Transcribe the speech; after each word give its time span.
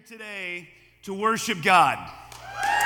here 0.00 0.18
today 0.18 0.68
to 1.02 1.12
worship 1.12 1.62
God. 1.62 1.98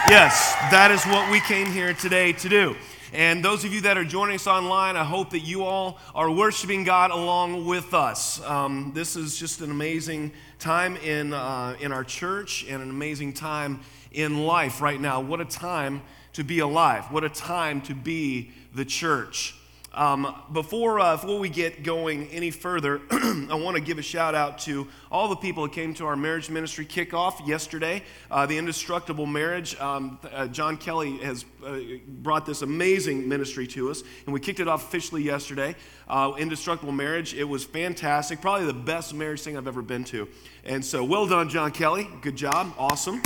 Yes, 0.09 0.55
that 0.71 0.91
is 0.91 1.05
what 1.05 1.31
we 1.31 1.41
came 1.41 1.67
here 1.67 1.93
today 1.93 2.33
to 2.33 2.49
do. 2.49 2.77
And 3.13 3.45
those 3.45 3.65
of 3.65 3.73
you 3.73 3.83
that 3.83 3.97
are 3.99 4.05
joining 4.05 4.37
us 4.37 4.47
online, 4.47 4.97
I 4.97 5.05
hope 5.05 5.31
that 5.31 5.41
you 5.41 5.65
all 5.65 5.99
are 6.15 6.31
worshiping 6.31 6.83
God 6.83 7.11
along 7.11 7.67
with 7.67 7.95
us. 7.95 8.43
Um, 8.43 8.93
this 8.95 9.17
is 9.17 9.37
just 9.37 9.61
an 9.61 9.71
amazing 9.71 10.33
time 10.59 10.97
in, 10.97 11.33
uh, 11.33 11.77
in 11.81 11.93
our 11.93 12.05
church 12.05 12.65
and 12.69 12.83
an 12.83 12.91
amazing 12.91 13.35
time 13.35 13.81
in 14.11 14.45
life 14.45 14.81
right 14.81 15.01
now. 15.01 15.21
What 15.21 15.41
a 15.41 15.45
time 15.45 16.03
to 16.33 16.43
be 16.43 16.61
alive. 16.61 17.13
What 17.13 17.23
a 17.23 17.29
time 17.29 17.81
to 17.83 17.95
be 17.95 18.51
the 18.75 18.85
church. 18.85 19.55
Um, 19.95 20.35
before, 20.53 20.99
uh, 20.99 21.17
before 21.17 21.39
we 21.39 21.49
get 21.49 21.85
going 21.85 22.27
any 22.29 22.51
further, 22.51 23.01
I 23.11 23.55
want 23.55 23.77
to 23.77 23.83
give 23.83 23.99
a 23.99 24.03
shout 24.03 24.35
out 24.35 24.59
to 24.61 24.89
all 25.11 25.29
the 25.29 25.37
people 25.37 25.63
that 25.63 25.73
came 25.73 25.95
to 25.95 26.07
our 26.07 26.17
marriage 26.17 26.51
ministry 26.51 26.85
kickoff 26.85 27.47
yesterday, 27.47 28.03
uh, 28.29 28.45
the 28.45 28.59
Indestructible 28.59 29.27
Marriage. 29.27 29.79
Um, 29.79 30.19
uh, 30.33 30.49
John 30.49 30.77
Kelly 30.77 31.19
has 31.19 31.45
uh, 31.65 31.79
brought 32.09 32.45
this 32.45 32.63
amazing 32.63 33.29
ministry 33.29 33.69
to 33.69 33.91
us, 33.91 34.03
and 34.25 34.35
we 34.35 34.41
kicked 34.41 34.59
it 34.59 34.67
off 34.67 34.85
officially 34.89 35.23
yesterday. 35.23 35.77
Uh, 36.09 36.33
Indestructible 36.39 36.93
Marriage, 36.93 37.33
it 37.33 37.45
was 37.45 37.65
fantastic, 37.65 38.41
probably 38.41 38.67
the 38.67 38.73
best 38.73 39.15
marriage 39.15 39.43
thing 39.43 39.57
I've 39.57 39.69
ever 39.69 39.83
been 39.83 40.03
to. 40.05 40.29
And 40.65 40.85
so, 40.85 41.05
well 41.05 41.29
done, 41.29 41.49
John 41.49 41.71
Kelly. 41.71 42.09
Good 42.21 42.37
job, 42.37 42.75
awesome. 42.79 43.23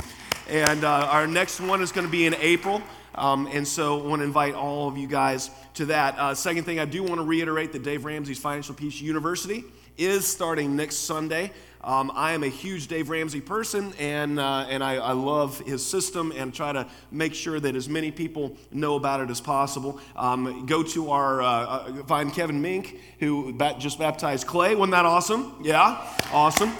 And 0.47 0.83
uh, 0.83 1.09
our 1.11 1.25
next 1.25 1.59
one 1.59 1.81
is 1.81 1.91
going 1.91 2.05
to 2.05 2.11
be 2.11 2.25
in 2.25 2.35
April. 2.35 2.83
Um, 3.15 3.47
and 3.51 3.67
so 3.67 3.99
I 3.99 4.07
want 4.07 4.21
to 4.21 4.25
invite 4.25 4.55
all 4.55 4.87
of 4.87 4.97
you 4.97 5.07
guys 5.07 5.49
to 5.75 5.85
that. 5.85 6.17
Uh, 6.17 6.35
second 6.35 6.63
thing, 6.63 6.79
I 6.79 6.85
do 6.85 7.03
want 7.03 7.15
to 7.15 7.23
reiterate 7.23 7.71
that 7.73 7.83
Dave 7.83 8.05
Ramsey's 8.05 8.39
Financial 8.39 8.75
Peace 8.75 9.01
University 9.01 9.63
is 9.97 10.25
starting 10.25 10.75
next 10.75 10.97
Sunday. 10.97 11.51
Um, 11.81 12.11
I 12.13 12.33
am 12.33 12.43
a 12.43 12.49
huge 12.49 12.87
Dave 12.87 13.09
Ramsey 13.09 13.39
person, 13.39 13.93
and, 13.99 14.37
uh, 14.37 14.65
and 14.69 14.83
I, 14.83 14.95
I, 14.95 15.13
love 15.13 15.59
his 15.61 15.85
system 15.85 16.33
and 16.35 16.53
try 16.53 16.73
to 16.73 16.85
make 17.09 17.33
sure 17.33 17.57
that 17.57 17.73
as 17.73 17.87
many 17.87 18.11
people 18.11 18.57
know 18.69 18.95
about 18.95 19.21
it 19.21 19.29
as 19.29 19.39
possible. 19.39 19.97
Um, 20.17 20.65
go 20.65 20.83
to 20.83 21.11
our, 21.11 21.41
uh, 21.41 21.47
uh 21.47 22.03
find 22.03 22.33
Kevin 22.33 22.61
Mink, 22.61 22.99
who 23.19 23.57
just 23.77 23.97
baptized 23.97 24.45
Clay. 24.45 24.75
Wasn't 24.75 24.91
that 24.91 25.05
awesome? 25.05 25.57
Yeah, 25.63 26.05
awesome. 26.33 26.73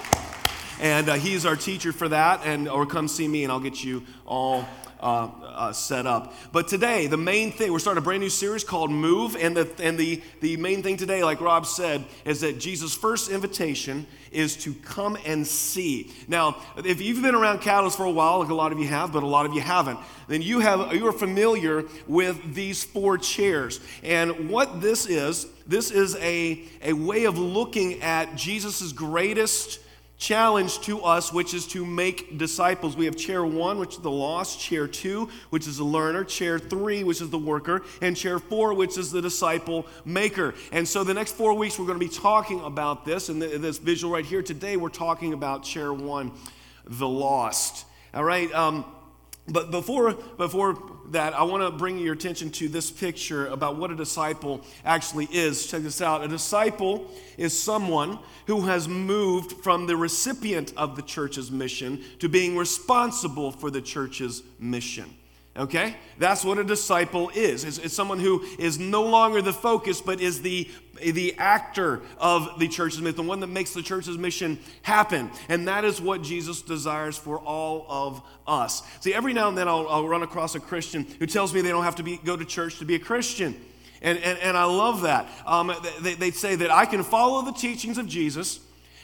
And 0.81 1.07
uh, 1.07 1.13
he's 1.13 1.45
our 1.45 1.55
teacher 1.55 1.93
for 1.93 2.09
that, 2.09 2.41
and 2.43 2.67
or 2.67 2.85
come 2.85 3.07
see 3.07 3.27
me, 3.27 3.43
and 3.43 3.53
I'll 3.53 3.61
get 3.61 3.81
you 3.81 4.03
all 4.25 4.67
uh, 4.99 5.29
uh, 5.43 5.71
set 5.73 6.05
up. 6.05 6.33
But 6.51 6.67
today, 6.67 7.07
the 7.07 7.17
main 7.17 7.51
thing, 7.51 7.71
we're 7.71 7.79
starting 7.79 8.01
a 8.01 8.03
brand 8.03 8.21
new 8.21 8.29
series 8.29 8.63
called 8.63 8.91
Move. 8.91 9.35
And, 9.35 9.55
the, 9.55 9.69
and 9.81 9.97
the, 9.97 10.21
the 10.41 10.57
main 10.57 10.83
thing 10.83 10.97
today, 10.97 11.23
like 11.23 11.41
Rob 11.41 11.65
said, 11.65 12.05
is 12.25 12.41
that 12.41 12.59
Jesus' 12.59 12.95
first 12.95 13.29
invitation 13.29 14.07
is 14.31 14.55
to 14.57 14.73
come 14.73 15.17
and 15.25 15.45
see. 15.45 16.11
Now, 16.27 16.57
if 16.77 17.01
you've 17.01 17.21
been 17.21 17.35
around 17.35 17.61
Catalyst 17.61 17.97
for 17.97 18.05
a 18.05 18.11
while, 18.11 18.39
like 18.39 18.49
a 18.49 18.53
lot 18.53 18.71
of 18.71 18.79
you 18.79 18.87
have, 18.87 19.11
but 19.11 19.23
a 19.23 19.27
lot 19.27 19.45
of 19.45 19.53
you 19.53 19.61
haven't, 19.61 19.99
then 20.27 20.41
you, 20.41 20.59
have, 20.59 20.93
you 20.93 21.07
are 21.07 21.13
familiar 21.13 21.85
with 22.07 22.53
these 22.53 22.83
four 22.83 23.17
chairs. 23.17 23.79
And 24.03 24.49
what 24.49 24.81
this 24.81 25.05
is, 25.05 25.47
this 25.65 25.91
is 25.91 26.15
a, 26.17 26.63
a 26.83 26.93
way 26.93 27.25
of 27.25 27.37
looking 27.37 28.01
at 28.01 28.35
Jesus' 28.35 28.91
greatest 28.91 29.79
challenge 30.19 30.81
to 30.81 31.01
us, 31.01 31.31
which 31.33 31.53
is 31.53 31.65
to 31.67 31.85
make 31.85 32.37
disciples. 32.37 32.95
We 32.95 33.05
have 33.05 33.15
chair 33.15 33.43
one, 33.43 33.79
which 33.79 33.95
is 33.95 34.01
the 34.01 34.11
lost, 34.11 34.59
chair 34.59 34.85
two, 34.85 35.29
which 35.49 35.65
is 35.65 35.77
the 35.77 35.85
learner, 35.85 36.25
chair 36.25 36.59
three, 36.59 37.03
which 37.05 37.21
is 37.21 37.29
the 37.29 37.39
worker, 37.39 37.83
and 38.01 38.15
chair 38.15 38.37
four, 38.37 38.73
which 38.73 38.97
is 38.97 39.11
the 39.11 39.21
disciple 39.21 39.87
maker. 40.03 40.53
And 40.73 40.85
so 40.87 41.05
the 41.05 41.13
next 41.13 41.35
four 41.35 41.53
weeks, 41.53 41.79
we're 41.79 41.87
going 41.87 41.99
to 41.99 42.05
be 42.05 42.13
talking 42.13 42.59
about 42.59 43.05
this. 43.05 43.29
And 43.29 43.41
this 43.41 43.77
visual 43.77 44.13
right 44.13 44.25
here 44.25 44.43
today, 44.43 44.75
we're 44.75 44.89
talking 44.89 45.31
about 45.31 45.63
chair 45.63 45.93
one, 45.93 46.33
the 46.85 47.07
lost. 47.07 47.85
All 48.13 48.23
right. 48.23 48.53
Um, 48.53 48.83
but 49.51 49.71
before, 49.71 50.13
before 50.37 50.77
that, 51.11 51.33
I 51.33 51.43
want 51.43 51.63
to 51.63 51.71
bring 51.77 51.97
your 51.99 52.13
attention 52.13 52.51
to 52.51 52.67
this 52.67 52.91
picture 52.91 53.47
about 53.47 53.77
what 53.77 53.91
a 53.91 53.95
disciple 53.95 54.61
actually 54.85 55.25
is. 55.31 55.65
Check 55.65 55.81
this 55.81 56.01
out. 56.01 56.23
A 56.23 56.27
disciple 56.27 57.09
is 57.37 57.57
someone 57.57 58.19
who 58.45 58.61
has 58.61 58.87
moved 58.87 59.63
from 59.63 59.87
the 59.87 59.95
recipient 59.95 60.73
of 60.77 60.95
the 60.95 61.01
church's 61.01 61.51
mission 61.51 62.03
to 62.19 62.29
being 62.29 62.55
responsible 62.55 63.51
for 63.51 63.71
the 63.71 63.81
church's 63.81 64.43
mission. 64.59 65.15
Okay? 65.57 65.95
That's 66.17 66.45
what 66.45 66.57
a 66.57 66.63
disciple 66.63 67.31
is. 67.33 67.63
It's, 67.63 67.79
it's, 67.79 67.93
someone 67.93 68.19
who 68.19 68.45
is 68.57 68.79
no 68.79 69.03
longer 69.03 69.41
the 69.41 69.53
focus, 69.53 69.99
but 69.99 70.21
is 70.21 70.41
the, 70.41 70.69
the 70.99 71.35
actor 71.37 72.01
of 72.17 72.59
the 72.59 72.67
church's 72.67 73.01
mission, 73.01 73.15
the 73.15 73.23
one 73.23 73.39
that 73.39 73.47
makes 73.47 73.73
the 73.73 73.81
church's 73.81 74.17
mission 74.17 74.59
happen. 74.81 75.31
And 75.47 75.67
that 75.67 75.85
is 75.85 76.01
what 76.01 76.21
Jesus 76.21 76.61
desires 76.61 77.17
for 77.17 77.39
all 77.39 77.85
of 77.89 78.21
us. 78.47 78.83
See, 79.01 79.13
every 79.13 79.33
now 79.33 79.49
and 79.49 79.57
then 79.57 79.67
I'll, 79.67 79.87
I'll 79.87 80.07
run 80.07 80.23
across 80.23 80.55
a 80.55 80.59
Christian 80.59 81.05
who 81.19 81.25
tells 81.25 81.53
me 81.53 81.61
they 81.61 81.69
don't 81.69 81.83
have 81.83 81.95
to 81.95 82.03
be, 82.03 82.17
go 82.17 82.35
to 82.35 82.45
church 82.45 82.79
to 82.79 82.85
be 82.85 82.95
a 82.95 82.99
Christian. 82.99 83.55
And, 84.01 84.17
and, 84.19 84.39
and 84.39 84.57
I 84.57 84.63
love 84.63 85.01
that. 85.01 85.27
Um, 85.45 85.73
they, 86.01 86.13
they 86.13 86.31
say 86.31 86.55
that 86.55 86.71
I 86.71 86.85
can 86.85 87.03
follow 87.03 87.41
the 87.43 87.51
teachings 87.51 87.97
of 87.97 88.07
Jesus 88.07 88.59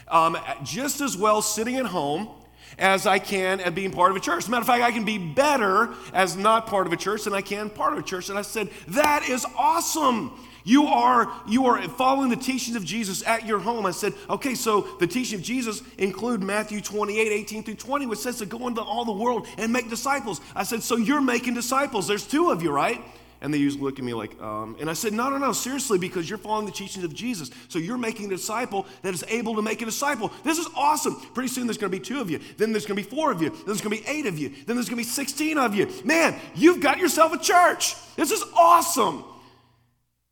um, 0.08 0.38
just 0.64 1.02
as 1.02 1.18
well 1.18 1.42
sitting 1.42 1.76
at 1.76 1.86
home 1.86 2.30
as 2.78 3.08
I 3.08 3.20
can 3.20 3.60
at 3.62 3.76
being 3.76 3.92
part 3.92 4.12
of 4.12 4.18
a 4.18 4.20
church. 4.20 4.44
As 4.44 4.48
a 4.48 4.52
matter 4.52 4.62
of 4.62 4.68
fact, 4.68 4.84
I 4.84 4.92
can 4.92 5.06
be 5.06 5.18
better 5.18 5.94
as 6.14 6.36
not 6.36 6.68
part 6.68 6.88
of 6.88 6.94
a 6.94 6.98
church 6.98 7.24
than 7.24 7.34
I 7.34 7.42
can 7.42 7.70
part 7.70 7.94
of 7.94 8.00
a 8.00 8.04
church. 8.04 8.30
And 8.30 8.38
I 8.38 8.42
said, 8.42 8.70
that 8.90 9.28
is 9.30 9.46
awesome. 9.58 10.32
You 10.66 10.88
are, 10.88 11.32
you 11.48 11.68
are 11.68 11.80
following 11.90 12.30
the 12.30 12.36
teachings 12.36 12.76
of 12.76 12.84
Jesus 12.84 13.26
at 13.26 13.46
your 13.46 13.60
home. 13.60 13.86
I 13.86 13.92
said, 13.92 14.14
okay, 14.28 14.56
so 14.56 14.82
the 15.00 15.06
teaching 15.06 15.38
of 15.40 15.46
Jesus 15.46 15.84
include 16.00 16.42
Matthew 16.42 16.82
28, 16.82 17.32
18 17.32 17.64
through 17.64 17.76
20, 17.76 18.08
which 18.08 18.20
says 18.20 18.40
to 18.40 18.48
go 18.48 18.68
into 18.68 18.82
all 18.82 19.06
the 19.06 19.12
world 19.12 19.48
and 19.60 19.72
make 19.72 19.92
disciples. 19.92 20.42
I 20.56 20.64
said, 20.64 20.82
so 20.82 20.98
you're 20.98 21.22
making 21.22 21.54
disciples. 21.54 22.08
There's 22.08 22.26
two 22.26 22.50
of 22.50 22.64
you, 22.64 22.72
right? 22.72 23.00
And 23.42 23.54
they 23.54 23.60
usually 23.60 23.84
look 23.84 24.00
at 24.00 24.06
me 24.06 24.16
like, 24.16 24.42
um, 24.42 24.76
and 24.80 24.90
I 24.90 24.94
said, 24.94 25.14
no, 25.14 25.30
no, 25.30 25.38
no, 25.38 25.52
seriously, 25.52 26.00
because 26.00 26.28
you're 26.28 26.40
following 26.40 26.66
the 26.66 26.72
teachings 26.72 27.06
of 27.06 27.14
Jesus. 27.14 27.52
So 27.68 27.78
you're 27.78 28.00
making 28.00 28.26
a 28.26 28.30
disciple 28.30 28.88
that 29.04 29.14
is 29.14 29.24
able 29.28 29.54
to 29.58 29.62
make 29.62 29.84
a 29.84 29.86
disciple. 29.86 30.32
This 30.44 30.58
is 30.58 30.68
awesome. 30.76 31.16
Pretty 31.36 31.50
soon 31.50 31.68
there's 31.68 31.78
going 31.78 31.92
to 31.92 31.98
be 31.98 32.04
two 32.04 32.20
of 32.20 32.32
you. 32.32 32.40
Then 32.58 32.72
there's 32.72 32.88
going 32.88 32.98
to 32.98 33.08
be 33.08 33.16
four 33.16 33.32
of 33.32 33.40
you. 33.40 33.52
Then 33.52 33.66
there's 33.68 33.82
going 33.82 33.96
to 33.96 34.04
be 34.04 34.10
eight 34.10 34.26
of 34.26 34.40
you. 34.40 34.50
Then 34.66 34.76
there's 34.76 34.90
going 34.90 34.98
to 34.98 35.08
be 35.08 35.12
16 35.12 35.60
of 35.60 35.76
you. 35.76 35.88
Man, 36.04 36.34
you've 36.56 36.82
got 36.82 36.98
yourself 36.98 37.34
a 37.34 37.38
church. 37.38 37.96
This 38.16 38.32
is 38.32 38.44
awesome. 38.56 39.24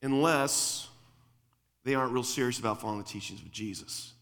Unless 0.03 0.89
they 1.83 1.95
aren't 1.95 2.13
real 2.13 2.23
serious 2.23 2.59
about 2.59 2.79
following 2.79 2.99
the 2.99 3.09
teachings 3.09 3.41
of 3.41 3.51
Jesus. 3.51 4.13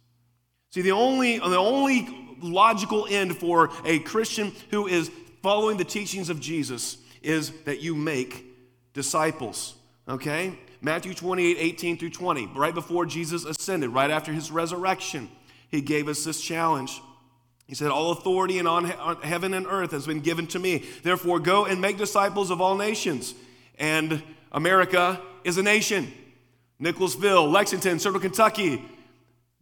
See, 0.70 0.82
the 0.82 0.94
only, 0.94 1.38
the 1.38 1.58
only 1.58 2.38
logical 2.40 3.06
end 3.10 3.36
for 3.38 3.70
a 3.84 4.00
Christian 4.00 4.54
who 4.70 4.88
is 4.88 5.12
following 5.44 5.76
the 5.78 5.84
teachings 5.84 6.30
of 6.30 6.40
Jesus 6.40 6.98
is 7.22 7.52
that 7.66 7.82
you 7.82 7.94
make 7.94 8.46
disciples. 8.94 9.76
Okay? 10.08 10.58
Matthew 10.82 11.14
28 11.14 11.58
18 11.60 11.98
through 11.98 12.10
20, 12.10 12.48
right 12.56 12.74
before 12.74 13.06
Jesus 13.06 13.46
ascended, 13.46 13.90
right 13.90 14.10
after 14.10 14.32
his 14.32 14.50
resurrection, 14.50 15.30
he 15.70 15.82
gave 15.82 16.08
us 16.08 16.24
this 16.24 16.42
challenge. 16.42 17.02
He 17.68 17.76
said, 17.76 17.90
All 17.92 18.12
authority 18.12 18.58
in 18.58 18.68
on, 18.68 18.86
heaven 19.22 19.54
and 19.54 19.68
earth 19.68 19.92
has 19.92 20.06
been 20.06 20.20
given 20.22 20.48
to 20.48 20.60
me. 20.60 20.86
Therefore, 21.04 21.40
go 21.40 21.66
and 21.66 21.80
make 21.80 21.98
disciples 21.98 22.50
of 22.50 22.60
all 22.60 22.76
nations. 22.76 23.34
And 23.78 24.22
America 24.52 25.22
is 25.44 25.58
a 25.58 25.64
nation. 25.64 26.12
Nicholasville, 26.80 27.50
Lexington, 27.50 28.00
Central 28.00 28.22
Kentucky, 28.22 28.84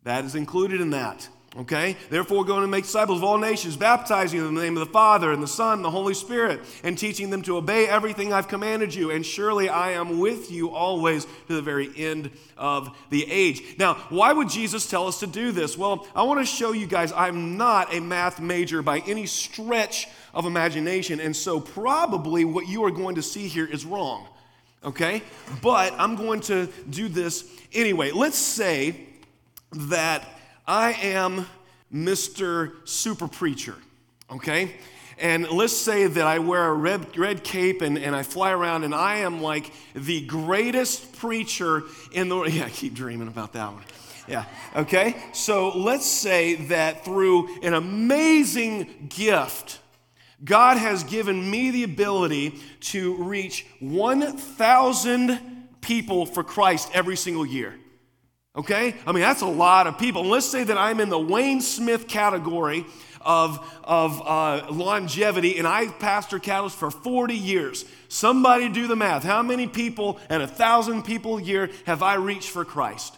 that 0.03 0.25
is 0.25 0.35
included 0.35 0.81
in 0.81 0.91
that. 0.91 1.27
Okay? 1.57 1.97
Therefore, 2.09 2.45
going 2.45 2.61
to 2.61 2.67
make 2.67 2.83
disciples 2.83 3.17
of 3.17 3.23
all 3.23 3.39
nations, 3.39 3.75
baptizing 3.75 4.39
them 4.39 4.49
in 4.49 4.55
the 4.55 4.61
name 4.61 4.77
of 4.77 4.85
the 4.87 4.93
Father 4.93 5.31
and 5.31 5.41
the 5.41 5.47
Son 5.47 5.79
and 5.79 5.85
the 5.85 5.89
Holy 5.89 6.13
Spirit, 6.13 6.61
and 6.83 6.95
teaching 6.95 7.31
them 7.31 7.41
to 7.41 7.57
obey 7.57 7.87
everything 7.87 8.31
I've 8.31 8.47
commanded 8.47 8.93
you. 8.93 9.09
And 9.09 9.25
surely 9.25 9.67
I 9.67 9.91
am 9.91 10.19
with 10.19 10.51
you 10.51 10.69
always 10.69 11.25
to 11.47 11.55
the 11.55 11.61
very 11.61 11.89
end 11.97 12.29
of 12.55 12.95
the 13.09 13.29
age. 13.29 13.63
Now, 13.79 13.95
why 14.09 14.31
would 14.31 14.49
Jesus 14.49 14.87
tell 14.87 15.07
us 15.07 15.19
to 15.21 15.27
do 15.27 15.51
this? 15.51 15.75
Well, 15.75 16.07
I 16.15 16.23
want 16.23 16.39
to 16.39 16.45
show 16.45 16.71
you 16.71 16.85
guys 16.85 17.11
I'm 17.11 17.57
not 17.57 17.93
a 17.93 17.99
math 17.99 18.39
major 18.39 18.83
by 18.83 18.99
any 18.99 19.25
stretch 19.25 20.07
of 20.35 20.45
imagination. 20.45 21.19
And 21.19 21.35
so, 21.35 21.59
probably 21.59 22.45
what 22.45 22.67
you 22.67 22.83
are 22.85 22.91
going 22.91 23.15
to 23.15 23.23
see 23.23 23.47
here 23.47 23.65
is 23.65 23.85
wrong. 23.85 24.27
Okay? 24.83 25.21
But 25.61 25.93
I'm 25.97 26.15
going 26.15 26.41
to 26.41 26.67
do 26.89 27.07
this 27.07 27.45
anyway. 27.73 28.11
Let's 28.11 28.37
say 28.37 28.95
that 29.71 30.25
I 30.67 30.93
am 30.93 31.45
Mr. 31.93 32.87
Super 32.87 33.27
Preacher, 33.27 33.75
okay? 34.31 34.75
And 35.17 35.49
let's 35.49 35.75
say 35.75 36.07
that 36.07 36.25
I 36.25 36.39
wear 36.39 36.65
a 36.65 36.73
red, 36.73 37.17
red 37.17 37.43
cape 37.43 37.81
and, 37.81 37.97
and 37.97 38.15
I 38.15 38.23
fly 38.23 38.51
around 38.51 38.85
and 38.85 38.95
I 38.95 39.17
am 39.17 39.41
like 39.41 39.71
the 39.93 40.25
greatest 40.25 41.13
preacher 41.17 41.83
in 42.11 42.29
the 42.29 42.37
world. 42.37 42.53
Yeah, 42.53 42.65
I 42.65 42.69
keep 42.69 42.93
dreaming 42.93 43.27
about 43.27 43.53
that 43.53 43.73
one. 43.73 43.83
Yeah, 44.27 44.45
okay? 44.75 45.15
So 45.33 45.69
let's 45.77 46.05
say 46.05 46.55
that 46.67 47.03
through 47.03 47.61
an 47.63 47.73
amazing 47.73 49.09
gift, 49.09 49.79
God 50.43 50.77
has 50.77 51.03
given 51.03 51.49
me 51.49 51.71
the 51.71 51.83
ability 51.83 52.59
to 52.81 53.15
reach 53.23 53.65
1,000 53.79 55.39
people 55.81 56.25
for 56.25 56.43
Christ 56.43 56.89
every 56.93 57.17
single 57.17 57.45
year. 57.45 57.75
Okay? 58.55 58.95
I 59.05 59.11
mean, 59.11 59.21
that's 59.21 59.41
a 59.41 59.47
lot 59.47 59.87
of 59.87 59.97
people. 59.97 60.21
And 60.21 60.29
let's 60.29 60.45
say 60.45 60.63
that 60.63 60.77
I'm 60.77 60.99
in 60.99 61.09
the 61.09 61.19
Wayne 61.19 61.61
Smith 61.61 62.07
category 62.07 62.85
of, 63.21 63.59
of 63.83 64.21
uh, 64.25 64.71
longevity, 64.71 65.57
and 65.57 65.67
I 65.67 65.87
pastored 65.87 66.43
Catalyst 66.43 66.77
for 66.77 66.89
40 66.89 67.35
years. 67.35 67.85
Somebody 68.07 68.69
do 68.69 68.87
the 68.87 68.95
math. 68.95 69.23
How 69.23 69.43
many 69.43 69.67
people 69.67 70.19
and 70.29 70.41
a 70.41 70.47
thousand 70.47 71.03
people 71.03 71.37
a 71.37 71.41
year 71.41 71.69
have 71.85 72.01
I 72.01 72.15
reached 72.15 72.49
for 72.49 72.65
Christ? 72.65 73.15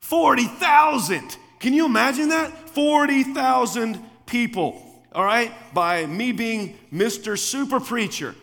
40,000. 0.00 1.36
Can 1.58 1.74
you 1.74 1.84
imagine 1.84 2.30
that? 2.30 2.70
40,000 2.70 4.02
people, 4.26 4.82
all 5.12 5.24
right, 5.24 5.52
by 5.74 6.06
me 6.06 6.32
being 6.32 6.78
Mr. 6.92 7.36
Super 7.36 7.80
Preacher. 7.80 8.34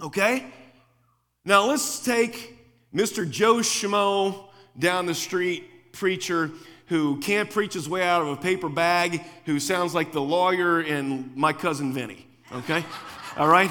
Okay? 0.00 0.44
Now 1.44 1.66
let's 1.66 2.04
take 2.04 2.58
Mr. 2.94 3.28
Joe 3.28 3.56
Schmo 3.56 4.48
down 4.78 5.06
the 5.06 5.14
street 5.14 5.92
preacher 5.92 6.50
who 6.86 7.18
can't 7.20 7.50
preach 7.50 7.74
his 7.74 7.88
way 7.88 8.02
out 8.02 8.22
of 8.22 8.28
a 8.28 8.36
paper 8.36 8.68
bag, 8.68 9.22
who 9.44 9.60
sounds 9.60 9.94
like 9.94 10.12
the 10.12 10.20
lawyer 10.20 10.80
in 10.80 11.32
My 11.34 11.52
Cousin 11.52 11.92
Vinny. 11.92 12.26
Okay? 12.52 12.84
All 13.36 13.48
right? 13.48 13.70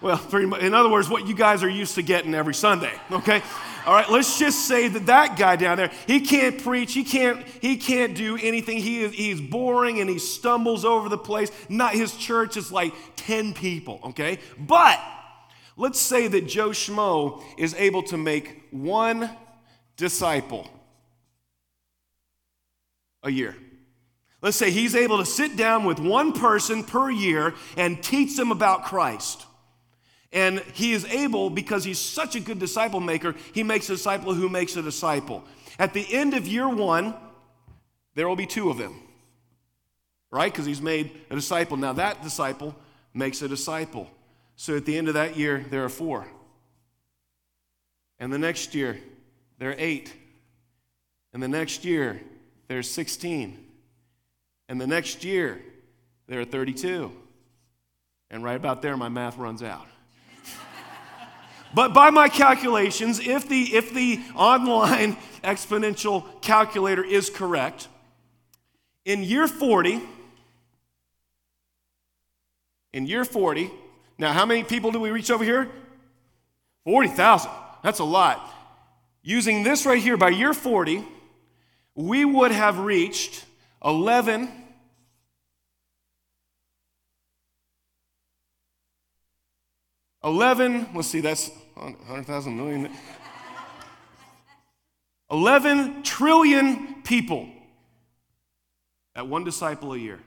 Well, 0.00 0.20
in 0.32 0.74
other 0.74 0.88
words, 0.88 1.08
what 1.08 1.26
you 1.26 1.34
guys 1.34 1.64
are 1.64 1.68
used 1.68 1.96
to 1.96 2.02
getting 2.02 2.34
every 2.34 2.54
Sunday. 2.54 2.92
Okay? 3.10 3.42
All 3.84 3.94
right, 3.94 4.08
let's 4.08 4.38
just 4.38 4.68
say 4.68 4.86
that 4.86 5.06
that 5.06 5.36
guy 5.36 5.56
down 5.56 5.76
there, 5.76 5.90
he 6.06 6.20
can't 6.20 6.62
preach, 6.62 6.92
he 6.92 7.02
can't, 7.02 7.44
he 7.60 7.76
can't 7.76 8.14
do 8.14 8.36
anything. 8.40 8.78
He 8.78 9.00
is, 9.00 9.12
he's 9.14 9.40
boring 9.40 9.98
and 10.00 10.08
he 10.08 10.18
stumbles 10.18 10.84
over 10.84 11.08
the 11.08 11.18
place. 11.18 11.50
Not 11.68 11.94
his 11.94 12.14
church 12.16 12.56
is 12.56 12.70
like 12.70 12.92
10 13.16 13.54
people, 13.54 13.98
okay? 14.04 14.38
But 14.58 15.00
let's 15.76 15.98
say 15.98 16.28
that 16.28 16.46
Joe 16.46 16.70
Schmo 16.70 17.42
is 17.56 17.74
able 17.74 18.04
to 18.04 18.16
make 18.16 18.62
one 18.70 19.30
disciple 19.96 20.68
a 23.24 23.30
year. 23.30 23.56
Let's 24.42 24.56
say 24.56 24.70
he's 24.70 24.94
able 24.94 25.18
to 25.18 25.26
sit 25.26 25.56
down 25.56 25.84
with 25.84 25.98
one 25.98 26.32
person 26.32 26.84
per 26.84 27.10
year 27.10 27.54
and 27.76 28.00
teach 28.00 28.36
them 28.36 28.52
about 28.52 28.84
Christ. 28.84 29.46
And 30.32 30.60
he 30.74 30.92
is 30.92 31.04
able, 31.06 31.48
because 31.48 31.84
he's 31.84 31.98
such 31.98 32.36
a 32.36 32.40
good 32.40 32.58
disciple 32.58 33.00
maker, 33.00 33.34
he 33.54 33.62
makes 33.62 33.88
a 33.88 33.94
disciple 33.94 34.34
who 34.34 34.48
makes 34.48 34.76
a 34.76 34.82
disciple. 34.82 35.42
At 35.78 35.94
the 35.94 36.06
end 36.12 36.34
of 36.34 36.46
year 36.46 36.68
one, 36.68 37.14
there 38.14 38.28
will 38.28 38.36
be 38.36 38.46
two 38.46 38.68
of 38.68 38.78
them, 38.78 39.00
right? 40.30 40.52
Because 40.52 40.66
he's 40.66 40.82
made 40.82 41.12
a 41.30 41.34
disciple. 41.34 41.76
Now 41.76 41.94
that 41.94 42.22
disciple 42.22 42.74
makes 43.14 43.40
a 43.42 43.48
disciple. 43.48 44.10
So 44.56 44.76
at 44.76 44.84
the 44.84 44.98
end 44.98 45.08
of 45.08 45.14
that 45.14 45.36
year, 45.36 45.64
there 45.70 45.84
are 45.84 45.88
four. 45.88 46.26
And 48.18 48.32
the 48.32 48.38
next 48.38 48.74
year, 48.74 48.98
there 49.58 49.70
are 49.70 49.76
eight. 49.78 50.12
And 51.32 51.42
the 51.42 51.48
next 51.48 51.84
year, 51.84 52.20
there's 52.66 52.90
16. 52.90 53.64
And 54.68 54.80
the 54.80 54.86
next 54.86 55.24
year, 55.24 55.62
there 56.26 56.40
are 56.40 56.44
32. 56.44 57.12
And 58.30 58.44
right 58.44 58.56
about 58.56 58.82
there, 58.82 58.96
my 58.96 59.08
math 59.08 59.38
runs 59.38 59.62
out. 59.62 59.86
But 61.74 61.92
by 61.92 62.10
my 62.10 62.28
calculations, 62.28 63.20
if 63.20 63.48
the, 63.48 63.74
if 63.74 63.92
the 63.92 64.20
online 64.34 65.16
exponential 65.44 66.24
calculator 66.40 67.04
is 67.04 67.30
correct, 67.30 67.88
in 69.04 69.22
year 69.22 69.48
40, 69.48 70.00
in 72.92 73.06
year 73.06 73.24
40, 73.24 73.70
now 74.18 74.32
how 74.32 74.44
many 74.44 74.64
people 74.64 74.90
do 74.90 75.00
we 75.00 75.10
reach 75.10 75.30
over 75.30 75.44
here? 75.44 75.70
40,000. 76.84 77.50
That's 77.82 78.00
a 78.00 78.04
lot. 78.04 78.50
Using 79.22 79.62
this 79.62 79.86
right 79.86 80.02
here, 80.02 80.16
by 80.16 80.30
year 80.30 80.54
40, 80.54 81.04
we 81.94 82.24
would 82.24 82.50
have 82.50 82.78
reached 82.78 83.44
11 83.84 84.50
11 90.24 90.88
let's 90.94 91.08
see 91.08 91.20
that's 91.20 91.50
100000 91.74 92.56
million 92.56 92.90
11 95.30 96.02
trillion 96.02 97.02
people 97.02 97.48
at 99.14 99.26
one 99.26 99.44
disciple 99.44 99.92
a 99.92 99.98
year 99.98 100.18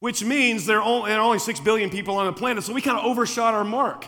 which 0.00 0.24
means 0.24 0.66
there 0.66 0.80
are 0.82 1.20
only 1.20 1.38
6 1.38 1.60
billion 1.60 1.88
people 1.90 2.16
on 2.16 2.26
the 2.26 2.32
planet 2.32 2.64
so 2.64 2.72
we 2.72 2.80
kind 2.80 2.98
of 2.98 3.04
overshot 3.04 3.54
our 3.54 3.64
mark 3.64 4.06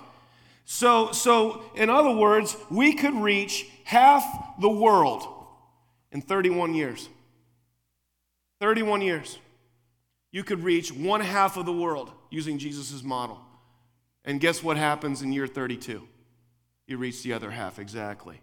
so 0.65 1.13
so 1.13 1.63
in 1.77 1.89
other 1.91 2.11
words 2.11 2.57
we 2.71 2.95
could 2.95 3.15
reach 3.15 3.67
half 3.85 4.25
the 4.61 4.69
world 4.69 5.29
in 6.15 6.23
31 6.23 6.75
years. 6.75 7.09
31 8.61 9.03
years. 9.03 9.39
You 10.33 10.45
could 10.45 10.63
reach 10.65 10.91
one 10.91 11.21
half 11.21 11.57
of 11.57 11.67
the 11.67 11.73
world 11.73 12.11
using 12.31 12.57
Jesus' 12.57 13.03
model. 13.03 13.39
And 14.25 14.41
guess 14.41 14.63
what 14.63 14.77
happens 14.77 15.23
in 15.23 15.33
year 15.33 15.47
32? 15.47 16.07
You 16.87 16.99
reach 16.99 17.23
the 17.23 17.33
other 17.33 17.51
half, 17.51 17.79
exactly. 17.79 18.41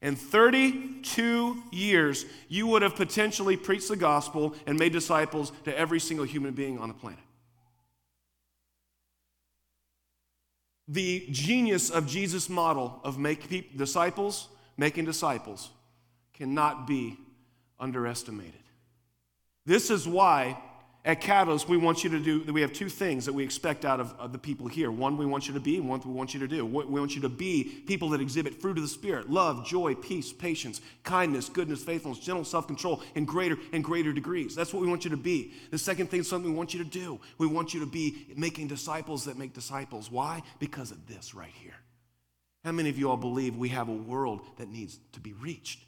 In 0.00 0.14
32 0.14 1.62
years, 1.72 2.24
you 2.48 2.68
would 2.68 2.82
have 2.82 2.94
potentially 2.94 3.56
preached 3.56 3.88
the 3.88 3.96
gospel 3.96 4.54
and 4.66 4.78
made 4.78 4.92
disciples 4.92 5.52
to 5.64 5.76
every 5.76 5.98
single 5.98 6.24
human 6.24 6.54
being 6.54 6.78
on 6.78 6.88
the 6.88 6.94
planet. 6.94 7.18
The 10.86 11.26
genius 11.30 11.90
of 11.90 12.06
Jesus' 12.06 12.48
model 12.48 13.00
of 13.04 13.18
make 13.18 13.76
disciples, 13.76 14.48
making 14.76 15.04
disciples, 15.04 15.70
cannot 16.32 16.86
be 16.86 17.18
underestimated. 17.78 18.54
This 19.66 19.90
is 19.90 20.08
why 20.08 20.58
at 21.08 21.22
Catalyst 21.22 21.70
we 21.70 21.78
want 21.78 22.04
you 22.04 22.10
to 22.10 22.20
do, 22.20 22.52
we 22.52 22.60
have 22.60 22.74
two 22.74 22.90
things 22.90 23.24
that 23.24 23.32
we 23.32 23.42
expect 23.42 23.86
out 23.86 23.98
of, 23.98 24.14
of, 24.18 24.30
the 24.30 24.38
people 24.38 24.68
here. 24.68 24.90
One 24.90 25.16
we 25.16 25.24
want 25.24 25.48
you 25.48 25.54
to 25.54 25.60
be, 25.60 25.78
and 25.78 25.88
one 25.88 26.02
we 26.04 26.12
want 26.12 26.34
you 26.34 26.40
to 26.40 26.46
do. 26.46 26.66
We 26.66 27.00
want 27.00 27.14
you 27.14 27.22
to 27.22 27.30
be 27.30 27.64
people 27.86 28.10
that 28.10 28.20
exhibit 28.20 28.60
fruit 28.60 28.76
of 28.76 28.82
the 28.82 28.88
Spirit 28.88 29.30
love, 29.30 29.66
joy, 29.66 29.94
peace, 29.94 30.34
patience, 30.34 30.82
kindness, 31.04 31.48
goodness, 31.48 31.82
faithfulness, 31.82 32.18
gentle 32.18 32.44
self 32.44 32.66
control 32.66 33.02
in 33.14 33.24
greater 33.24 33.56
and 33.72 33.82
greater 33.82 34.12
degrees. 34.12 34.54
That's 34.54 34.74
what 34.74 34.82
we 34.82 34.88
want 34.88 35.04
you 35.04 35.10
to 35.10 35.16
be. 35.16 35.54
The 35.70 35.78
second 35.78 36.08
thing 36.10 36.20
is 36.20 36.28
something 36.28 36.50
we 36.50 36.56
want 36.56 36.74
you 36.74 36.84
to 36.84 36.90
do. 36.90 37.18
We 37.38 37.46
want 37.46 37.72
you 37.72 37.80
to 37.80 37.86
be 37.86 38.26
making 38.36 38.68
disciples 38.68 39.24
that 39.24 39.38
make 39.38 39.54
disciples. 39.54 40.10
Why? 40.10 40.42
Because 40.58 40.90
of 40.90 41.06
this 41.06 41.34
right 41.34 41.54
here. 41.54 41.76
How 42.64 42.72
many 42.72 42.90
of 42.90 42.98
you 42.98 43.08
all 43.08 43.16
believe 43.16 43.56
we 43.56 43.70
have 43.70 43.88
a 43.88 43.94
world 43.94 44.42
that 44.58 44.68
needs 44.68 44.98
to 45.12 45.20
be 45.20 45.32
reached? 45.32 45.80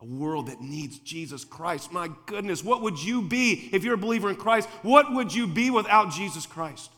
A 0.00 0.04
world 0.04 0.46
that 0.46 0.60
needs 0.60 0.98
Jesus 0.98 1.44
Christ. 1.44 1.92
My 1.92 2.08
goodness, 2.26 2.62
what 2.62 2.82
would 2.82 3.02
you 3.02 3.22
be 3.22 3.68
if 3.72 3.82
you're 3.82 3.94
a 3.94 3.98
believer 3.98 4.30
in 4.30 4.36
Christ? 4.36 4.68
What 4.82 5.12
would 5.12 5.34
you 5.34 5.46
be 5.46 5.70
without 5.70 6.12
Jesus 6.12 6.46
Christ? 6.46 6.90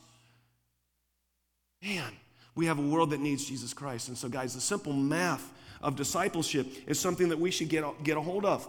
Man, 1.83 2.13
we 2.55 2.67
have 2.67 2.79
a 2.79 2.83
world 2.83 3.11
that 3.11 3.21
needs 3.21 3.45
Jesus 3.45 3.73
Christ. 3.73 4.09
And 4.09 4.19
so, 4.19 4.29
guys, 4.29 4.55
the 4.55 4.61
simple 4.61 4.93
math 4.93 5.51
of 5.81 5.97
discipleship 5.97 6.67
is 6.87 7.01
something 7.01 7.31
that 7.31 7.39
we 7.39 7.51
should 7.51 7.71
get, 7.71 7.85
get 8.05 8.19
a 8.19 8.21
hold 8.21 8.45
of. 8.45 8.69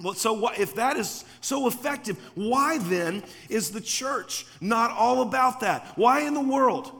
Well, 0.00 0.14
so 0.14 0.34
what, 0.34 0.60
if 0.60 0.74
that 0.74 0.96
is 0.96 1.24
so 1.40 1.66
effective, 1.66 2.18
why 2.34 2.78
then 2.78 3.24
is 3.48 3.70
the 3.70 3.80
church 3.80 4.46
not 4.60 4.90
all 4.90 5.22
about 5.22 5.60
that? 5.60 5.86
Why 5.96 6.20
in 6.20 6.34
the 6.34 6.40
world 6.40 6.92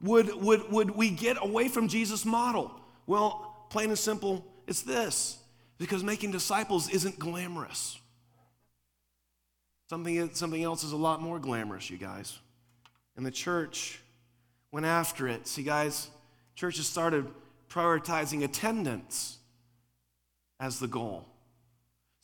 would, 0.00 0.34
would, 0.34 0.72
would 0.72 0.90
we 0.92 1.10
get 1.10 1.36
away 1.40 1.68
from 1.68 1.88
Jesus' 1.88 2.24
model? 2.24 2.72
Well, 3.06 3.66
plain 3.70 3.90
and 3.90 3.98
simple, 3.98 4.44
it's 4.66 4.82
this 4.82 5.38
because 5.78 6.02
making 6.02 6.32
disciples 6.32 6.88
isn't 6.90 7.18
glamorous. 7.18 7.98
Something, 9.88 10.34
something 10.34 10.62
else 10.62 10.84
is 10.84 10.92
a 10.92 10.96
lot 10.96 11.22
more 11.22 11.38
glamorous, 11.38 11.88
you 11.88 11.96
guys. 11.96 12.38
And 13.16 13.24
the 13.24 13.30
church 13.30 14.00
went 14.70 14.84
after 14.84 15.26
it. 15.26 15.46
See, 15.46 15.62
guys, 15.62 16.10
churches 16.54 16.86
started 16.86 17.26
prioritizing 17.70 18.44
attendance 18.44 19.38
as 20.60 20.78
the 20.78 20.88
goal. 20.88 21.24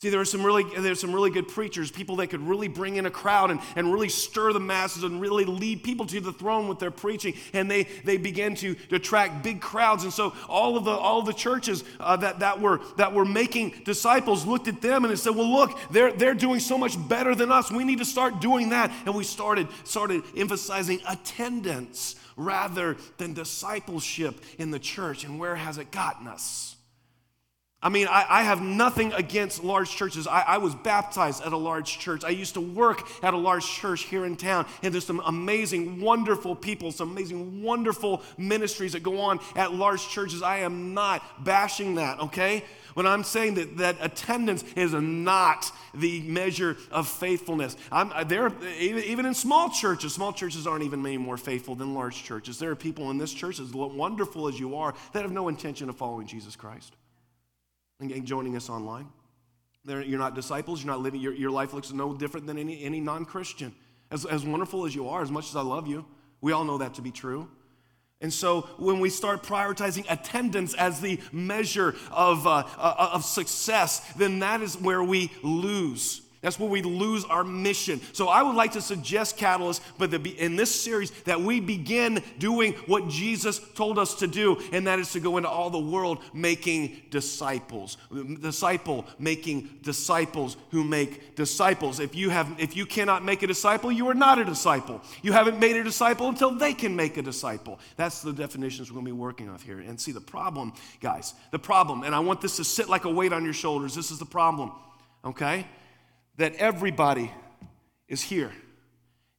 See, 0.01 0.09
there 0.09 0.19
are 0.19 0.25
some 0.25 0.45
really, 0.45 0.65
there's 0.77 0.99
some 0.99 1.13
really 1.13 1.29
good 1.29 1.47
preachers, 1.47 1.89
people 1.89 2.17
that 2.17 2.27
could 2.27 2.41
really 2.41 2.67
bring 2.67 2.97
in 2.97 3.05
a 3.05 3.09
crowd 3.09 3.49
and, 3.49 3.61
and 3.77 3.93
really 3.93 4.09
stir 4.09 4.51
the 4.51 4.59
masses 4.59 5.03
and 5.03 5.21
really 5.21 5.45
lead 5.45 5.83
people 5.83 6.05
to 6.07 6.19
the 6.19 6.33
throne 6.33 6.67
with 6.67 6.79
their 6.79 6.91
preaching. 6.91 7.33
And 7.53 7.71
they, 7.71 7.83
they 8.03 8.17
began 8.17 8.55
to, 8.55 8.75
to 8.75 8.97
attract 8.97 9.41
big 9.41 9.61
crowds. 9.61 10.03
And 10.03 10.11
so 10.11 10.33
all 10.49 10.75
of 10.75 10.83
the, 10.83 10.91
all 10.91 11.19
of 11.19 11.25
the 11.25 11.33
churches 11.33 11.85
uh, 12.01 12.17
that, 12.17 12.39
that, 12.39 12.59
were, 12.59 12.81
that 12.97 13.13
were 13.13 13.23
making 13.23 13.83
disciples 13.85 14.45
looked 14.45 14.67
at 14.67 14.81
them 14.81 15.05
and 15.05 15.17
said, 15.17 15.33
well, 15.33 15.49
look, 15.49 15.79
they're, 15.91 16.11
they're 16.11 16.33
doing 16.33 16.59
so 16.59 16.77
much 16.77 16.95
better 17.07 17.33
than 17.33 17.49
us. 17.49 17.71
We 17.71 17.85
need 17.85 17.99
to 17.99 18.05
start 18.05 18.41
doing 18.41 18.69
that. 18.69 18.91
And 19.05 19.15
we 19.15 19.23
started, 19.23 19.69
started 19.85 20.23
emphasizing 20.35 20.99
attendance 21.07 22.17
rather 22.35 22.97
than 23.17 23.33
discipleship 23.33 24.41
in 24.59 24.71
the 24.71 24.79
church. 24.79 25.23
And 25.23 25.39
where 25.39 25.55
has 25.55 25.77
it 25.77 25.89
gotten 25.89 26.27
us? 26.27 26.75
I 27.85 27.89
mean, 27.89 28.07
I, 28.07 28.25
I, 28.27 28.43
have 28.43 28.63
nothing 28.63 29.13
against 29.13 29.63
large 29.63 29.91
churches. 29.91 30.25
I, 30.25 30.41
I, 30.41 30.57
was 30.57 30.73
baptized 30.73 31.43
at 31.43 31.53
a 31.53 31.57
large 31.57 31.99
church. 31.99 32.23
I 32.23 32.29
used 32.29 32.55
to 32.55 32.61
work 32.61 33.07
at 33.23 33.35
a 33.35 33.37
large 33.37 33.63
church 33.63 34.05
here 34.05 34.25
in 34.25 34.37
town. 34.37 34.65
And 34.81 34.91
there's 34.91 35.05
some 35.05 35.21
amazing, 35.23 36.01
wonderful 36.01 36.55
people, 36.55 36.91
some 36.91 37.11
amazing, 37.11 37.61
wonderful 37.61 38.23
ministries 38.39 38.93
that 38.93 39.03
go 39.03 39.19
on 39.19 39.39
at 39.55 39.71
large 39.71 40.07
churches. 40.09 40.41
I 40.41 40.61
am 40.61 40.95
not 40.95 41.43
bashing 41.43 41.95
that, 41.95 42.19
okay? 42.21 42.63
When 42.95 43.05
I'm 43.05 43.23
saying 43.23 43.53
that, 43.55 43.77
that 43.77 43.97
attendance 44.01 44.63
is 44.75 44.93
not 44.93 45.71
the 45.93 46.21
measure 46.21 46.77
of 46.89 47.07
faithfulness, 47.07 47.77
I'm, 47.91 48.11
uh, 48.13 48.23
there, 48.23 48.51
even, 48.79 49.27
in 49.27 49.35
small 49.35 49.69
churches, 49.69 50.13
small 50.15 50.33
churches 50.33 50.65
aren't 50.65 50.83
even 50.83 51.05
any 51.05 51.17
more 51.17 51.37
faithful 51.37 51.75
than 51.75 51.93
large 51.93 52.23
churches. 52.23 52.57
There 52.57 52.71
are 52.71 52.75
people 52.75 53.11
in 53.11 53.19
this 53.19 53.33
church, 53.33 53.59
as 53.59 53.71
wonderful 53.73 54.47
as 54.47 54.59
you 54.59 54.75
are, 54.77 54.95
that 55.13 55.21
have 55.21 55.31
no 55.31 55.49
intention 55.49 55.87
of 55.87 55.97
following 55.97 56.25
Jesus 56.25 56.55
Christ 56.55 56.95
and 57.99 58.25
joining 58.25 58.55
us 58.55 58.69
online. 58.69 59.07
They're, 59.83 60.01
you're 60.01 60.19
not 60.19 60.35
disciples, 60.35 60.83
you're 60.83 60.91
not 60.91 61.01
living, 61.01 61.21
your, 61.21 61.33
your 61.33 61.51
life 61.51 61.73
looks 61.73 61.91
no 61.91 62.13
different 62.15 62.47
than 62.47 62.57
any, 62.57 62.83
any 62.83 62.99
non 62.99 63.25
Christian. 63.25 63.73
As, 64.11 64.25
as 64.25 64.45
wonderful 64.45 64.85
as 64.85 64.93
you 64.93 65.09
are, 65.09 65.21
as 65.21 65.31
much 65.31 65.49
as 65.49 65.55
I 65.55 65.61
love 65.61 65.87
you, 65.87 66.05
we 66.41 66.51
all 66.51 66.63
know 66.63 66.77
that 66.77 66.95
to 66.95 67.01
be 67.01 67.11
true. 67.11 67.49
And 68.21 68.33
so 68.33 68.61
when 68.77 68.99
we 68.99 69.09
start 69.09 69.43
prioritizing 69.43 70.05
attendance 70.09 70.73
as 70.73 71.01
the 71.01 71.19
measure 71.31 71.95
of, 72.11 72.47
uh, 72.47 72.63
uh, 72.77 73.09
of 73.13 73.25
success, 73.25 73.99
then 74.13 74.39
that 74.39 74.61
is 74.61 74.79
where 74.79 75.03
we 75.03 75.31
lose. 75.43 76.21
That's 76.45 76.59
where 76.59 76.69
we 76.69 76.83
lose 76.83 77.25
our 77.25 77.43
mission. 77.43 77.99
So 78.13 78.27
I 78.27 78.43
would 78.43 78.55
like 78.55 78.73
to 78.73 78.81
suggest, 78.81 79.35
Catalyst, 79.35 79.81
but 79.97 80.13
in 80.13 80.55
this 80.55 80.69
series, 80.79 81.09
that 81.23 81.41
we 81.41 81.59
begin 81.59 82.21
doing 82.37 82.73
what 82.85 83.07
Jesus 83.07 83.59
told 83.73 83.97
us 83.97 84.13
to 84.19 84.27
do, 84.27 84.61
and 84.71 84.85
that 84.85 84.99
is 84.99 85.11
to 85.13 85.19
go 85.19 85.37
into 85.37 85.49
all 85.49 85.71
the 85.71 85.79
world 85.79 86.19
making 86.35 87.01
disciples. 87.09 87.97
Disciple 88.41 89.07
making 89.17 89.79
disciples 89.81 90.55
who 90.69 90.83
make 90.83 91.35
disciples. 91.35 91.99
If 91.99 92.13
you 92.13 92.29
have, 92.29 92.55
if 92.59 92.75
you 92.77 92.85
cannot 92.85 93.25
make 93.25 93.41
a 93.41 93.47
disciple, 93.47 93.91
you 93.91 94.07
are 94.09 94.13
not 94.13 94.37
a 94.37 94.45
disciple. 94.45 95.01
You 95.23 95.33
haven't 95.33 95.57
made 95.57 95.75
a 95.77 95.83
disciple 95.83 96.29
until 96.29 96.51
they 96.51 96.75
can 96.75 96.95
make 96.95 97.17
a 97.17 97.23
disciple. 97.23 97.79
That's 97.95 98.21
the 98.21 98.33
definitions 98.33 98.91
we're 98.91 99.01
going 99.01 99.07
to 99.07 99.13
be 99.13 99.19
working 99.19 99.49
on 99.49 99.57
here. 99.57 99.79
And 99.79 99.99
see 99.99 100.11
the 100.11 100.21
problem, 100.21 100.73
guys, 101.01 101.33
the 101.49 101.57
problem, 101.57 102.03
and 102.03 102.13
I 102.13 102.19
want 102.19 102.39
this 102.39 102.57
to 102.57 102.63
sit 102.63 102.87
like 102.87 103.05
a 103.05 103.09
weight 103.09 103.33
on 103.33 103.43
your 103.43 103.53
shoulders. 103.53 103.95
This 103.95 104.11
is 104.11 104.19
the 104.19 104.25
problem. 104.25 104.71
Okay 105.25 105.65
that 106.37 106.55
everybody 106.55 107.31
is 108.07 108.21
here 108.21 108.51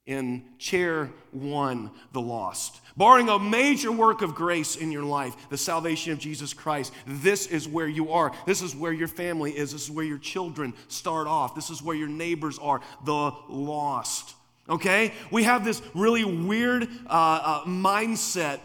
in 0.07 0.41
chair 0.57 1.11
one, 1.31 1.91
the 2.13 2.21
lost. 2.21 2.79
Barring 2.95 3.29
a 3.29 3.37
major 3.37 3.91
work 3.91 4.21
of 4.21 4.33
grace 4.33 4.75
in 4.77 4.91
your 4.91 5.03
life, 5.03 5.35
the 5.49 5.57
salvation 5.57 6.13
of 6.13 6.17
Jesus 6.17 6.53
Christ, 6.53 6.93
this 7.05 7.45
is 7.45 7.67
where 7.67 7.87
you 7.87 8.11
are. 8.13 8.31
This 8.47 8.61
is 8.61 8.75
where 8.75 8.93
your 8.93 9.09
family 9.09 9.51
is. 9.51 9.73
This 9.73 9.83
is 9.83 9.91
where 9.91 10.05
your 10.05 10.17
children 10.17 10.73
start 10.87 11.27
off. 11.27 11.53
This 11.53 11.69
is 11.69 11.83
where 11.83 11.95
your 11.95 12.07
neighbors 12.07 12.57
are, 12.57 12.81
the 13.05 13.31
lost. 13.49 14.33
Okay? 14.69 15.13
We 15.29 15.43
have 15.43 15.63
this 15.63 15.81
really 15.93 16.23
weird 16.23 16.83
uh, 17.05 17.09
uh, 17.09 17.63
mindset 17.65 18.59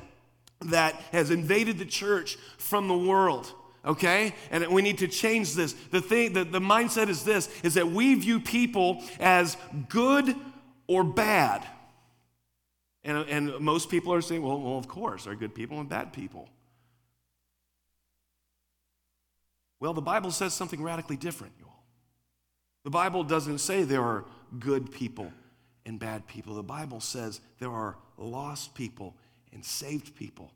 that 0.66 0.94
has 1.10 1.30
invaded 1.30 1.76
the 1.78 1.84
church 1.84 2.36
from 2.56 2.86
the 2.86 2.96
world 2.96 3.52
okay? 3.84 4.34
And 4.50 4.66
we 4.68 4.82
need 4.82 4.98
to 4.98 5.08
change 5.08 5.54
this. 5.54 5.72
The 5.72 6.00
thing 6.00 6.32
the, 6.32 6.44
the 6.44 6.60
mindset 6.60 7.08
is 7.08 7.24
this 7.24 7.48
is 7.62 7.74
that 7.74 7.88
we 7.88 8.14
view 8.14 8.40
people 8.40 9.02
as 9.20 9.56
good 9.88 10.34
or 10.86 11.04
bad. 11.04 11.66
And, 13.04 13.18
and 13.28 13.58
most 13.60 13.90
people 13.90 14.12
are 14.12 14.20
saying 14.20 14.42
well, 14.42 14.60
well 14.60 14.78
of 14.78 14.88
course 14.88 15.24
there 15.24 15.32
are 15.32 15.36
good 15.36 15.54
people 15.54 15.80
and 15.80 15.88
bad 15.88 16.12
people. 16.12 16.48
Well 19.80 19.94
the 19.94 20.02
bible 20.02 20.30
says 20.30 20.54
something 20.54 20.82
radically 20.82 21.16
different 21.16 21.54
you 21.58 21.66
all 21.66 21.84
the 22.84 22.90
bible 22.90 23.24
doesn't 23.24 23.58
say 23.58 23.82
there 23.82 24.02
are 24.02 24.24
good 24.58 24.92
people 24.92 25.32
and 25.84 25.98
bad 25.98 26.26
people. 26.28 26.54
The 26.54 26.62
bible 26.62 27.00
says 27.00 27.40
there 27.58 27.72
are 27.72 27.96
lost 28.16 28.74
people 28.74 29.16
and 29.52 29.64
saved 29.64 30.14
people 30.14 30.52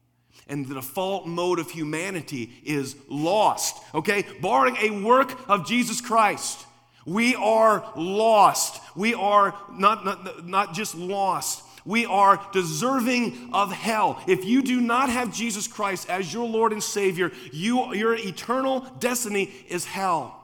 and 0.49 0.67
the 0.67 0.75
default 0.75 1.27
mode 1.27 1.59
of 1.59 1.71
humanity 1.71 2.51
is 2.65 2.97
lost. 3.09 3.83
Okay? 3.95 4.25
Barring 4.41 4.77
a 4.77 4.91
work 5.03 5.49
of 5.49 5.67
Jesus 5.67 6.01
Christ, 6.01 6.67
we 7.05 7.35
are 7.35 7.91
lost. 7.97 8.81
We 8.97 9.15
are 9.15 9.55
not, 9.73 10.05
not, 10.05 10.47
not 10.47 10.75
just 10.75 10.95
lost, 10.95 11.63
we 11.87 12.05
are 12.05 12.45
deserving 12.53 13.51
of 13.53 13.73
hell. 13.73 14.21
If 14.27 14.45
you 14.45 14.61
do 14.61 14.81
not 14.81 15.09
have 15.09 15.33
Jesus 15.33 15.69
Christ 15.69 16.11
as 16.11 16.35
your 16.35 16.47
Lord 16.47 16.73
and 16.73 16.83
Savior, 16.83 17.31
you, 17.53 17.95
your 17.95 18.15
eternal 18.15 18.81
destiny 18.99 19.53
is 19.69 19.85
hell. 19.85 20.36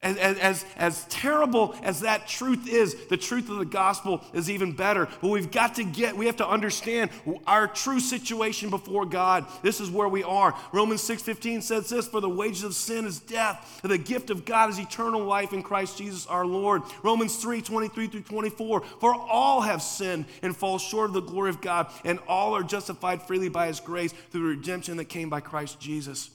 As, 0.00 0.16
as, 0.16 0.64
as, 0.76 1.04
terrible 1.08 1.74
as 1.82 2.02
that 2.02 2.28
truth 2.28 2.68
is, 2.68 2.94
the 3.06 3.16
truth 3.16 3.50
of 3.50 3.58
the 3.58 3.64
gospel 3.64 4.22
is 4.32 4.48
even 4.48 4.70
better. 4.70 5.08
But 5.20 5.30
we've 5.30 5.50
got 5.50 5.74
to 5.74 5.82
get, 5.84 6.16
we 6.16 6.26
have 6.26 6.36
to 6.36 6.46
understand 6.46 7.10
our 7.48 7.66
true 7.66 7.98
situation 7.98 8.70
before 8.70 9.06
God. 9.06 9.44
This 9.60 9.80
is 9.80 9.90
where 9.90 10.08
we 10.08 10.22
are. 10.22 10.54
Romans 10.72 11.02
6.15 11.02 11.64
says 11.64 11.88
this, 11.88 12.06
for 12.06 12.20
the 12.20 12.28
wages 12.28 12.62
of 12.62 12.76
sin 12.76 13.06
is 13.06 13.18
death. 13.18 13.80
And 13.82 13.90
the 13.90 13.98
gift 13.98 14.30
of 14.30 14.44
God 14.44 14.70
is 14.70 14.78
eternal 14.78 15.24
life 15.24 15.52
in 15.52 15.64
Christ 15.64 15.98
Jesus 15.98 16.28
our 16.28 16.46
Lord. 16.46 16.82
Romans 17.02 17.34
3, 17.38 17.60
23 17.60 18.06
through 18.06 18.20
24, 18.20 18.82
for 19.00 19.14
all 19.16 19.62
have 19.62 19.82
sinned 19.82 20.26
and 20.42 20.56
fall 20.56 20.78
short 20.78 21.10
of 21.10 21.14
the 21.14 21.22
glory 21.22 21.50
of 21.50 21.60
God, 21.60 21.90
and 22.04 22.20
all 22.28 22.54
are 22.54 22.62
justified 22.62 23.20
freely 23.22 23.48
by 23.48 23.66
his 23.66 23.80
grace 23.80 24.14
through 24.30 24.42
the 24.42 24.56
redemption 24.56 24.96
that 24.98 25.06
came 25.06 25.28
by 25.28 25.40
Christ 25.40 25.80
Jesus. 25.80 26.30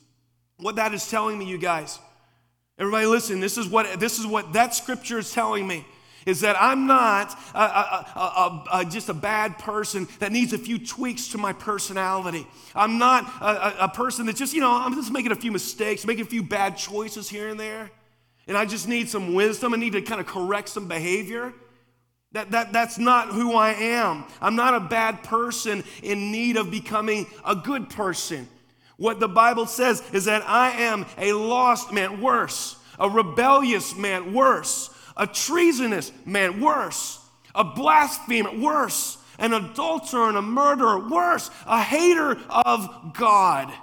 What 0.58 0.76
that 0.76 0.94
is 0.94 1.10
telling 1.10 1.38
me, 1.38 1.46
you 1.46 1.58
guys, 1.58 1.98
Everybody 2.78 3.06
listen, 3.06 3.40
this 3.40 3.58
is 3.58 3.68
what, 3.68 4.00
this 4.00 4.20
is 4.20 4.26
what 4.26 4.54
that 4.54 4.74
scripture 4.74 5.20
is 5.20 5.32
telling 5.32 5.68
me 5.68 5.86
is 6.26 6.42
that 6.42 6.56
I'm 6.60 6.88
not 6.88 7.38
a, 7.54 7.60
a, 7.60 8.66
a, 8.74 8.86
just 8.86 9.10
a 9.10 9.14
bad 9.14 9.60
person 9.60 10.08
that 10.20 10.32
needs 10.32 10.54
a 10.54 10.58
few 10.58 10.80
tweaks 10.80 11.30
to 11.30 11.38
my 11.38 11.54
personality. 11.54 12.48
I'm 12.74 12.98
not 12.98 13.30
a, 13.42 13.90
person 13.90 14.26
that 14.28 14.36
just, 14.36 14.54
you 14.54 14.62
know, 14.62 14.72
I'm 14.72 14.96
just 14.96 15.12
making 15.12 15.32
a 15.32 15.36
few 15.36 15.52
mistakes, 15.52 16.06
making 16.06 16.24
a 16.24 16.30
few 16.30 16.44
bad 16.44 16.78
choices 16.78 17.30
here 17.30 17.50
and 17.50 17.60
there. 17.60 17.92
And 18.48 18.58
I 18.58 18.66
just 18.66 18.88
need 18.88 19.10
some 19.10 19.34
wisdom. 19.34 19.74
I 19.74 19.78
need 19.78 19.94
to 19.94 20.02
kind 20.02 20.20
of 20.20 20.28
correct 20.28 20.70
some 20.70 20.88
behavior. 20.88 21.54
That, 22.34 22.52
that, 22.52 22.74
that's 22.74 22.98
not 22.98 23.30
who 23.30 23.54
I 23.54 23.72
am. 23.72 24.26
I'm 24.42 24.56
not 24.56 24.74
a 24.74 24.80
bad 24.80 25.24
person 25.24 25.84
in 26.02 26.32
need 26.32 26.58
of 26.58 26.72
becoming 26.72 27.28
a 27.46 27.56
good 27.56 27.90
person. 27.90 28.48
What 28.98 29.20
the 29.20 29.28
Bible 29.28 29.66
says 29.66 30.04
is 30.14 30.26
that 30.26 30.48
I 30.48 30.72
am 30.84 31.06
a 31.18 31.34
lost 31.34 31.92
man, 31.92 32.22
worse, 32.22 32.76
a 33.00 33.10
rebellious 33.10 33.96
man, 33.96 34.34
worse, 34.34 34.90
a 35.18 35.28
treasonous 35.28 36.12
man, 36.26 36.62
worse, 36.62 37.20
a 37.56 37.64
blasphemer, 37.64 38.58
worse, 38.58 39.18
an 39.40 39.54
adulterer 39.54 40.30
and 40.30 40.38
a 40.38 40.42
murderer, 40.42 41.10
worse, 41.10 41.50
a 41.66 41.82
hater 41.82 42.38
of 42.50 43.14
God. 43.14 43.74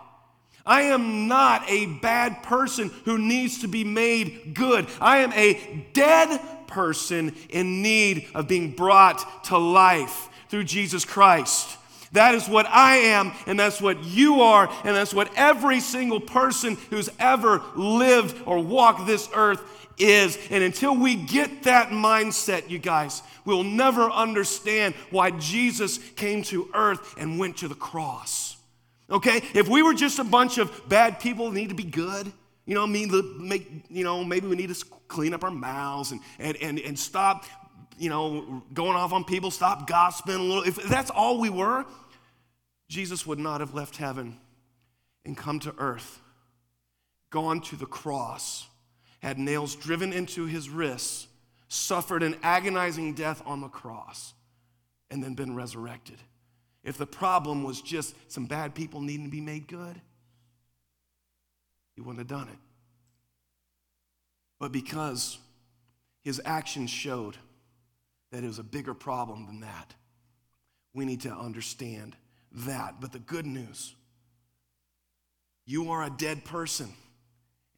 I 0.64 0.82
am 0.82 1.26
not 1.26 1.68
a 1.68 1.86
bad 1.86 2.42
person 2.42 2.90
who 3.04 3.18
needs 3.18 3.60
to 3.62 3.68
be 3.68 3.82
made 3.82 4.54
good. 4.54 4.86
I 5.00 5.18
am 5.18 5.32
a 5.32 5.88
dead 5.92 6.40
person 6.66 7.34
in 7.48 7.82
need 7.82 8.28
of 8.34 8.46
being 8.46 8.72
brought 8.72 9.44
to 9.46 9.58
life 9.58 10.28
through 10.48 10.64
Jesus 10.64 11.04
Christ. 11.04 11.76
That 12.12 12.34
is 12.34 12.48
what 12.48 12.66
I 12.66 12.96
am, 12.96 13.32
and 13.46 13.58
that's 13.58 13.80
what 13.80 14.02
you 14.04 14.40
are, 14.40 14.68
and 14.84 14.96
that's 14.96 15.14
what 15.14 15.30
every 15.36 15.78
single 15.78 16.20
person 16.20 16.76
who's 16.90 17.08
ever 17.20 17.62
lived 17.76 18.42
or 18.46 18.58
walked 18.58 19.06
this 19.06 19.28
earth 19.34 19.62
is. 19.96 20.36
And 20.50 20.64
until 20.64 20.96
we 20.96 21.14
get 21.14 21.64
that 21.64 21.90
mindset, 21.90 22.68
you 22.68 22.78
guys, 22.78 23.22
we'll 23.44 23.62
never 23.62 24.10
understand 24.10 24.94
why 25.10 25.30
Jesus 25.30 25.98
came 26.16 26.42
to 26.44 26.68
earth 26.74 27.14
and 27.16 27.38
went 27.38 27.58
to 27.58 27.68
the 27.68 27.74
cross. 27.74 28.56
Okay? 29.08 29.42
If 29.54 29.68
we 29.68 29.82
were 29.82 29.94
just 29.94 30.18
a 30.18 30.24
bunch 30.24 30.58
of 30.58 30.88
bad 30.88 31.20
people 31.20 31.48
who 31.48 31.54
need 31.54 31.68
to 31.68 31.74
be 31.74 31.84
good, 31.84 32.32
you 32.66 32.74
know, 32.74 32.84
I 32.84 32.86
mean, 32.86 33.10
make, 33.38 33.68
you 33.88 34.04
know, 34.04 34.22
maybe 34.24 34.46
we 34.46 34.56
need 34.56 34.74
to 34.74 34.84
clean 35.08 35.34
up 35.34 35.42
our 35.42 35.50
mouths 35.50 36.12
and, 36.12 36.20
and, 36.38 36.56
and, 36.58 36.78
and 36.78 36.98
stop, 36.98 37.44
you 38.00 38.08
know, 38.08 38.62
going 38.72 38.96
off 38.96 39.12
on 39.12 39.24
people, 39.24 39.50
stop 39.50 39.86
gossiping 39.86 40.36
a 40.36 40.42
little. 40.42 40.62
If 40.62 40.76
that's 40.76 41.10
all 41.10 41.38
we 41.38 41.50
were, 41.50 41.84
Jesus 42.88 43.26
would 43.26 43.38
not 43.38 43.60
have 43.60 43.74
left 43.74 43.98
heaven 43.98 44.38
and 45.26 45.36
come 45.36 45.60
to 45.60 45.74
earth, 45.76 46.22
gone 47.28 47.60
to 47.60 47.76
the 47.76 47.84
cross, 47.84 48.66
had 49.18 49.38
nails 49.38 49.74
driven 49.74 50.14
into 50.14 50.46
his 50.46 50.70
wrists, 50.70 51.28
suffered 51.68 52.22
an 52.22 52.36
agonizing 52.42 53.12
death 53.12 53.42
on 53.44 53.60
the 53.60 53.68
cross, 53.68 54.32
and 55.10 55.22
then 55.22 55.34
been 55.34 55.54
resurrected. 55.54 56.16
If 56.82 56.96
the 56.96 57.06
problem 57.06 57.64
was 57.64 57.82
just 57.82 58.16
some 58.32 58.46
bad 58.46 58.74
people 58.74 59.02
needing 59.02 59.26
to 59.26 59.30
be 59.30 59.42
made 59.42 59.68
good, 59.68 60.00
he 61.96 62.00
wouldn't 62.00 62.18
have 62.20 62.28
done 62.28 62.48
it. 62.48 62.58
But 64.58 64.72
because 64.72 65.36
his 66.22 66.40
actions 66.46 66.88
showed 66.88 67.36
that 68.30 68.42
was 68.42 68.58
a 68.58 68.64
bigger 68.64 68.94
problem 68.94 69.46
than 69.46 69.60
that, 69.60 69.94
we 70.94 71.04
need 71.04 71.22
to 71.22 71.32
understand 71.32 72.16
that. 72.52 73.00
But 73.00 73.12
the 73.12 73.18
good 73.18 73.46
news 73.46 73.94
you 75.66 75.92
are 75.92 76.02
a 76.02 76.10
dead 76.10 76.44
person, 76.44 76.92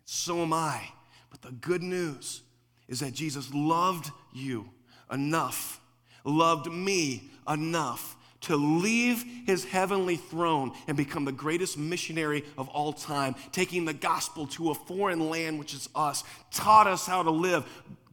so 0.07 0.41
am 0.41 0.55
I. 0.55 0.83
But 1.31 1.43
the 1.43 1.53
good 1.53 1.83
news 1.83 2.41
is 2.89 3.01
that 3.01 3.13
Jesus 3.13 3.53
loved 3.53 4.11
you 4.33 4.71
enough, 5.11 5.79
loved 6.25 6.73
me 6.73 7.31
enough 7.47 8.17
to 8.43 8.57
leave 8.57 9.25
his 9.47 9.65
heavenly 9.65 10.17
throne 10.17 10.73
and 10.89 10.97
become 10.97 11.25
the 11.25 11.33
greatest 11.33 11.79
missionary 11.79 12.45
of 12.59 12.69
all 12.69 12.93
time, 12.93 13.35
taking 13.53 13.85
the 13.85 13.93
gospel 13.93 14.47
to 14.49 14.71
a 14.71 14.75
foreign 14.75 15.31
land, 15.31 15.59
which 15.59 15.75
is 15.75 15.89
us, 15.95 16.25
taught 16.51 16.87
us 16.87 17.07
how 17.07 17.23
to 17.23 17.31
live, 17.31 17.65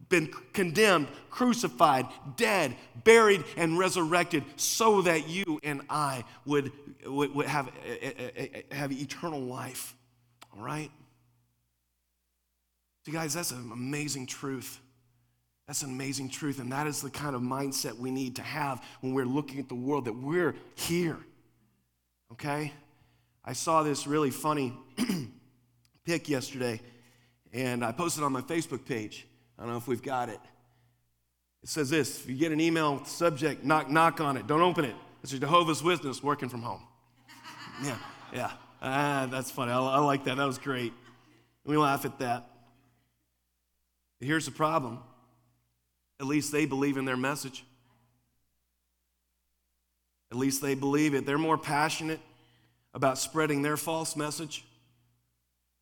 been 0.09 0.27
condemned, 0.53 1.07
crucified, 1.29 2.07
dead, 2.35 2.75
buried, 3.03 3.43
and 3.55 3.77
resurrected 3.77 4.43
so 4.55 5.03
that 5.03 5.29
you 5.29 5.59
and 5.63 5.81
I 5.89 6.23
would, 6.45 6.71
would, 7.05 7.33
would 7.33 7.45
have, 7.45 7.67
eh, 7.85 8.11
eh, 8.17 8.29
eh, 8.35 8.61
have 8.75 8.91
eternal 8.91 9.39
life. 9.39 9.95
All 10.55 10.63
right? 10.63 10.91
See, 13.05 13.11
guys, 13.11 13.33
that's 13.33 13.51
an 13.51 13.71
amazing 13.71 14.25
truth. 14.25 14.79
That's 15.67 15.83
an 15.83 15.91
amazing 15.91 16.29
truth. 16.29 16.59
And 16.59 16.71
that 16.71 16.87
is 16.87 17.01
the 17.01 17.11
kind 17.11 17.35
of 17.35 17.41
mindset 17.41 17.95
we 17.95 18.09
need 18.09 18.35
to 18.37 18.41
have 18.41 18.83
when 19.01 19.13
we're 19.13 19.25
looking 19.25 19.59
at 19.59 19.69
the 19.69 19.75
world 19.75 20.05
that 20.05 20.13
we're 20.13 20.55
here. 20.75 21.17
Okay? 22.33 22.73
I 23.45 23.53
saw 23.53 23.83
this 23.83 24.07
really 24.07 24.31
funny 24.31 24.73
pic 26.05 26.27
yesterday, 26.27 26.81
and 27.53 27.85
I 27.85 27.91
posted 27.91 28.23
on 28.23 28.31
my 28.31 28.41
Facebook 28.41 28.85
page. 28.85 29.27
I 29.59 29.63
don't 29.63 29.71
know 29.71 29.77
if 29.77 29.87
we've 29.87 30.01
got 30.01 30.29
it. 30.29 30.39
It 31.61 31.67
says 31.67 31.89
this 31.89 32.23
if 32.23 32.29
you 32.29 32.37
get 32.37 32.53
an 32.53 32.61
email 32.61 32.93
with 32.95 33.03
the 33.03 33.09
subject, 33.09 33.65
knock, 33.65 33.89
knock 33.89 34.21
on 34.21 34.37
it. 34.37 34.47
Don't 34.47 34.61
open 34.61 34.85
it. 34.85 34.95
It's 35.21 35.33
a 35.33 35.39
Jehovah's 35.39 35.83
Witness 35.83 36.23
working 36.23 36.47
from 36.47 36.61
home. 36.61 36.81
yeah, 37.83 37.97
yeah. 38.33 38.51
Ah, 38.81 39.27
that's 39.29 39.51
funny. 39.51 39.73
I, 39.73 39.79
I 39.79 39.99
like 39.99 40.23
that. 40.23 40.37
That 40.37 40.45
was 40.45 40.57
great. 40.57 40.93
We 41.65 41.75
laugh 41.75 42.05
at 42.05 42.19
that. 42.19 42.49
Here's 44.21 44.45
the 44.45 44.51
problem 44.51 44.99
at 46.19 46.25
least 46.25 46.51
they 46.51 46.65
believe 46.65 46.97
in 46.97 47.05
their 47.05 47.17
message. 47.17 47.63
At 50.31 50.37
least 50.37 50.61
they 50.61 50.75
believe 50.75 51.13
it. 51.13 51.25
They're 51.25 51.37
more 51.37 51.57
passionate 51.57 52.19
about 52.93 53.17
spreading 53.17 53.61
their 53.61 53.77
false 53.77 54.15
message 54.15 54.65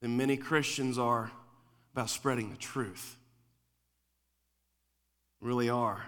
than 0.02 0.16
many 0.16 0.38
Christians 0.38 0.98
are 0.98 1.32
about 1.94 2.10
spreading 2.10 2.52
the 2.52 2.58
truth. 2.58 3.17
Really 5.42 5.70
are. 5.70 6.06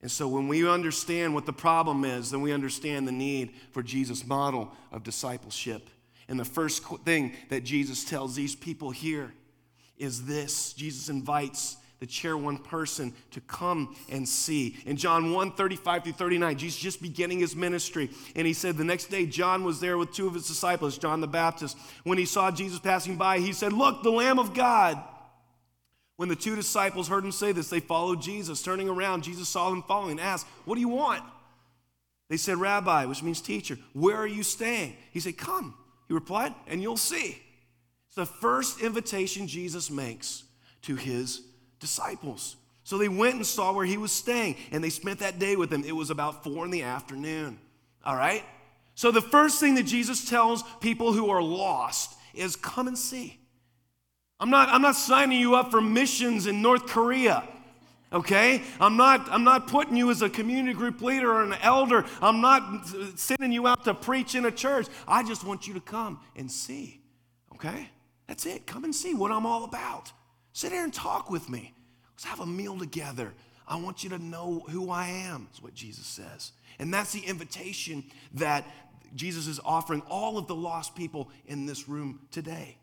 And 0.00 0.10
so 0.10 0.28
when 0.28 0.46
we 0.46 0.68
understand 0.68 1.34
what 1.34 1.46
the 1.46 1.52
problem 1.52 2.04
is, 2.04 2.30
then 2.30 2.40
we 2.40 2.52
understand 2.52 3.08
the 3.08 3.12
need 3.12 3.52
for 3.72 3.82
Jesus' 3.82 4.26
model 4.26 4.72
of 4.92 5.02
discipleship. 5.02 5.90
And 6.28 6.38
the 6.38 6.44
first 6.44 6.84
thing 7.04 7.32
that 7.48 7.64
Jesus 7.64 8.04
tells 8.04 8.36
these 8.36 8.54
people 8.54 8.90
here 8.90 9.32
is 9.96 10.26
this 10.26 10.72
Jesus 10.74 11.08
invites 11.08 11.76
the 12.00 12.06
chair 12.06 12.36
one 12.36 12.58
person 12.58 13.12
to 13.32 13.40
come 13.40 13.96
and 14.08 14.28
see. 14.28 14.76
In 14.86 14.96
John 14.96 15.32
1 15.32 15.52
35 15.52 16.04
through 16.04 16.12
39, 16.12 16.56
Jesus 16.56 16.78
just 16.78 17.02
beginning 17.02 17.40
his 17.40 17.56
ministry. 17.56 18.10
And 18.36 18.46
he 18.46 18.52
said 18.52 18.76
the 18.76 18.84
next 18.84 19.06
day, 19.06 19.26
John 19.26 19.64
was 19.64 19.80
there 19.80 19.98
with 19.98 20.12
two 20.12 20.28
of 20.28 20.34
his 20.34 20.46
disciples, 20.46 20.96
John 20.96 21.20
the 21.20 21.26
Baptist. 21.26 21.76
When 22.04 22.18
he 22.18 22.24
saw 22.24 22.52
Jesus 22.52 22.78
passing 22.78 23.16
by, 23.16 23.40
he 23.40 23.52
said, 23.52 23.72
Look, 23.72 24.04
the 24.04 24.12
Lamb 24.12 24.38
of 24.38 24.54
God. 24.54 25.02
When 26.18 26.28
the 26.28 26.34
two 26.34 26.56
disciples 26.56 27.06
heard 27.06 27.24
him 27.24 27.30
say 27.30 27.52
this, 27.52 27.70
they 27.70 27.78
followed 27.78 28.20
Jesus. 28.20 28.60
Turning 28.60 28.88
around, 28.88 29.22
Jesus 29.22 29.48
saw 29.48 29.70
them 29.70 29.84
following 29.84 30.18
and 30.18 30.20
asked, 30.20 30.48
What 30.64 30.74
do 30.74 30.80
you 30.80 30.88
want? 30.88 31.22
They 32.28 32.36
said, 32.36 32.56
Rabbi, 32.58 33.04
which 33.04 33.22
means 33.22 33.40
teacher, 33.40 33.78
where 33.92 34.16
are 34.16 34.26
you 34.26 34.42
staying? 34.42 34.96
He 35.12 35.20
said, 35.20 35.38
Come. 35.38 35.76
He 36.08 36.14
replied, 36.14 36.54
and 36.66 36.82
you'll 36.82 36.96
see. 36.96 37.40
It's 38.08 38.16
the 38.16 38.26
first 38.26 38.80
invitation 38.80 39.46
Jesus 39.46 39.92
makes 39.92 40.42
to 40.82 40.96
his 40.96 41.42
disciples. 41.78 42.56
So 42.82 42.98
they 42.98 43.08
went 43.08 43.36
and 43.36 43.46
saw 43.46 43.72
where 43.72 43.86
he 43.86 43.96
was 43.96 44.10
staying, 44.10 44.56
and 44.72 44.82
they 44.82 44.90
spent 44.90 45.20
that 45.20 45.38
day 45.38 45.54
with 45.54 45.72
him. 45.72 45.84
It 45.84 45.94
was 45.94 46.10
about 46.10 46.42
four 46.42 46.64
in 46.64 46.72
the 46.72 46.82
afternoon. 46.82 47.60
All 48.04 48.16
right? 48.16 48.42
So 48.96 49.12
the 49.12 49.22
first 49.22 49.60
thing 49.60 49.76
that 49.76 49.84
Jesus 49.84 50.28
tells 50.28 50.64
people 50.80 51.12
who 51.12 51.30
are 51.30 51.42
lost 51.42 52.16
is 52.34 52.56
come 52.56 52.88
and 52.88 52.98
see. 52.98 53.38
I'm 54.40 54.50
not, 54.50 54.68
I'm 54.68 54.82
not 54.82 54.94
signing 54.94 55.40
you 55.40 55.54
up 55.54 55.70
for 55.70 55.80
missions 55.80 56.46
in 56.46 56.62
North 56.62 56.86
Korea. 56.86 57.46
Okay? 58.12 58.62
I'm 58.80 58.96
not, 58.96 59.28
I'm 59.30 59.44
not 59.44 59.66
putting 59.66 59.96
you 59.96 60.10
as 60.10 60.22
a 60.22 60.30
community 60.30 60.74
group 60.74 61.02
leader 61.02 61.30
or 61.32 61.42
an 61.42 61.54
elder. 61.60 62.04
I'm 62.22 62.40
not 62.40 62.86
sending 63.16 63.52
you 63.52 63.66
out 63.66 63.84
to 63.84 63.94
preach 63.94 64.34
in 64.34 64.44
a 64.46 64.50
church. 64.50 64.86
I 65.06 65.22
just 65.22 65.44
want 65.44 65.66
you 65.66 65.74
to 65.74 65.80
come 65.80 66.20
and 66.36 66.50
see. 66.50 67.02
Okay? 67.54 67.90
That's 68.26 68.46
it. 68.46 68.66
Come 68.66 68.84
and 68.84 68.94
see 68.94 69.14
what 69.14 69.32
I'm 69.32 69.44
all 69.44 69.64
about. 69.64 70.12
Sit 70.52 70.72
here 70.72 70.84
and 70.84 70.94
talk 70.94 71.30
with 71.30 71.48
me. 71.48 71.74
Let's 72.12 72.24
have 72.24 72.40
a 72.40 72.46
meal 72.46 72.78
together. 72.78 73.34
I 73.66 73.76
want 73.76 74.02
you 74.02 74.10
to 74.10 74.18
know 74.18 74.64
who 74.70 74.90
I 74.90 75.08
am, 75.08 75.48
is 75.52 75.62
what 75.62 75.74
Jesus 75.74 76.06
says. 76.06 76.52
And 76.78 76.94
that's 76.94 77.12
the 77.12 77.20
invitation 77.20 78.04
that 78.34 78.64
Jesus 79.14 79.46
is 79.46 79.60
offering 79.64 80.02
all 80.08 80.38
of 80.38 80.46
the 80.46 80.54
lost 80.54 80.94
people 80.94 81.30
in 81.46 81.66
this 81.66 81.88
room 81.88 82.20
today. 82.30 82.76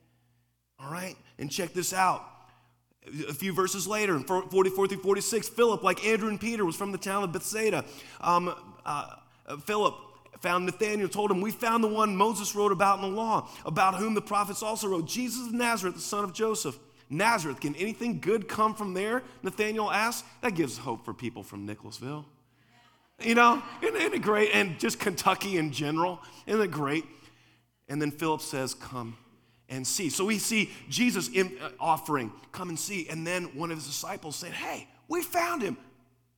All 0.79 0.91
right? 0.91 1.15
And 1.37 1.51
check 1.51 1.73
this 1.73 1.93
out. 1.93 2.25
A 3.29 3.33
few 3.33 3.53
verses 3.53 3.85
later, 3.85 4.15
in 4.15 4.23
44 4.23 4.87
through 4.87 4.97
46, 4.97 5.49
Philip, 5.49 5.83
like 5.83 6.05
Andrew 6.05 6.29
and 6.29 6.41
Peter, 6.41 6.65
was 6.65 6.75
from 6.75 6.91
the 6.91 6.97
town 6.97 7.23
of 7.23 7.31
Bethsaida. 7.31 7.85
Um, 8.19 8.55
uh, 8.83 9.15
Philip 9.63 9.95
found 10.39 10.65
Nathanael, 10.65 11.07
told 11.07 11.31
him, 11.31 11.41
We 11.41 11.51
found 11.51 11.83
the 11.83 11.87
one 11.87 12.15
Moses 12.15 12.55
wrote 12.55 12.71
about 12.71 12.99
in 12.99 13.09
the 13.09 13.15
law, 13.15 13.47
about 13.65 13.95
whom 13.95 14.15
the 14.15 14.21
prophets 14.21 14.63
also 14.63 14.87
wrote, 14.87 15.07
Jesus 15.07 15.47
of 15.47 15.53
Nazareth, 15.53 15.95
the 15.95 16.01
son 16.01 16.23
of 16.23 16.33
Joseph. 16.33 16.77
Nazareth, 17.09 17.59
can 17.59 17.75
anything 17.75 18.19
good 18.19 18.47
come 18.47 18.73
from 18.73 18.95
there? 18.95 19.21
Nathanael 19.43 19.91
asked. 19.91 20.25
That 20.41 20.55
gives 20.55 20.77
hope 20.77 21.05
for 21.05 21.13
people 21.13 21.43
from 21.43 21.65
Nicholasville. 21.65 22.25
You 23.23 23.35
know, 23.35 23.61
isn't, 23.81 23.95
isn't 23.95 24.13
it 24.15 24.21
great? 24.21 24.49
And 24.53 24.79
just 24.79 24.99
Kentucky 24.99 25.57
in 25.57 25.71
general, 25.71 26.19
isn't 26.47 26.61
it 26.61 26.71
great? 26.71 27.05
And 27.87 28.01
then 28.01 28.11
Philip 28.11 28.41
says, 28.41 28.73
Come 28.73 29.17
and 29.69 29.85
see. 29.85 30.09
So 30.09 30.25
we 30.25 30.37
see 30.37 30.71
Jesus 30.89 31.29
in, 31.29 31.57
uh, 31.61 31.69
offering, 31.79 32.31
come 32.51 32.69
and 32.69 32.79
see. 32.79 33.07
And 33.09 33.25
then 33.25 33.45
one 33.57 33.71
of 33.71 33.77
his 33.77 33.87
disciples 33.87 34.35
said, 34.35 34.51
Hey, 34.51 34.87
we 35.07 35.21
found 35.21 35.61
him. 35.61 35.77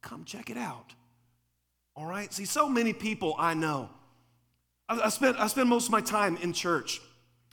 Come 0.02 0.24
check 0.24 0.50
it 0.50 0.58
out. 0.58 0.94
All 1.96 2.06
right? 2.06 2.32
See, 2.32 2.46
so 2.46 2.70
many 2.70 2.94
people 2.94 3.36
I 3.38 3.54
know. 3.54 3.90
I, 4.88 5.02
I, 5.02 5.10
spend, 5.10 5.38
I 5.38 5.48
spend 5.48 5.70
most 5.70 5.86
of 5.86 5.92
my 5.92 6.02
time 6.02 6.38
in 6.38 6.54
church. 6.54 7.02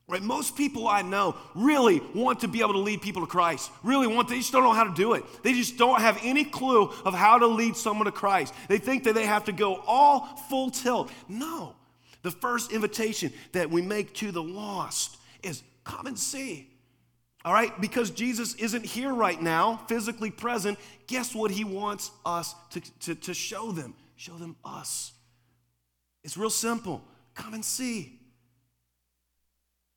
Right? 0.06 0.22
Most 0.22 0.54
people 0.54 0.87
I 0.87 1.00
know 1.00 1.34
really 1.54 2.02
want 2.14 2.40
to 2.40 2.48
be 2.48 2.60
able 2.60 2.74
to 2.74 2.78
lead 2.78 3.00
people 3.00 3.22
to 3.22 3.26
Christ. 3.26 3.70
Really 3.82 4.06
want, 4.06 4.28
they 4.28 4.37
just 4.37 4.52
don't 4.52 4.62
know 4.62 4.74
how 4.74 4.84
to 4.84 4.92
do 4.94 5.14
it. 5.14 5.24
They 5.42 5.54
just 5.54 5.78
don't 5.78 5.98
have 5.98 6.20
any 6.22 6.44
clue 6.44 6.92
of 7.06 7.14
how 7.14 7.38
to 7.38 7.46
lead 7.46 7.74
someone 7.74 8.04
to 8.04 8.12
Christ. 8.12 8.52
They 8.68 8.76
think 8.76 9.04
that 9.04 9.14
they 9.14 9.24
have 9.24 9.46
to 9.46 9.52
go 9.52 9.82
all 9.87 10.26
full 10.50 10.70
tilt. 10.70 11.10
No. 11.26 11.74
The 12.20 12.30
first 12.30 12.70
invitation 12.70 13.32
that 13.52 13.70
we 13.70 13.80
make 13.80 14.12
to 14.16 14.30
the 14.30 14.42
lost 14.42 15.16
is 15.44 15.62
come 15.85 16.07
and 16.07 16.18
see. 16.18 16.70
All 17.44 17.52
right? 17.52 17.78
Because 17.80 18.11
Jesus 18.11 18.54
isn't 18.54 18.85
here 18.85 19.12
right 19.12 19.40
now, 19.40 19.76
physically 19.87 20.30
present, 20.30 20.78
guess 21.07 21.35
what 21.35 21.50
he 21.50 21.62
wants 21.62 22.11
us 22.24 22.54
to, 22.70 22.80
to, 23.00 23.14
to 23.14 23.35
show 23.35 23.70
them? 23.70 23.94
Show 24.16 24.35
them 24.35 24.57
us. 24.64 25.12
It's 26.22 26.38
real 26.38 26.50
simple. 26.50 27.02
Come 27.35 27.52
and 27.52 27.64
see. 27.64 28.18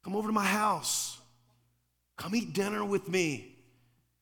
Come 0.03 0.15
over 0.15 0.27
to 0.27 0.33
my 0.33 0.45
house. 0.45 1.19
Come 2.17 2.35
eat 2.35 2.53
dinner 2.53 2.83
with 2.83 3.07
me. 3.07 3.53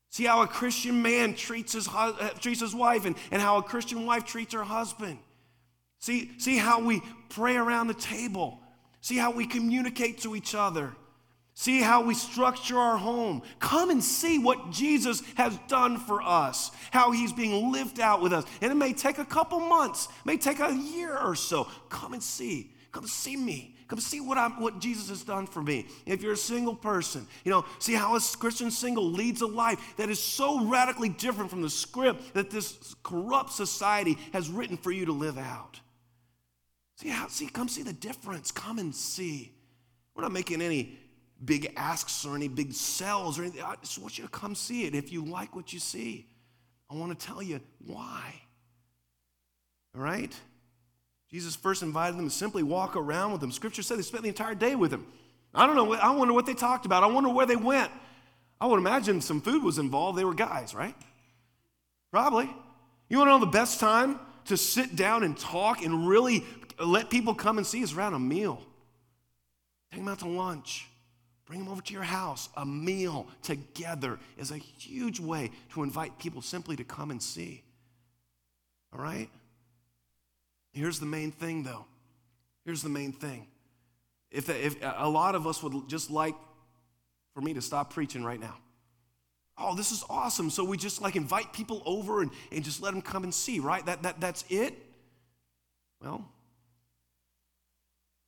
See 0.10 0.26
how 0.26 0.44
a 0.44 0.48
Christian 0.48 1.02
man 1.02 1.34
treats 1.34 1.74
his, 1.74 1.88
uh, 1.88 2.30
treats 2.40 2.62
his 2.62 2.76
wife 2.76 3.06
and, 3.06 3.16
and 3.32 3.42
how 3.42 3.58
a 3.58 3.64
Christian 3.64 4.06
wife 4.06 4.26
treats 4.26 4.54
her 4.54 4.64
husband. 4.64 5.18
See, 6.00 6.32
see 6.38 6.58
how 6.58 6.82
we 6.82 7.02
pray 7.30 7.56
around 7.56 7.88
the 7.88 7.96
table. 7.96 8.60
See 9.02 9.18
how 9.18 9.32
we 9.32 9.46
communicate 9.46 10.22
to 10.22 10.36
each 10.36 10.54
other. 10.54 10.96
See 11.58 11.82
how 11.82 12.04
we 12.04 12.15
structure 12.15 12.78
our 12.78 12.98
home. 12.98 13.41
Come 13.60 13.89
and 13.89 14.04
see 14.04 14.39
what 14.39 14.72
Jesus 14.72 15.24
has 15.36 15.58
done 15.70 15.98
for 15.98 16.22
us, 16.22 16.70
how 16.91 17.12
he's 17.12 17.32
being 17.32 17.72
lived 17.72 18.02
out 18.02 18.22
with 18.22 18.34
us. 18.34 18.44
And 18.62 18.74
it 18.74 18.76
may 18.76 18.91
take 18.91 19.20
a 19.20 19.26
couple 19.26 19.62
months, 19.62 20.10
may 20.26 20.36
take 20.36 20.60
a 20.60 20.74
year 20.74 21.18
or 21.18 21.34
so. 21.34 21.68
Come 21.88 22.12
and 22.12 22.22
see. 22.22 22.74
Come 22.91 23.08
see 23.08 23.38
me. 23.38 23.78
Come 23.88 24.02
see 24.02 24.20
what, 24.20 24.38
I'm, 24.38 24.60
what 24.60 24.82
Jesus 24.82 25.08
has 25.08 25.24
done 25.24 25.48
for 25.48 25.62
me. 25.62 25.88
If 26.06 26.22
you're 26.22 26.34
a 26.34 26.38
single 26.38 26.76
person, 26.76 27.26
you 27.46 27.52
know, 27.52 27.63
see 27.80 27.94
how 27.94 28.18
a 28.18 28.20
Christian 28.20 28.70
single 28.70 29.10
leads 29.10 29.41
a 29.41 29.48
life 29.48 29.80
that 29.96 30.10
is 30.10 30.20
so 30.20 30.65
radically 30.65 31.10
different 31.10 31.50
from 31.50 31.62
the 31.62 31.70
script 31.70 32.34
that 32.34 32.50
this 32.50 32.96
corrupt 33.02 33.54
society 33.54 34.18
has 34.34 34.50
written 34.50 34.76
for 34.76 34.91
you 34.91 35.06
to 35.06 35.13
live 35.13 35.38
out. 35.38 35.80
See 36.98 37.10
how, 37.10 37.28
see, 37.28 37.48
come 37.48 37.70
see 37.70 37.84
the 37.84 37.94
difference. 37.94 38.52
Come 38.52 38.78
and 38.78 38.94
see. 38.94 39.54
We're 40.15 40.24
not 40.24 40.32
making 40.34 40.62
any 40.62 40.98
big 41.43 41.74
asks 41.76 42.26
or 42.26 42.36
any 42.36 42.48
big 42.48 42.74
sells 42.74 43.38
or 43.38 43.43
anything. 43.43 43.62
I 43.62 43.76
just 43.82 43.98
want 44.00 44.17
you 44.17 44.24
to 44.24 44.30
come 44.30 44.56
see 44.56 44.86
it. 44.86 44.95
If 44.95 45.12
you 45.12 45.26
like 45.26 45.56
what 45.56 45.74
you 45.74 45.80
see, 45.80 46.28
I 46.89 46.95
want 46.95 47.17
to 47.17 47.26
tell 47.26 47.41
you 47.41 47.60
why. 47.86 48.34
All 49.95 50.02
right? 50.02 50.34
Jesus 51.30 51.56
first 51.56 51.84
invited 51.84 52.17
them 52.17 52.30
to 52.30 52.34
simply 52.34 52.63
walk 52.63 52.95
around 52.95 53.34
with 53.34 53.43
him. 53.43 53.52
Scripture 53.52 53.82
said 53.82 53.98
they 53.98 54.04
spent 54.04 54.24
the 54.24 54.30
entire 54.30 54.56
day 54.56 54.76
with 54.76 54.91
him. 54.91 55.06
I 55.54 55.65
don't 55.65 55.76
know. 55.76 55.93
I 55.93 56.12
wonder 56.12 56.34
what 56.34 56.45
they 56.45 56.54
talked 56.54 56.86
about. 56.86 57.04
I 57.04 57.08
wonder 57.08 57.30
where 57.30 57.45
they 57.45 57.56
went. 57.56 57.91
I 58.60 58.67
would 58.67 58.78
imagine 58.78 59.21
some 59.21 59.41
food 59.41 59.63
was 59.63 59.78
involved. 59.78 60.17
They 60.17 60.26
were 60.26 60.34
guys, 60.34 60.74
right? 60.74 60.95
Probably. 62.12 62.50
You 63.10 63.17
want 63.17 63.28
to 63.28 63.32
know 63.32 63.39
the 63.39 63.48
best 63.48 63.80
time 63.80 64.19
to 64.45 64.58
sit 64.58 64.95
down 64.95 65.24
and 65.24 65.38
talk 65.38 65.84
and 65.84 66.08
really 66.08 66.43
let 66.84 67.10
people 67.10 67.34
come 67.34 67.58
and 67.58 67.65
see 67.65 67.84
us 67.84 67.93
around 67.93 68.13
a 68.13 68.19
meal. 68.19 68.62
Take 69.91 70.02
them 70.02 70.08
out 70.08 70.19
to 70.19 70.28
lunch. 70.28 70.88
Bring 71.46 71.60
them 71.60 71.70
over 71.70 71.82
to 71.82 71.94
your 71.94 72.04
house. 72.04 72.50
A 72.58 72.66
meal 72.66 73.28
together 73.44 74.20
is 74.38 74.52
a 74.52 74.58
huge 74.58 75.20
way 75.20 75.52
to 75.74 75.84
invite 75.84 76.18
people 76.18 76.42
simply 76.42 76.76
to 76.76 76.84
come 76.84 77.12
and 77.12 77.22
see. 77.22 77.64
All 78.94 79.00
right? 79.00 79.30
Here's 80.72 81.00
the 81.00 81.06
main 81.06 81.32
thing, 81.32 81.64
though. 81.64 81.86
Here's 82.66 82.82
the 82.82 82.90
main 82.90 83.12
thing. 83.12 83.48
If, 84.32 84.50
if 84.50 84.76
a 84.82 85.08
lot 85.08 85.36
of 85.36 85.46
us 85.46 85.62
would 85.62 85.88
just 85.88 86.10
like 86.10 86.36
for 87.34 87.42
me 87.42 87.54
to 87.54 87.62
stop 87.62 87.94
preaching 87.94 88.24
right 88.24 88.40
now. 88.40 88.56
Oh, 89.58 89.76
this 89.76 89.92
is 89.92 90.04
awesome. 90.10 90.50
So 90.50 90.66
we 90.66 90.78
just 90.78 91.02
like 91.02 91.16
invite 91.16 91.54
people 91.54 91.82
over 91.86 92.22
and, 92.22 92.32
and 92.52 92.64
just 92.64 92.82
let 92.82 92.92
them 92.92 93.02
come 93.02 93.24
and 93.24 93.34
see, 93.34 93.60
right? 93.60 93.86
That, 93.86 94.04
that, 94.04 94.20
that's 94.20 94.44
it? 94.50 94.74
Well, 96.02 96.28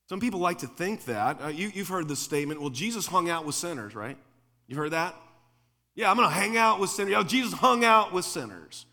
some 0.07 0.19
people 0.21 0.39
like 0.39 0.59
to 0.59 0.67
think 0.67 1.05
that. 1.05 1.41
Uh, 1.41 1.47
you, 1.49 1.69
you've 1.73 1.89
heard 1.89 2.07
this 2.07 2.19
statement 2.19 2.61
well, 2.61 2.69
Jesus 2.69 3.05
hung 3.07 3.29
out 3.29 3.45
with 3.45 3.55
sinners, 3.55 3.93
right? 3.93 4.17
You've 4.67 4.77
heard 4.77 4.91
that? 4.91 5.15
Yeah, 5.95 6.09
I'm 6.09 6.15
going 6.15 6.29
to 6.29 6.33
hang 6.33 6.57
out 6.57 6.79
with 6.79 6.89
sinners. 6.89 7.13
Oh, 7.17 7.23
Jesus 7.23 7.53
hung 7.53 7.83
out 7.83 8.13
with 8.13 8.23
sinners. 8.23 8.85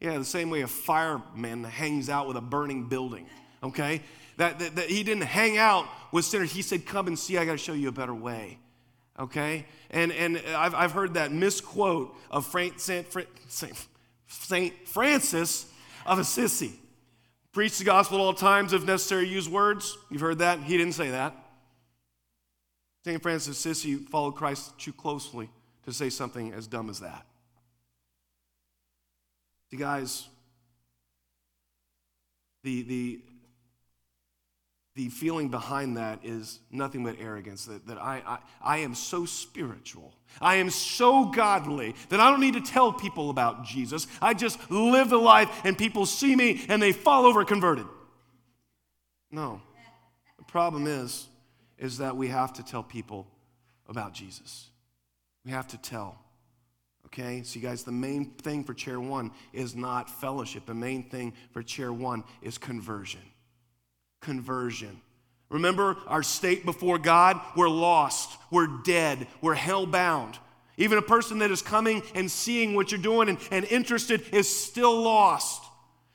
Yeah, 0.00 0.18
the 0.18 0.24
same 0.24 0.50
way 0.50 0.62
a 0.62 0.66
fireman 0.66 1.64
hangs 1.64 2.08
out 2.08 2.26
with 2.26 2.36
a 2.36 2.40
burning 2.40 2.88
building, 2.88 3.26
okay? 3.62 4.02
That, 4.36 4.58
that, 4.58 4.76
that 4.76 4.90
he 4.90 5.02
didn't 5.02 5.24
hang 5.24 5.58
out 5.58 5.86
with 6.10 6.24
sinners. 6.24 6.52
He 6.52 6.62
said, 6.62 6.86
Come 6.86 7.06
and 7.06 7.18
see, 7.18 7.36
I 7.36 7.44
got 7.44 7.52
to 7.52 7.58
show 7.58 7.72
you 7.72 7.88
a 7.88 7.92
better 7.92 8.14
way, 8.14 8.58
okay? 9.18 9.66
And, 9.90 10.10
and 10.12 10.42
I've, 10.56 10.74
I've 10.74 10.92
heard 10.92 11.14
that 11.14 11.32
misquote 11.32 12.16
of 12.30 12.46
Saint, 12.46 12.80
Saint 14.26 14.88
Francis 14.88 15.66
of 16.06 16.18
Assisi. 16.18 16.72
Preach 17.52 17.78
the 17.78 17.84
gospel 17.84 18.18
at 18.18 18.20
all 18.22 18.34
times, 18.34 18.72
if 18.72 18.84
necessary, 18.84 19.28
use 19.28 19.48
words. 19.48 19.96
You've 20.10 20.22
heard 20.22 20.38
that. 20.38 20.60
He 20.60 20.78
didn't 20.78 20.94
say 20.94 21.10
that. 21.10 21.34
St. 23.04 23.20
Francis 23.20 23.58
of 23.58 23.96
followed 23.96 24.36
Christ 24.36 24.78
too 24.78 24.92
closely 24.92 25.50
to 25.84 25.92
say 25.92 26.08
something 26.08 26.52
as 26.52 26.66
dumb 26.66 26.88
as 26.88 27.00
that. 27.00 27.26
See, 29.70 29.76
guys, 29.76 30.28
the, 32.62 32.82
the 32.82 33.20
the 34.94 35.08
feeling 35.08 35.48
behind 35.48 35.96
that 35.96 36.20
is 36.22 36.60
nothing 36.70 37.02
but 37.02 37.16
arrogance 37.18 37.64
that, 37.64 37.86
that 37.86 37.98
I, 37.98 38.22
I, 38.26 38.38
I 38.60 38.78
am 38.78 38.94
so 38.94 39.24
spiritual. 39.24 40.12
I 40.40 40.56
am 40.56 40.68
so 40.68 41.26
godly 41.26 41.94
that 42.10 42.20
I 42.20 42.30
don't 42.30 42.40
need 42.40 42.54
to 42.54 42.60
tell 42.60 42.92
people 42.92 43.30
about 43.30 43.64
Jesus. 43.64 44.06
I 44.20 44.34
just 44.34 44.70
live 44.70 45.08
the 45.08 45.18
life 45.18 45.48
and 45.64 45.78
people 45.78 46.04
see 46.04 46.36
me 46.36 46.64
and 46.68 46.82
they 46.82 46.92
fall 46.92 47.24
over 47.24 47.44
converted. 47.44 47.86
No. 49.30 49.62
The 50.36 50.44
problem 50.44 50.86
is, 50.86 51.26
is 51.78 51.98
that 51.98 52.16
we 52.16 52.28
have 52.28 52.52
to 52.54 52.62
tell 52.62 52.82
people 52.82 53.26
about 53.88 54.12
Jesus. 54.12 54.68
We 55.44 55.52
have 55.52 55.68
to 55.68 55.78
tell. 55.78 56.18
Okay, 57.06 57.42
so 57.42 57.58
you 57.58 57.62
guys, 57.66 57.82
the 57.82 57.92
main 57.92 58.26
thing 58.26 58.62
for 58.62 58.74
chair 58.74 59.00
one 59.00 59.32
is 59.54 59.74
not 59.74 60.08
fellowship. 60.08 60.66
The 60.66 60.74
main 60.74 61.08
thing 61.08 61.32
for 61.50 61.62
chair 61.62 61.92
one 61.92 62.24
is 62.42 62.58
conversion 62.58 63.20
conversion. 64.22 65.00
Remember 65.50 65.98
our 66.06 66.22
state 66.22 66.64
before 66.64 66.98
God? 66.98 67.38
We're 67.54 67.68
lost, 67.68 68.38
we're 68.50 68.68
dead, 68.84 69.26
we're 69.42 69.54
hell 69.54 69.86
bound. 69.86 70.38
Even 70.78 70.96
a 70.96 71.02
person 71.02 71.38
that 71.40 71.50
is 71.50 71.60
coming 71.60 72.02
and 72.14 72.30
seeing 72.30 72.74
what 72.74 72.90
you're 72.90 73.00
doing 73.00 73.28
and, 73.28 73.38
and 73.50 73.66
interested 73.66 74.22
is 74.32 74.48
still 74.48 75.02
lost. 75.02 75.62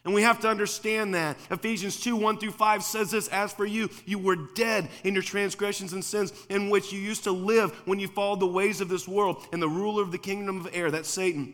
And 0.04 0.16
we 0.16 0.24
have 0.24 0.40
to 0.40 0.50
understand 0.50 1.14
that. 1.14 1.38
Ephesians 1.52 2.00
2 2.00 2.16
1 2.16 2.40
through 2.40 2.52
5 2.52 2.84
says 2.84 3.12
this 3.12 3.28
As 3.28 3.54
for 3.54 3.66
you, 3.66 3.90
you 4.06 4.18
were 4.18 4.38
dead 4.56 4.90
in 5.04 5.14
your 5.14 5.22
transgressions 5.22 5.94
and 5.94 6.04
sins 6.04 6.34
in 6.50 6.70
which 6.70 6.92
you 6.92 7.00
used 7.00 7.26
to 7.26 7.32
live 7.32 7.72
when 7.86 8.00
you 8.00 8.08
followed 8.08 8.40
the 8.40 8.48
ways 8.48 8.82
of 8.82 8.90
this 8.90 9.08
world 9.08 9.46
and 9.52 9.62
the 9.62 9.70
ruler 9.70 10.02
of 10.02 10.12
the 10.12 10.18
kingdom 10.18 10.62
of 10.62 10.70
air, 10.74 10.90
that's 10.90 11.10
Satan 11.10 11.54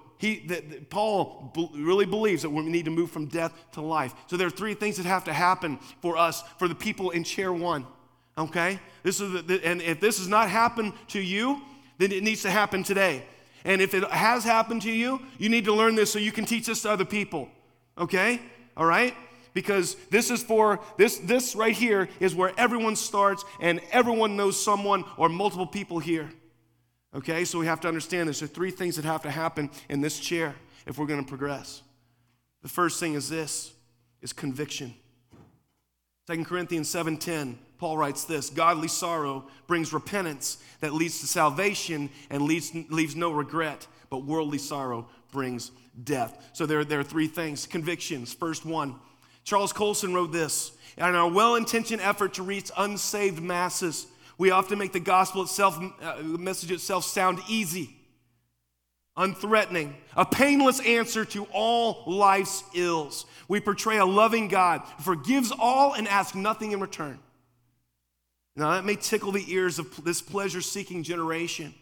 he, 0.21 0.37
that, 0.49 0.91
Paul 0.91 1.51
really 1.73 2.05
believes 2.05 2.43
that 2.43 2.51
we 2.51 2.61
need 2.61 2.85
to 2.85 2.91
move 2.91 3.09
from 3.09 3.25
death 3.25 3.53
to 3.71 3.81
life. 3.81 4.13
So 4.27 4.37
there 4.37 4.45
are 4.45 4.51
three 4.51 4.75
things 4.75 4.97
that 4.97 5.07
have 5.07 5.23
to 5.23 5.33
happen 5.33 5.79
for 5.99 6.15
us, 6.15 6.43
for 6.59 6.67
the 6.67 6.75
people 6.75 7.09
in 7.09 7.23
chair 7.23 7.51
one. 7.51 7.87
Okay? 8.37 8.79
This 9.01 9.19
is 9.19 9.43
the, 9.45 9.59
and 9.65 9.81
if 9.81 9.99
this 9.99 10.19
has 10.19 10.27
not 10.27 10.47
happened 10.47 10.93
to 11.07 11.19
you, 11.19 11.59
then 11.97 12.11
it 12.11 12.21
needs 12.21 12.43
to 12.43 12.51
happen 12.51 12.83
today. 12.83 13.23
And 13.65 13.81
if 13.81 13.95
it 13.95 14.03
has 14.11 14.43
happened 14.43 14.83
to 14.83 14.91
you, 14.91 15.19
you 15.39 15.49
need 15.49 15.65
to 15.65 15.73
learn 15.73 15.95
this 15.95 16.13
so 16.13 16.19
you 16.19 16.31
can 16.31 16.45
teach 16.45 16.67
this 16.67 16.83
to 16.83 16.91
other 16.91 17.05
people. 17.05 17.49
Okay? 17.97 18.39
All 18.77 18.85
right? 18.85 19.15
Because 19.55 19.95
this 20.11 20.29
is 20.29 20.43
for 20.43 20.81
this 20.97 21.17
this 21.17 21.55
right 21.55 21.73
here 21.73 22.09
is 22.19 22.35
where 22.35 22.53
everyone 22.59 22.95
starts 22.95 23.43
and 23.59 23.81
everyone 23.91 24.37
knows 24.37 24.63
someone 24.63 25.03
or 25.17 25.29
multiple 25.29 25.65
people 25.65 25.97
here. 25.97 26.29
Okay, 27.13 27.43
so 27.43 27.59
we 27.59 27.65
have 27.65 27.81
to 27.81 27.89
understand 27.89 28.29
this. 28.29 28.39
There 28.39 28.45
are 28.45 28.49
three 28.49 28.71
things 28.71 28.95
that 28.95 29.03
have 29.05 29.21
to 29.23 29.31
happen 29.31 29.69
in 29.89 29.99
this 29.99 30.19
chair 30.19 30.55
if 30.85 30.97
we're 30.97 31.07
going 31.07 31.23
to 31.23 31.27
progress. 31.27 31.81
The 32.61 32.69
first 32.69 32.99
thing 32.99 33.15
is 33.15 33.27
this 33.27 33.73
is 34.21 34.31
conviction. 34.31 34.93
2 36.27 36.45
Corinthians 36.45 36.87
7:10, 36.87 37.57
Paul 37.77 37.97
writes 37.97 38.23
this: 38.23 38.49
Godly 38.49 38.87
sorrow 38.87 39.45
brings 39.67 39.91
repentance 39.91 40.57
that 40.79 40.93
leads 40.93 41.19
to 41.19 41.27
salvation 41.27 42.09
and 42.29 42.43
leaves, 42.43 42.71
leaves 42.89 43.15
no 43.15 43.31
regret, 43.31 43.87
but 44.09 44.23
worldly 44.23 44.59
sorrow 44.59 45.09
brings 45.31 45.71
death. 46.03 46.51
So 46.53 46.65
there, 46.65 46.85
there 46.85 46.99
are 46.99 47.03
three 47.03 47.27
things. 47.27 47.67
Convictions. 47.67 48.33
First 48.33 48.65
one, 48.65 48.95
Charles 49.43 49.73
Colson 49.73 50.13
wrote 50.13 50.31
this: 50.31 50.71
in 50.95 51.03
our 51.03 51.29
well-intentioned 51.29 52.01
effort 52.01 52.35
to 52.35 52.43
reach 52.43 52.71
unsaved 52.77 53.41
masses, 53.41 54.07
we 54.41 54.49
often 54.49 54.79
make 54.79 54.91
the 54.91 54.99
gospel 54.99 55.43
itself, 55.43 55.79
uh, 56.01 56.15
message 56.23 56.71
itself, 56.71 57.05
sound 57.05 57.37
easy, 57.47 57.95
unthreatening, 59.15 59.93
a 60.17 60.25
painless 60.25 60.79
answer 60.79 61.23
to 61.25 61.43
all 61.53 62.01
life's 62.07 62.63
ills. 62.73 63.27
We 63.47 63.59
portray 63.59 63.97
a 63.97 64.05
loving 64.05 64.47
God 64.47 64.81
who 64.97 65.03
forgives 65.03 65.53
all 65.59 65.93
and 65.93 66.07
asks 66.07 66.33
nothing 66.33 66.71
in 66.71 66.79
return. 66.79 67.19
Now, 68.55 68.71
that 68.71 68.83
may 68.83 68.95
tickle 68.95 69.31
the 69.31 69.45
ears 69.47 69.77
of 69.77 70.03
this 70.03 70.23
pleasure 70.23 70.61
seeking 70.61 71.03
generation, 71.03 71.75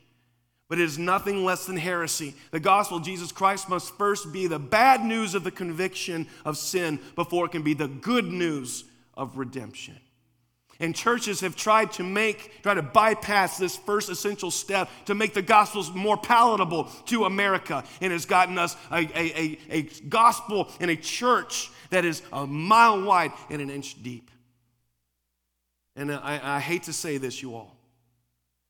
but 0.67 0.82
it 0.82 0.84
is 0.84 1.00
nothing 1.00 1.45
less 1.45 1.65
than 1.65 1.78
heresy. 1.78 2.36
The 2.52 2.60
gospel 2.60 2.98
of 2.98 3.06
Jesus 3.06 3.32
Christ 3.32 3.69
must 3.69 3.98
first 3.98 4.34
be 4.34 4.48
the 4.48 4.60
bad 4.60 5.06
news 5.06 5.34
of 5.34 5.45
the 5.45 5.50
conviction 5.52 6.28
of 6.43 6.58
sin 6.58 7.00
before 7.15 7.45
it 7.45 7.54
can 7.54 7.63
be 7.63 7.74
the 7.74 7.88
good 7.88 8.26
news 8.26 8.84
of 9.13 9.38
redemption. 9.38 9.95
And 10.81 10.95
churches 10.95 11.41
have 11.41 11.57
tried 11.57 11.91
to 11.93 12.03
make, 12.03 12.63
try 12.63 12.73
to 12.73 12.81
bypass 12.81 13.57
this 13.57 13.75
first 13.75 14.09
essential 14.09 14.49
step 14.49 14.89
to 15.05 15.15
make 15.15 15.33
the 15.33 15.41
gospels 15.41 15.91
more 15.93 16.15
palatable 16.15 16.85
to 17.07 17.25
America. 17.25 17.83
And 17.99 18.13
has 18.13 18.25
gotten 18.25 18.57
us 18.57 18.77
a, 18.89 18.99
a, 18.99 19.41
a, 19.41 19.59
a 19.69 19.81
gospel 20.07 20.69
and 20.79 20.89
a 20.89 20.95
church 20.95 21.69
that 21.89 22.05
is 22.05 22.21
a 22.31 22.47
mile 22.47 23.01
wide 23.01 23.33
and 23.49 23.61
an 23.61 23.69
inch 23.69 24.01
deep. 24.01 24.31
And 25.97 26.13
I, 26.13 26.39
I 26.41 26.59
hate 26.61 26.83
to 26.83 26.93
say 26.93 27.17
this, 27.17 27.41
you 27.41 27.55
all. 27.55 27.75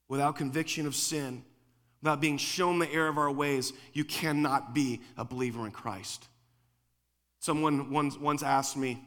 Without 0.08 0.36
conviction 0.36 0.88
of 0.88 0.96
sin, 0.96 1.44
without 2.02 2.22
being 2.22 2.38
shown 2.38 2.80
the 2.80 2.92
error 2.92 3.10
of 3.10 3.20
our 3.20 3.30
ways, 3.32 3.72
you 3.94 4.04
cannot 4.04 4.74
be 4.74 5.02
a 5.16 5.24
believer 5.24 5.64
in 5.68 5.72
Christ. 5.72 6.28
Someone 7.40 7.92
once, 7.92 8.18
once 8.18 8.42
asked 8.42 8.76
me, 8.76 9.04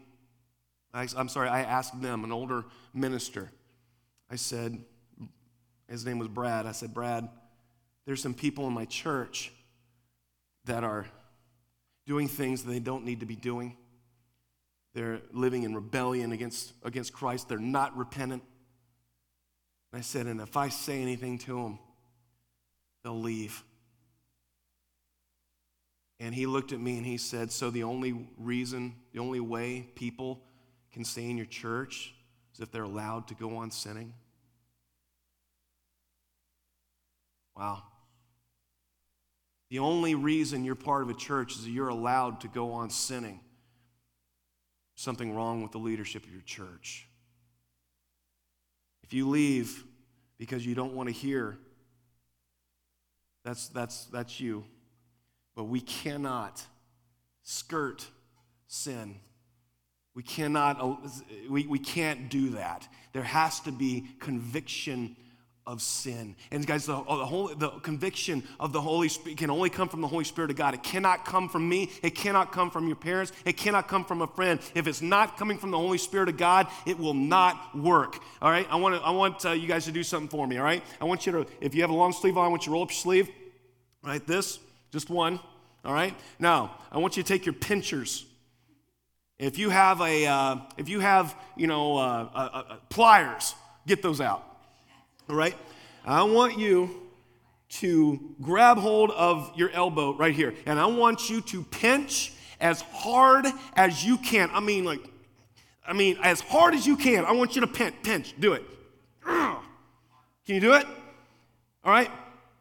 I, 0.95 1.09
am 1.17 1.29
sorry, 1.29 1.49
I 1.49 1.63
asked 1.63 2.01
them, 2.01 2.25
an 2.25 2.33
older 2.33 2.65
minister, 2.93 3.51
I 4.31 4.37
said, 4.37 4.79
his 5.89 6.07
name 6.07 6.19
was 6.19 6.29
Brad. 6.29 6.67
I 6.67 6.73
said, 6.73 6.95
Brad, 6.95 7.29
there's 8.07 8.23
some 8.23 8.35
people 8.35 8.67
in 8.67 8.73
my 8.73 8.87
church 8.87 9.53
that 10.65 10.85
are 10.85 11.07
doing 12.07 12.29
things 12.29 12.63
that 12.63 12.71
they 12.71 12.79
don't 12.79 13.05
need 13.05 13.21
to 13.21 13.27
be 13.27 13.37
doing. 13.37 13.77
They're 14.95 15.21
living 15.33 15.63
in 15.63 15.75
rebellion 15.75 16.33
against, 16.33 16.73
against 16.83 17.13
Christ. 17.13 17.49
They're 17.49 17.59
not 17.59 17.97
repentant. 17.97 18.43
I 19.93 20.01
said, 20.01 20.27
and 20.27 20.41
if 20.41 20.57
I 20.57 20.71
say 20.71 21.03
anything 21.03 21.39
to 21.41 21.63
them, 21.63 21.79
they'll 23.05 23.21
leave. 23.21 23.63
And 26.19 26.35
he 26.35 26.47
looked 26.47 26.73
at 26.73 26.81
me 26.81 26.97
and 26.97 27.05
he 27.05 27.19
said, 27.19 27.53
So 27.53 27.71
the 27.71 27.83
only 27.83 28.27
reason, 28.39 28.95
the 29.13 29.19
only 29.19 29.41
way 29.41 29.89
people 29.95 30.43
can 30.93 31.05
stay 31.05 31.29
in 31.29 31.37
your 31.37 31.47
church 31.47 32.15
is 32.55 32.61
if 32.61 32.71
they're 32.71 32.83
allowed 32.83 33.29
to 33.29 33.35
go 33.35 33.57
on 33.57 33.71
sinning. 33.71 34.13
Wow. 37.57 37.83
The 39.71 39.79
only 39.79 40.15
reason 40.15 40.65
you're 40.65 40.75
part 40.75 41.03
of 41.03 41.09
a 41.09 41.15
church 41.15 41.57
is 41.57 41.65
that 41.65 41.71
you're 41.71 41.89
allowed 41.89 42.43
to 42.43 42.49
go 42.49 42.73
on 42.73 42.91
sinning. 42.91 43.41
Something 44.95 45.35
wrong 45.35 45.63
with 45.63 45.73
the 45.73 45.79
leadership 45.79 46.25
of 46.25 46.33
your 46.33 46.43
church. 46.43 47.09
If 49.03 49.15
you 49.15 49.29
leave 49.29 49.85
because 50.39 50.67
you 50.67 50.75
don't 50.75 50.95
want 50.95 51.09
to 51.09 51.15
hear, 51.15 51.57
that's, 53.45 53.69
that's, 53.69 54.05
that's 54.07 54.41
you. 54.41 54.65
But 55.55 55.65
we 55.65 55.81
cannot 55.81 56.63
skirt 57.43 58.07
sin. 58.69 59.17
We 60.15 60.23
cannot, 60.23 60.81
uh, 60.81 60.97
we, 61.49 61.67
we 61.67 61.79
can't 61.79 62.29
do 62.29 62.51
that. 62.51 62.87
There 63.13 63.23
has 63.23 63.61
to 63.61 63.73
be 63.73 64.07
conviction 64.21 65.17
of 65.67 65.81
sin. 65.81 66.35
And 66.51 66.67
guys, 66.67 66.87
the, 66.87 66.97
the, 66.97 67.03
whole, 67.03 67.49
the 67.55 67.71
conviction 67.71 68.43
of 68.59 68.73
the 68.73 68.81
Holy 68.81 69.09
Spirit 69.09 69.39
can 69.39 69.49
only 69.49 69.71
come 69.71 69.89
from 69.89 70.01
the 70.01 70.09
Holy 70.09 70.25
Spirit 70.25 70.51
of 70.51 70.57
God. 70.57 70.75
It 70.75 70.83
cannot 70.83 71.25
come 71.25 71.49
from 71.49 71.69
me. 71.69 71.91
It 72.03 72.15
cannot 72.17 72.51
come 72.51 72.71
from 72.71 72.89
your 72.89 72.97
parents. 72.97 73.33
It 73.45 73.57
cannot 73.57 73.87
come 73.87 74.05
from 74.05 74.23
a 74.23 74.27
friend. 74.27 74.59
If 74.75 74.87
it's 74.87 75.01
not 75.01 75.37
coming 75.37 75.59
from 75.59 75.71
the 75.71 75.79
Holy 75.79 75.99
Spirit 75.99 76.29
of 76.29 76.37
God, 76.37 76.67
it 76.85 76.99
will 76.99 77.15
not 77.15 77.79
work. 77.79 78.19
All 78.41 78.51
right? 78.51 78.67
I 78.71 78.77
want, 78.77 78.97
to, 78.97 79.01
I 79.03 79.11
want 79.13 79.47
uh, 79.47 79.53
you 79.53 79.69
guys 79.69 79.85
to 79.85 79.93
do 79.93 80.03
something 80.03 80.29
for 80.29 80.47
me, 80.47 80.59
all 80.59 80.65
right? 80.65 80.83
I 81.01 81.05
want 81.05 81.27
you 81.27 81.33
to, 81.33 81.47
if 81.61 81.75
you 81.75 81.83
have 81.83 81.91
a 81.91 81.95
long 81.95 82.13
sleeve 82.13 82.37
on, 82.37 82.45
I 82.45 82.49
want 82.49 82.63
you 82.63 82.71
to 82.71 82.73
roll 82.73 82.83
up 82.83 82.91
your 82.91 82.97
sleeve. 82.97 83.31
Right, 84.03 84.27
this, 84.27 84.59
just 84.91 85.11
one. 85.11 85.39
All 85.85 85.95
right? 85.95 86.15
Now, 86.41 86.77
I 86.91 86.99
want 86.99 87.17
you 87.17 87.23
to 87.23 87.29
take 87.29 87.47
your 87.47 87.53
pinchers. 87.53 88.27
If 89.43 89.59
you 89.59 89.71
have 89.71 90.01
a, 90.01 90.25
uh, 90.25 90.57
if 90.77 90.89
you 90.89 91.01
have, 91.01 91.35
you 91.57 91.67
know, 91.67 91.97
uh, 91.97 92.29
uh, 92.33 92.63
uh 92.71 92.77
pliers, 92.89 93.57
get 93.89 94.01
those 94.01 94.21
out. 94.21 94.45
All 95.29 95.35
right? 95.35 95.57
I 96.05 96.23
want 96.23 96.61
you 96.61 97.09
to 97.81 98.37
grab 98.41 98.79
hold 98.79 99.11
of 99.11 99.51
your 99.57 99.71
elbow 99.71 100.17
right 100.17 100.33
here, 100.33 100.55
and 100.65 100.79
I 100.79 100.87
want 100.87 101.29
you 101.29 101.41
to 101.41 101.65
pinch 101.65 102.33
as 102.61 102.83
hard 102.83 103.47
as 103.75 104.05
you 104.05 104.17
can. 104.17 104.49
I 104.53 104.61
mean, 104.61 104.85
like, 104.85 105.01
I 105.85 105.93
mean, 105.93 106.19
as 106.23 106.41
hard 106.41 106.75
as 106.75 106.87
you 106.87 106.97
can. 106.97 107.25
I 107.25 107.33
want 107.33 107.57
you 107.57 107.63
to 107.63 107.67
pinch, 107.67 107.97
pinch, 108.05 108.35
do 108.39 108.53
it. 108.53 108.63
Can 109.25 109.57
you 110.47 110.61
do 110.61 110.75
it? 110.75 110.87
All 111.85 111.91
right? 111.91 112.13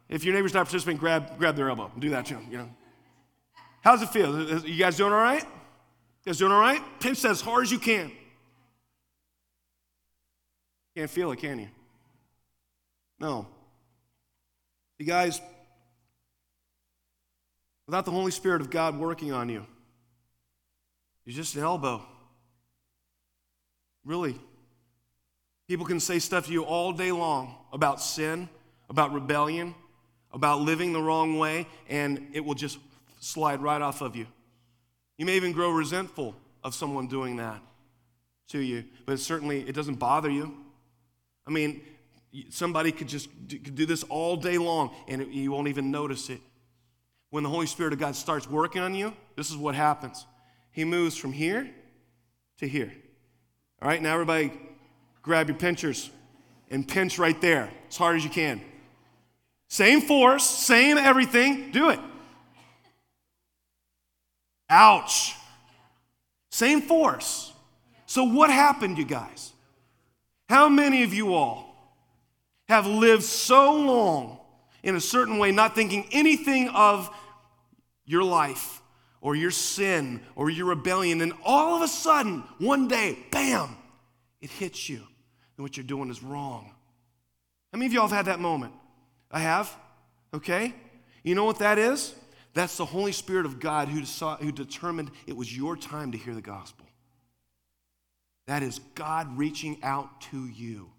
If 0.08 0.24
your 0.24 0.34
neighbor's 0.34 0.52
not 0.52 0.66
participating, 0.66 0.98
grab, 0.98 1.38
grab 1.38 1.54
their 1.54 1.68
elbow. 1.70 1.92
Do 1.96 2.10
that, 2.10 2.28
know. 2.28 2.40
You 2.50 2.58
know. 2.58 2.70
How's 3.82 4.02
it 4.02 4.08
feel? 4.08 4.66
You 4.66 4.78
guys 4.78 4.96
doing 4.96 5.12
all 5.12 5.20
right? 5.20 5.44
You 6.24 6.30
guys 6.30 6.38
doing 6.38 6.52
all 6.52 6.60
right? 6.60 6.80
Pinch 7.00 7.24
as 7.24 7.40
hard 7.40 7.64
as 7.64 7.72
you 7.72 7.80
can. 7.80 8.12
Can't 10.96 11.10
feel 11.10 11.32
it, 11.32 11.40
can 11.40 11.58
you? 11.58 11.68
No. 13.18 13.48
You 14.98 15.06
guys, 15.06 15.40
without 17.86 18.04
the 18.04 18.12
Holy 18.12 18.30
Spirit 18.30 18.60
of 18.60 18.70
God 18.70 18.98
working 18.98 19.32
on 19.32 19.48
you, 19.48 19.66
you're 21.24 21.34
just 21.34 21.56
an 21.56 21.62
elbow. 21.62 22.02
Really. 24.04 24.38
People 25.66 25.86
can 25.86 25.98
say 25.98 26.20
stuff 26.20 26.46
to 26.46 26.52
you 26.52 26.64
all 26.64 26.92
day 26.92 27.10
long 27.10 27.56
about 27.72 28.00
sin, 28.00 28.48
about 28.88 29.12
rebellion, 29.12 29.74
about 30.32 30.60
living 30.60 30.92
the 30.92 31.02
wrong 31.02 31.38
way, 31.38 31.66
and 31.88 32.28
it 32.32 32.44
will 32.44 32.54
just 32.54 32.78
slide 33.18 33.60
right 33.60 33.82
off 33.82 34.02
of 34.02 34.14
you. 34.14 34.26
You 35.22 35.26
may 35.26 35.36
even 35.36 35.52
grow 35.52 35.70
resentful 35.70 36.34
of 36.64 36.74
someone 36.74 37.06
doing 37.06 37.36
that 37.36 37.62
to 38.48 38.58
you, 38.58 38.82
but 39.06 39.20
certainly 39.20 39.60
it 39.60 39.72
doesn't 39.72 40.00
bother 40.00 40.28
you. 40.28 40.52
I 41.46 41.50
mean, 41.52 41.80
Somebody 42.48 42.92
could 42.92 43.08
just 43.08 43.28
do 43.46 43.84
this 43.84 44.04
all 44.04 44.36
day 44.36 44.56
long 44.56 44.94
and 45.06 45.32
you 45.34 45.52
won't 45.52 45.68
even 45.68 45.90
notice 45.90 46.30
it. 46.30 46.40
When 47.28 47.42
the 47.42 47.50
Holy 47.50 47.66
Spirit 47.66 47.92
of 47.92 47.98
God 47.98 48.16
starts 48.16 48.48
working 48.48 48.80
on 48.80 48.94
you, 48.94 49.14
this 49.36 49.50
is 49.50 49.56
what 49.56 49.74
happens. 49.74 50.26
He 50.70 50.84
moves 50.84 51.16
from 51.16 51.32
here 51.32 51.70
to 52.58 52.66
here. 52.66 52.92
All 53.82 53.88
right, 53.88 54.00
now 54.00 54.14
everybody 54.14 54.52
grab 55.20 55.48
your 55.48 55.58
pinchers 55.58 56.10
and 56.70 56.88
pinch 56.88 57.18
right 57.18 57.38
there 57.40 57.70
as 57.88 57.96
hard 57.96 58.16
as 58.16 58.24
you 58.24 58.30
can. 58.30 58.62
Same 59.68 60.00
force, 60.00 60.44
same 60.44 60.96
everything, 60.96 61.70
do 61.70 61.90
it. 61.90 62.00
Ouch. 64.72 65.36
Same 66.50 66.80
force. 66.80 67.52
So, 68.06 68.24
what 68.24 68.48
happened, 68.48 68.96
you 68.96 69.04
guys? 69.04 69.52
How 70.48 70.70
many 70.70 71.02
of 71.02 71.12
you 71.12 71.34
all 71.34 71.94
have 72.70 72.86
lived 72.86 73.22
so 73.22 73.74
long 73.74 74.38
in 74.82 74.96
a 74.96 75.00
certain 75.00 75.36
way, 75.38 75.52
not 75.52 75.74
thinking 75.74 76.08
anything 76.10 76.70
of 76.70 77.14
your 78.06 78.24
life 78.24 78.80
or 79.20 79.36
your 79.36 79.50
sin 79.50 80.22
or 80.36 80.48
your 80.48 80.66
rebellion, 80.66 81.20
and 81.20 81.34
all 81.44 81.76
of 81.76 81.82
a 81.82 81.88
sudden, 81.88 82.42
one 82.58 82.88
day, 82.88 83.18
bam, 83.30 83.76
it 84.40 84.48
hits 84.48 84.88
you, 84.88 85.02
and 85.56 85.64
what 85.64 85.76
you're 85.76 85.84
doing 85.84 86.08
is 86.08 86.22
wrong. 86.22 86.72
How 87.72 87.78
many 87.78 87.86
of 87.86 87.92
y'all 87.92 88.08
have 88.08 88.16
had 88.16 88.26
that 88.26 88.40
moment? 88.40 88.72
I 89.30 89.40
have. 89.40 89.74
Okay? 90.32 90.74
You 91.22 91.34
know 91.34 91.44
what 91.44 91.58
that 91.58 91.78
is? 91.78 92.14
That's 92.54 92.76
the 92.76 92.84
Holy 92.84 93.12
Spirit 93.12 93.46
of 93.46 93.60
God 93.60 93.88
who, 93.88 94.04
saw, 94.04 94.36
who 94.36 94.52
determined 94.52 95.10
it 95.26 95.36
was 95.36 95.56
your 95.56 95.76
time 95.76 96.12
to 96.12 96.18
hear 96.18 96.34
the 96.34 96.42
gospel. 96.42 96.86
That 98.46 98.62
is 98.62 98.80
God 98.94 99.38
reaching 99.38 99.78
out 99.82 100.20
to 100.32 100.46
you 100.46 100.90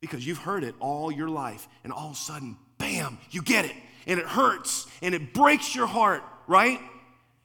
because 0.00 0.26
you've 0.26 0.38
heard 0.38 0.64
it 0.64 0.74
all 0.80 1.12
your 1.12 1.28
life, 1.28 1.68
and 1.84 1.92
all 1.92 2.06
of 2.06 2.12
a 2.14 2.16
sudden, 2.16 2.56
bam, 2.78 3.18
you 3.30 3.42
get 3.42 3.66
it, 3.66 3.74
and 4.06 4.18
it 4.18 4.26
hurts, 4.26 4.86
and 5.02 5.14
it 5.14 5.34
breaks 5.34 5.74
your 5.74 5.86
heart, 5.86 6.22
right? 6.46 6.80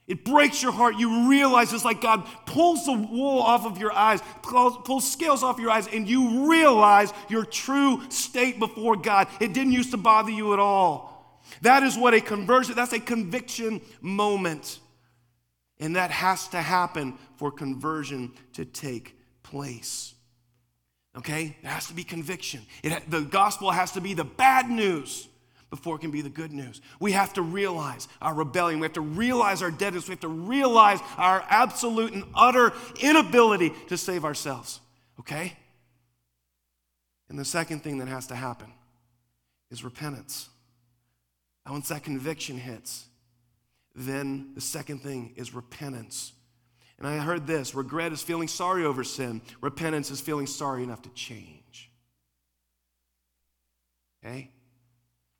It 0.06 0.24
breaks 0.24 0.62
your 0.62 0.72
heart. 0.72 0.96
You 0.96 1.28
realize 1.28 1.72
it's 1.72 1.84
like 1.84 2.00
God 2.00 2.26
pulls 2.46 2.86
the 2.86 2.92
wool 2.92 3.40
off 3.40 3.66
of 3.66 3.78
your 3.78 3.92
eyes, 3.92 4.20
pulls, 4.42 4.76
pulls 4.84 5.10
scales 5.10 5.42
off 5.42 5.58
your 5.58 5.70
eyes, 5.70 5.88
and 5.88 6.08
you 6.08 6.48
realize 6.48 7.12
your 7.28 7.44
true 7.44 8.00
state 8.08 8.58
before 8.58 8.96
God. 8.96 9.28
It 9.40 9.52
didn't 9.52 9.72
used 9.72 9.90
to 9.90 9.96
bother 9.96 10.30
you 10.30 10.52
at 10.52 10.58
all. 10.58 11.15
That 11.62 11.82
is 11.82 11.96
what 11.96 12.14
a 12.14 12.20
conversion, 12.20 12.74
that's 12.74 12.92
a 12.92 13.00
conviction 13.00 13.80
moment. 14.00 14.80
And 15.78 15.96
that 15.96 16.10
has 16.10 16.48
to 16.48 16.62
happen 16.62 17.18
for 17.36 17.50
conversion 17.50 18.32
to 18.54 18.64
take 18.64 19.16
place. 19.42 20.14
Okay? 21.16 21.56
It 21.62 21.66
has 21.66 21.86
to 21.88 21.94
be 21.94 22.04
conviction. 22.04 22.62
It, 22.82 23.10
the 23.10 23.22
gospel 23.22 23.70
has 23.70 23.92
to 23.92 24.00
be 24.00 24.14
the 24.14 24.24
bad 24.24 24.70
news 24.70 25.28
before 25.70 25.96
it 25.96 25.98
can 25.98 26.10
be 26.10 26.22
the 26.22 26.30
good 26.30 26.52
news. 26.52 26.80
We 27.00 27.12
have 27.12 27.32
to 27.34 27.42
realize 27.42 28.08
our 28.22 28.34
rebellion. 28.34 28.80
We 28.80 28.84
have 28.84 28.94
to 28.94 29.00
realize 29.00 29.62
our 29.62 29.70
deadness. 29.70 30.08
We 30.08 30.12
have 30.12 30.20
to 30.20 30.28
realize 30.28 31.00
our 31.16 31.44
absolute 31.48 32.12
and 32.12 32.24
utter 32.34 32.72
inability 33.00 33.72
to 33.88 33.96
save 33.98 34.24
ourselves. 34.24 34.80
Okay? 35.20 35.54
And 37.28 37.38
the 37.38 37.44
second 37.44 37.82
thing 37.82 37.98
that 37.98 38.08
has 38.08 38.28
to 38.28 38.36
happen 38.36 38.72
is 39.70 39.82
repentance. 39.82 40.48
And 41.66 41.74
once 41.74 41.88
that 41.88 42.04
conviction 42.04 42.56
hits, 42.56 43.06
then 43.96 44.52
the 44.54 44.60
second 44.60 45.02
thing 45.02 45.32
is 45.34 45.52
repentance. 45.52 46.32
And 46.96 47.08
I 47.08 47.18
heard 47.18 47.44
this 47.44 47.74
regret 47.74 48.12
is 48.12 48.22
feeling 48.22 48.46
sorry 48.46 48.84
over 48.84 49.02
sin, 49.02 49.42
repentance 49.60 50.12
is 50.12 50.20
feeling 50.20 50.46
sorry 50.46 50.84
enough 50.84 51.02
to 51.02 51.08
change. 51.10 51.90
Okay? 54.24 54.50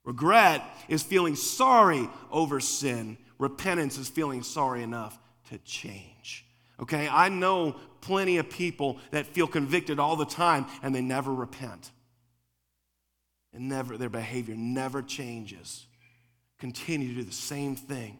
Regret 0.04 0.62
is 0.88 1.04
feeling 1.04 1.36
sorry 1.36 2.08
over 2.32 2.58
sin, 2.58 3.18
repentance 3.38 3.96
is 3.96 4.08
feeling 4.08 4.42
sorry 4.42 4.82
enough 4.82 5.16
to 5.50 5.58
change. 5.58 6.44
Okay? 6.80 7.08
I 7.08 7.28
know 7.28 7.76
plenty 8.00 8.38
of 8.38 8.50
people 8.50 8.98
that 9.12 9.26
feel 9.26 9.46
convicted 9.46 10.00
all 10.00 10.16
the 10.16 10.26
time 10.26 10.66
and 10.82 10.92
they 10.92 11.02
never 11.02 11.32
repent. 11.32 11.92
And 13.52 13.68
never 13.68 13.96
their 13.96 14.10
behavior 14.10 14.56
never 14.56 15.02
changes. 15.02 15.86
Continue 16.58 17.08
to 17.08 17.14
do 17.14 17.22
the 17.24 17.32
same 17.32 17.76
thing 17.76 18.18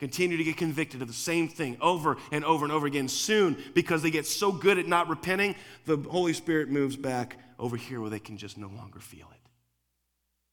continue 0.00 0.38
to 0.38 0.44
get 0.44 0.56
convicted 0.56 1.02
of 1.02 1.08
the 1.08 1.14
same 1.14 1.46
thing 1.46 1.76
over 1.80 2.16
and 2.32 2.44
over 2.44 2.64
and 2.64 2.72
over 2.72 2.86
again. 2.86 3.06
Soon, 3.06 3.56
because 3.74 4.02
they 4.02 4.10
get 4.10 4.26
so 4.26 4.50
good 4.50 4.78
at 4.78 4.88
not 4.88 5.08
repenting, 5.08 5.54
the 5.84 5.98
Holy 5.98 6.32
Spirit 6.32 6.70
moves 6.70 6.96
back 6.96 7.36
over 7.58 7.76
here 7.76 8.00
where 8.00 8.10
they 8.10 8.18
can 8.18 8.38
just 8.38 8.56
no 8.56 8.68
longer 8.68 8.98
feel 8.98 9.28
it. 9.30 9.48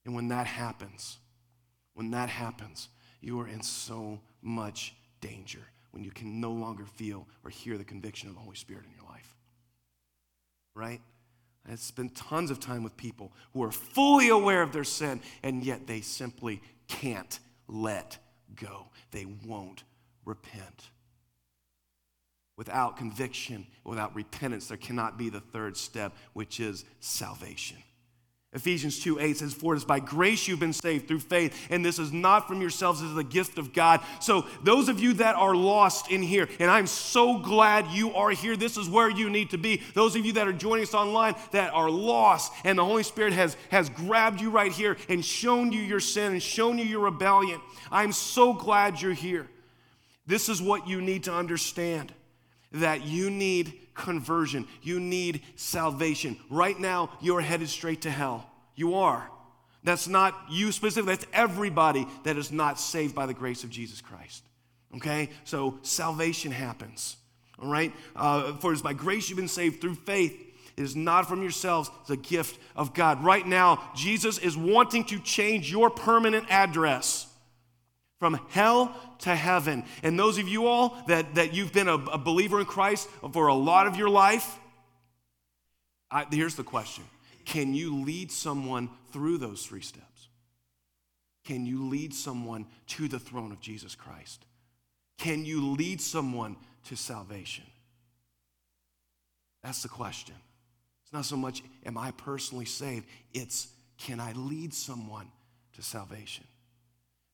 And 0.05 0.13
when 0.13 0.27
that 0.27 0.47
happens, 0.47 1.17
when 1.93 2.11
that 2.11 2.29
happens, 2.29 2.89
you 3.21 3.39
are 3.39 3.47
in 3.47 3.61
so 3.63 4.19
much 4.41 4.93
danger 5.21 5.61
when 5.91 6.03
you 6.03 6.11
can 6.11 6.39
no 6.39 6.51
longer 6.51 6.85
feel 6.85 7.25
or 7.43 7.49
hear 7.49 7.77
the 7.77 7.83
conviction 7.83 8.27
of 8.29 8.35
the 8.35 8.41
Holy 8.41 8.55
Spirit 8.55 8.83
in 8.83 8.91
your 8.99 9.09
life. 9.09 9.35
Right? 10.75 11.01
I 11.69 11.75
spent 11.75 12.15
tons 12.15 12.51
of 12.51 12.59
time 12.59 12.83
with 12.83 12.95
people 12.95 13.31
who 13.53 13.63
are 13.63 13.71
fully 13.71 14.29
aware 14.29 14.61
of 14.61 14.71
their 14.71 14.83
sin, 14.83 15.21
and 15.41 15.63
yet 15.63 15.87
they 15.87 16.01
simply 16.01 16.61
can't 16.87 17.39
let 17.67 18.17
go. 18.55 18.87
They 19.11 19.25
won't 19.45 19.83
repent. 20.25 20.89
Without 22.57 22.97
conviction, 22.97 23.67
without 23.83 24.15
repentance, 24.15 24.67
there 24.67 24.77
cannot 24.77 25.17
be 25.17 25.29
the 25.29 25.39
third 25.39 25.77
step, 25.77 26.15
which 26.33 26.59
is 26.59 26.85
salvation. 26.99 27.77
Ephesians 28.57 28.99
2 28.99 29.19
8 29.19 29.37
says, 29.37 29.53
For 29.53 29.75
it 29.75 29.77
is 29.77 29.85
by 29.85 29.99
grace 29.99 30.47
you've 30.47 30.59
been 30.59 30.73
saved 30.73 31.07
through 31.07 31.19
faith, 31.19 31.67
and 31.69 31.85
this 31.85 31.99
is 31.99 32.11
not 32.11 32.47
from 32.47 32.59
yourselves, 32.59 33.03
it 33.03 33.05
is 33.05 33.13
the 33.13 33.23
gift 33.23 33.59
of 33.59 33.71
God. 33.71 34.01
So, 34.19 34.47
those 34.63 34.89
of 34.89 34.99
you 34.99 35.13
that 35.13 35.35
are 35.35 35.55
lost 35.55 36.09
in 36.09 36.23
here, 36.23 36.49
and 36.59 36.71
I'm 36.71 36.87
so 36.87 37.37
glad 37.37 37.85
you 37.91 38.15
are 38.15 38.31
here, 38.31 38.57
this 38.57 38.75
is 38.75 38.89
where 38.89 39.11
you 39.11 39.29
need 39.29 39.51
to 39.51 39.59
be. 39.59 39.83
Those 39.93 40.15
of 40.15 40.25
you 40.25 40.33
that 40.33 40.47
are 40.47 40.53
joining 40.53 40.83
us 40.83 40.95
online 40.95 41.35
that 41.51 41.71
are 41.71 41.89
lost, 41.89 42.51
and 42.63 42.79
the 42.79 42.83
Holy 42.83 43.03
Spirit 43.03 43.33
has, 43.33 43.55
has 43.69 43.89
grabbed 43.89 44.41
you 44.41 44.49
right 44.49 44.71
here 44.71 44.97
and 45.07 45.23
shown 45.23 45.71
you 45.71 45.79
your 45.79 45.99
sin 45.99 46.31
and 46.31 46.41
shown 46.41 46.79
you 46.79 46.85
your 46.85 47.01
rebellion, 47.01 47.61
I'm 47.91 48.11
so 48.11 48.53
glad 48.53 48.99
you're 48.99 49.13
here. 49.13 49.47
This 50.25 50.49
is 50.49 50.63
what 50.63 50.87
you 50.87 50.99
need 50.99 51.25
to 51.25 51.33
understand 51.33 52.11
that 52.71 53.05
you 53.05 53.29
need 53.29 53.86
conversion. 53.97 54.67
You 54.81 54.99
need 54.99 55.41
salvation. 55.55 56.37
Right 56.49 56.79
now, 56.79 57.09
you're 57.19 57.41
headed 57.41 57.67
straight 57.67 58.03
to 58.03 58.11
hell. 58.11 58.49
You 58.75 58.95
are. 58.95 59.29
That's 59.83 60.07
not 60.07 60.35
you 60.49 60.71
specifically, 60.71 61.15
that's 61.15 61.27
everybody 61.33 62.07
that 62.23 62.37
is 62.37 62.51
not 62.51 62.79
saved 62.79 63.15
by 63.15 63.25
the 63.25 63.33
grace 63.33 63.63
of 63.63 63.69
Jesus 63.69 64.01
Christ. 64.01 64.43
Okay? 64.95 65.29
So 65.43 65.79
salvation 65.81 66.51
happens. 66.51 67.17
All 67.61 67.69
right? 67.69 67.93
Uh, 68.15 68.53
for 68.57 68.71
it 68.71 68.75
is 68.75 68.81
by 68.81 68.93
grace 68.93 69.29
you've 69.29 69.37
been 69.37 69.47
saved 69.47 69.81
through 69.81 69.95
faith. 69.95 70.33
It 70.75 70.83
is 70.83 70.95
not 70.95 71.27
from 71.27 71.41
yourselves, 71.41 71.89
it's 72.01 72.09
a 72.11 72.17
gift 72.17 72.59
of 72.75 72.93
God. 72.93 73.23
Right 73.23 73.45
now, 73.45 73.91
Jesus 73.95 74.37
is 74.37 74.55
wanting 74.55 75.05
to 75.05 75.19
change 75.19 75.71
your 75.71 75.89
permanent 75.89 76.45
address 76.49 77.25
from 78.19 78.39
hell 78.49 78.95
to 79.19 79.35
heaven. 79.35 79.83
And 80.03 80.17
those 80.17 80.37
of 80.37 80.47
you 80.47 80.67
all 80.67 80.97
that, 81.07 81.35
that 81.35 81.53
you've 81.53 81.73
been 81.73 81.87
a, 81.87 81.95
a 81.95 82.17
believer 82.17 82.59
in 82.59 82.65
Christ 82.65 83.07
for 83.31 83.47
a 83.47 83.53
lot 83.53 83.87
of 83.87 83.95
your 83.95 84.09
life, 84.09 84.57
I, 86.09 86.25
here's 86.31 86.55
the 86.55 86.63
question 86.63 87.03
Can 87.45 87.73
you 87.73 88.03
lead 88.03 88.31
someone 88.31 88.89
through 89.11 89.37
those 89.37 89.65
three 89.65 89.81
steps? 89.81 90.29
Can 91.45 91.65
you 91.65 91.87
lead 91.87 92.13
someone 92.13 92.65
to 92.87 93.07
the 93.07 93.19
throne 93.19 93.51
of 93.51 93.61
Jesus 93.61 93.95
Christ? 93.95 94.43
Can 95.17 95.45
you 95.45 95.71
lead 95.71 96.01
someone 96.01 96.57
to 96.85 96.95
salvation? 96.95 97.63
That's 99.63 99.81
the 99.81 99.89
question. 99.89 100.35
It's 101.03 101.13
not 101.13 101.25
so 101.25 101.37
much, 101.37 101.63
am 101.85 101.97
I 101.97 102.11
personally 102.11 102.65
saved? 102.65 103.05
It's, 103.33 103.67
can 103.97 104.19
I 104.19 104.33
lead 104.33 104.73
someone 104.73 105.27
to 105.75 105.81
salvation? 105.81 106.43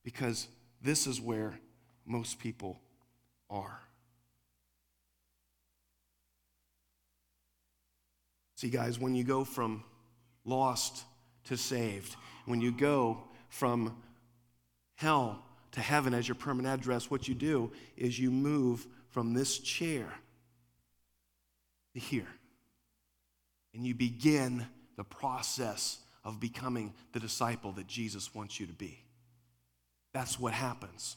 Because 0.04 0.46
this 0.84 1.06
is 1.06 1.20
where 1.20 1.58
most 2.04 2.38
people 2.38 2.78
are. 3.48 3.80
See, 8.56 8.68
guys, 8.68 8.98
when 8.98 9.14
you 9.14 9.24
go 9.24 9.44
from 9.44 9.82
lost 10.44 11.04
to 11.44 11.56
saved, 11.56 12.14
when 12.44 12.60
you 12.60 12.70
go 12.70 13.24
from 13.48 13.96
hell 14.96 15.42
to 15.72 15.80
heaven 15.80 16.12
as 16.12 16.28
your 16.28 16.34
permanent 16.34 16.80
address, 16.80 17.10
what 17.10 17.26
you 17.26 17.34
do 17.34 17.72
is 17.96 18.18
you 18.18 18.30
move 18.30 18.86
from 19.08 19.32
this 19.32 19.58
chair 19.58 20.06
to 21.94 21.98
here. 21.98 22.28
And 23.72 23.86
you 23.86 23.94
begin 23.94 24.66
the 24.96 25.04
process 25.04 25.98
of 26.24 26.38
becoming 26.40 26.92
the 27.12 27.20
disciple 27.20 27.72
that 27.72 27.86
Jesus 27.86 28.34
wants 28.34 28.60
you 28.60 28.66
to 28.66 28.72
be. 28.72 29.04
That's 30.14 30.40
what 30.40 30.54
happens. 30.54 31.16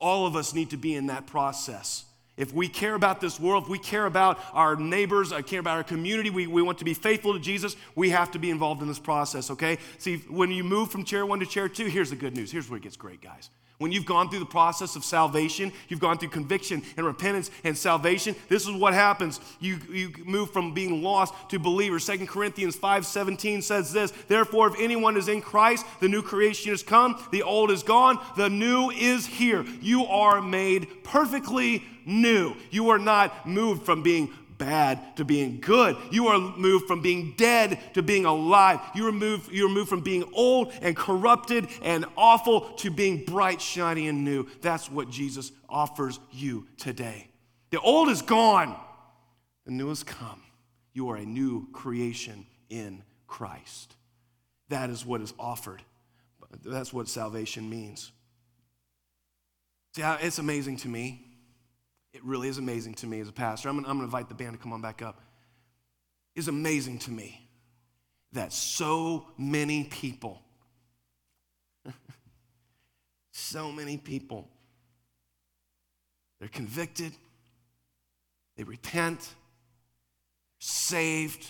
All 0.00 0.26
of 0.26 0.34
us 0.34 0.54
need 0.54 0.70
to 0.70 0.76
be 0.76 0.96
in 0.96 1.06
that 1.06 1.28
process. 1.28 2.06
If 2.36 2.54
we 2.54 2.68
care 2.68 2.94
about 2.94 3.20
this 3.20 3.38
world, 3.38 3.64
if 3.64 3.68
we 3.68 3.78
care 3.78 4.06
about 4.06 4.38
our 4.54 4.74
neighbors, 4.74 5.30
I 5.30 5.42
care 5.42 5.60
about 5.60 5.76
our 5.76 5.84
community, 5.84 6.30
we, 6.30 6.46
we 6.46 6.62
want 6.62 6.78
to 6.78 6.86
be 6.86 6.94
faithful 6.94 7.34
to 7.34 7.38
Jesus, 7.38 7.76
we 7.94 8.08
have 8.10 8.30
to 8.30 8.38
be 8.38 8.48
involved 8.48 8.80
in 8.80 8.88
this 8.88 8.98
process, 8.98 9.50
okay? 9.50 9.76
See, 9.98 10.16
when 10.16 10.50
you 10.50 10.64
move 10.64 10.90
from 10.90 11.04
chair 11.04 11.26
one 11.26 11.38
to 11.40 11.46
chair 11.46 11.68
two, 11.68 11.84
here's 11.84 12.08
the 12.08 12.16
good 12.16 12.34
news. 12.34 12.50
Here's 12.50 12.70
where 12.70 12.78
it 12.78 12.82
gets 12.82 12.96
great, 12.96 13.20
guys. 13.20 13.50
When 13.80 13.92
you've 13.92 14.04
gone 14.04 14.28
through 14.28 14.40
the 14.40 14.44
process 14.44 14.94
of 14.94 15.06
salvation, 15.06 15.72
you've 15.88 16.00
gone 16.00 16.18
through 16.18 16.28
conviction 16.28 16.82
and 16.98 17.06
repentance 17.06 17.50
and 17.64 17.76
salvation, 17.76 18.36
this 18.50 18.68
is 18.68 18.72
what 18.72 18.92
happens. 18.92 19.40
You, 19.58 19.78
you 19.90 20.12
move 20.26 20.50
from 20.50 20.74
being 20.74 21.02
lost 21.02 21.32
to 21.48 21.58
believer. 21.58 21.98
2 21.98 22.26
Corinthians 22.26 22.76
5:17 22.76 23.62
says 23.62 23.90
this, 23.90 24.10
therefore, 24.28 24.68
if 24.68 24.74
anyone 24.78 25.16
is 25.16 25.28
in 25.28 25.40
Christ, 25.40 25.86
the 26.00 26.08
new 26.08 26.20
creation 26.20 26.72
has 26.72 26.82
come, 26.82 27.24
the 27.30 27.42
old 27.42 27.70
is 27.70 27.82
gone, 27.82 28.18
the 28.36 28.50
new 28.50 28.90
is 28.90 29.24
here. 29.24 29.64
You 29.80 30.04
are 30.04 30.42
made 30.42 31.02
perfectly 31.02 31.82
new. 32.04 32.56
You 32.70 32.90
are 32.90 32.98
not 32.98 33.46
moved 33.46 33.86
from 33.86 34.02
being 34.02 34.30
bad 34.60 35.16
to 35.16 35.24
being 35.24 35.58
good. 35.58 35.96
You 36.12 36.28
are 36.28 36.38
moved 36.38 36.86
from 36.86 37.00
being 37.00 37.34
dead 37.36 37.80
to 37.94 38.02
being 38.02 38.26
alive. 38.26 38.78
You 38.94 39.08
are 39.08 39.12
moved, 39.12 39.50
you 39.50 39.66
are 39.66 39.70
moved 39.70 39.88
from 39.88 40.02
being 40.02 40.30
old 40.34 40.72
and 40.82 40.94
corrupted 40.94 41.66
and 41.82 42.04
awful 42.16 42.74
to 42.74 42.90
being 42.90 43.24
bright, 43.24 43.60
shiny, 43.60 44.06
and 44.06 44.24
new. 44.24 44.46
That's 44.60 44.88
what 44.88 45.10
Jesus 45.10 45.50
offers 45.68 46.20
you 46.30 46.68
today. 46.76 47.28
The 47.70 47.80
old 47.80 48.10
is 48.10 48.22
gone, 48.22 48.78
the 49.64 49.72
new 49.72 49.88
has 49.88 50.04
come. 50.04 50.42
You 50.92 51.08
are 51.08 51.16
a 51.16 51.24
new 51.24 51.68
creation 51.72 52.46
in 52.68 53.02
Christ. 53.26 53.96
That 54.68 54.90
is 54.90 55.06
what 55.06 55.22
is 55.22 55.32
offered. 55.38 55.82
That's 56.64 56.92
what 56.92 57.08
salvation 57.08 57.70
means. 57.70 58.12
See, 59.96 60.02
it's 60.02 60.38
amazing 60.38 60.76
to 60.78 60.88
me 60.88 61.29
it 62.12 62.24
really 62.24 62.48
is 62.48 62.58
amazing 62.58 62.94
to 62.94 63.06
me 63.06 63.20
as 63.20 63.28
a 63.28 63.32
pastor. 63.32 63.68
I'm, 63.68 63.78
I'm 63.78 63.84
going 63.84 63.98
to 63.98 64.04
invite 64.04 64.28
the 64.28 64.34
band 64.34 64.52
to 64.52 64.58
come 64.58 64.72
on 64.72 64.80
back 64.80 65.02
up. 65.02 65.20
It's 66.34 66.48
amazing 66.48 66.98
to 67.00 67.10
me 67.10 67.48
that 68.32 68.52
so 68.52 69.26
many 69.36 69.84
people, 69.84 70.40
so 73.32 73.70
many 73.72 73.96
people, 73.96 74.48
they're 76.38 76.48
convicted, 76.48 77.12
they 78.56 78.64
repent, 78.64 79.34
saved, 80.58 81.46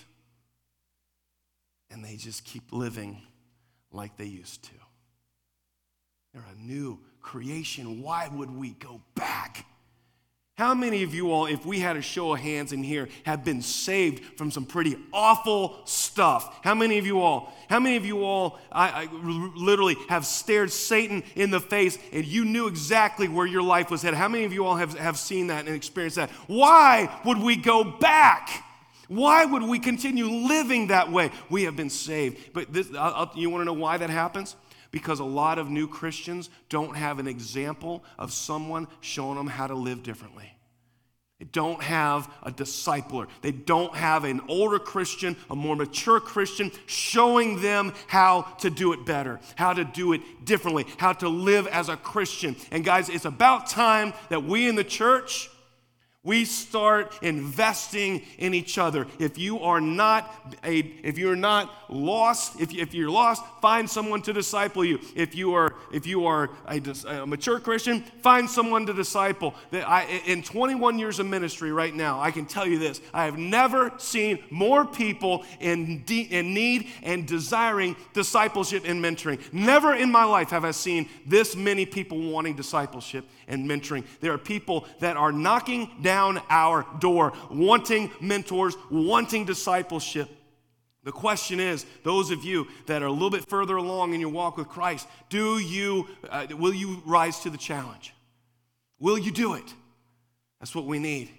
and 1.90 2.04
they 2.04 2.16
just 2.16 2.44
keep 2.44 2.72
living 2.72 3.20
like 3.92 4.16
they 4.16 4.26
used 4.26 4.64
to. 4.64 4.70
They're 6.32 6.44
a 6.50 6.60
new 6.60 7.00
creation. 7.20 8.02
Why 8.02 8.28
would 8.28 8.50
we 8.50 8.70
go 8.70 9.00
back? 9.14 9.66
How 10.60 10.74
many 10.74 11.04
of 11.04 11.14
you 11.14 11.32
all, 11.32 11.46
if 11.46 11.64
we 11.64 11.80
had 11.80 11.96
a 11.96 12.02
show 12.02 12.34
of 12.34 12.40
hands 12.40 12.74
in 12.74 12.82
here, 12.82 13.08
have 13.24 13.46
been 13.46 13.62
saved 13.62 14.36
from 14.36 14.50
some 14.50 14.66
pretty 14.66 14.94
awful 15.10 15.80
stuff? 15.86 16.54
How 16.62 16.74
many 16.74 16.98
of 16.98 17.06
you 17.06 17.22
all? 17.22 17.50
How 17.70 17.80
many 17.80 17.96
of 17.96 18.04
you 18.04 18.24
all 18.24 18.58
I, 18.70 19.04
I 19.04 19.08
literally 19.56 19.96
have 20.10 20.26
stared 20.26 20.70
Satan 20.70 21.22
in 21.34 21.50
the 21.50 21.60
face 21.60 21.96
and 22.12 22.26
you 22.26 22.44
knew 22.44 22.66
exactly 22.66 23.26
where 23.26 23.46
your 23.46 23.62
life 23.62 23.90
was 23.90 24.02
headed? 24.02 24.18
How 24.18 24.28
many 24.28 24.44
of 24.44 24.52
you 24.52 24.66
all 24.66 24.76
have, 24.76 24.98
have 24.98 25.16
seen 25.16 25.46
that 25.46 25.64
and 25.64 25.74
experienced 25.74 26.16
that? 26.16 26.28
Why 26.46 27.08
would 27.24 27.38
we 27.38 27.56
go 27.56 27.82
back? 27.82 28.62
Why 29.08 29.46
would 29.46 29.62
we 29.62 29.78
continue 29.78 30.26
living 30.26 30.88
that 30.88 31.10
way? 31.10 31.30
We 31.48 31.62
have 31.62 31.74
been 31.74 31.88
saved. 31.88 32.52
But 32.52 32.70
this, 32.70 32.94
I'll, 32.94 33.32
you 33.34 33.48
want 33.48 33.62
to 33.62 33.64
know 33.64 33.72
why 33.72 33.96
that 33.96 34.10
happens? 34.10 34.56
Because 34.90 35.20
a 35.20 35.24
lot 35.24 35.58
of 35.58 35.70
new 35.70 35.88
Christians 35.88 36.50
don't 36.68 36.96
have 36.96 37.18
an 37.18 37.28
example 37.28 38.02
of 38.18 38.32
someone 38.32 38.88
showing 39.00 39.36
them 39.36 39.46
how 39.46 39.66
to 39.66 39.74
live 39.74 40.02
differently. 40.02 40.52
They 41.40 41.46
don't 41.46 41.82
have 41.82 42.30
a 42.42 42.52
discipler. 42.52 43.26
They 43.40 43.50
don't 43.50 43.94
have 43.96 44.24
an 44.24 44.42
older 44.46 44.78
Christian, 44.78 45.36
a 45.48 45.56
more 45.56 45.74
mature 45.74 46.20
Christian, 46.20 46.70
showing 46.84 47.62
them 47.62 47.94
how 48.08 48.42
to 48.58 48.68
do 48.68 48.92
it 48.92 49.06
better, 49.06 49.40
how 49.56 49.72
to 49.72 49.84
do 49.84 50.12
it 50.12 50.20
differently, 50.44 50.84
how 50.98 51.14
to 51.14 51.30
live 51.30 51.66
as 51.66 51.88
a 51.88 51.96
Christian. 51.96 52.56
And 52.70 52.84
guys, 52.84 53.08
it's 53.08 53.24
about 53.24 53.68
time 53.68 54.12
that 54.28 54.44
we 54.44 54.68
in 54.68 54.74
the 54.74 54.84
church 54.84 55.48
we 56.22 56.44
start 56.44 57.18
investing 57.22 58.20
in 58.36 58.52
each 58.52 58.76
other. 58.76 59.06
If 59.18 59.38
you 59.38 59.60
are 59.60 59.80
not 59.80 60.54
a, 60.62 60.80
if 61.02 61.16
you're 61.16 61.34
not 61.34 61.74
lost, 61.88 62.60
if, 62.60 62.74
you, 62.74 62.82
if 62.82 62.92
you're 62.92 63.10
lost, 63.10 63.42
find 63.62 63.88
someone 63.88 64.20
to 64.22 64.34
disciple 64.34 64.84
you. 64.84 65.00
If 65.16 65.34
you 65.34 65.54
are, 65.54 65.74
if 65.94 66.06
you 66.06 66.26
are 66.26 66.50
a, 66.68 66.78
a 67.06 67.26
mature 67.26 67.58
Christian, 67.58 68.02
find 68.02 68.50
someone 68.50 68.84
to 68.84 68.92
disciple. 68.92 69.54
That 69.70 69.88
I, 69.88 70.02
in 70.26 70.42
21 70.42 70.98
years 70.98 71.18
of 71.20 71.26
ministry 71.26 71.72
right 71.72 71.94
now, 71.94 72.20
I 72.20 72.30
can 72.32 72.44
tell 72.44 72.66
you 72.66 72.78
this: 72.78 73.00
I 73.14 73.24
have 73.24 73.38
never 73.38 73.90
seen 73.96 74.40
more 74.50 74.84
people 74.84 75.44
in, 75.58 76.02
de, 76.04 76.20
in 76.20 76.52
need 76.52 76.88
and 77.02 77.26
desiring 77.26 77.96
discipleship 78.12 78.82
and 78.84 79.02
mentoring. 79.02 79.40
Never 79.54 79.94
in 79.94 80.12
my 80.12 80.24
life 80.24 80.50
have 80.50 80.66
I 80.66 80.72
seen 80.72 81.08
this 81.24 81.56
many 81.56 81.86
people 81.86 82.30
wanting 82.30 82.56
discipleship 82.56 83.24
and 83.50 83.68
mentoring. 83.68 84.06
There 84.20 84.32
are 84.32 84.38
people 84.38 84.86
that 85.00 85.18
are 85.18 85.32
knocking 85.32 85.90
down 86.00 86.40
our 86.48 86.86
door, 87.00 87.34
wanting 87.50 88.10
mentors, 88.20 88.74
wanting 88.90 89.44
discipleship. 89.44 90.30
The 91.02 91.12
question 91.12 91.60
is, 91.60 91.84
those 92.04 92.30
of 92.30 92.44
you 92.44 92.68
that 92.86 93.02
are 93.02 93.06
a 93.06 93.12
little 93.12 93.30
bit 93.30 93.48
further 93.48 93.76
along 93.76 94.14
in 94.14 94.20
your 94.20 94.30
walk 94.30 94.56
with 94.56 94.68
Christ, 94.68 95.08
do 95.28 95.58
you, 95.58 96.06
uh, 96.28 96.46
will 96.50 96.74
you 96.74 97.02
rise 97.04 97.40
to 97.40 97.50
the 97.50 97.58
challenge? 97.58 98.14
Will 98.98 99.18
you 99.18 99.32
do 99.32 99.54
it? 99.54 99.74
That's 100.60 100.74
what 100.74 100.84
we 100.84 100.98
need. 100.98 101.30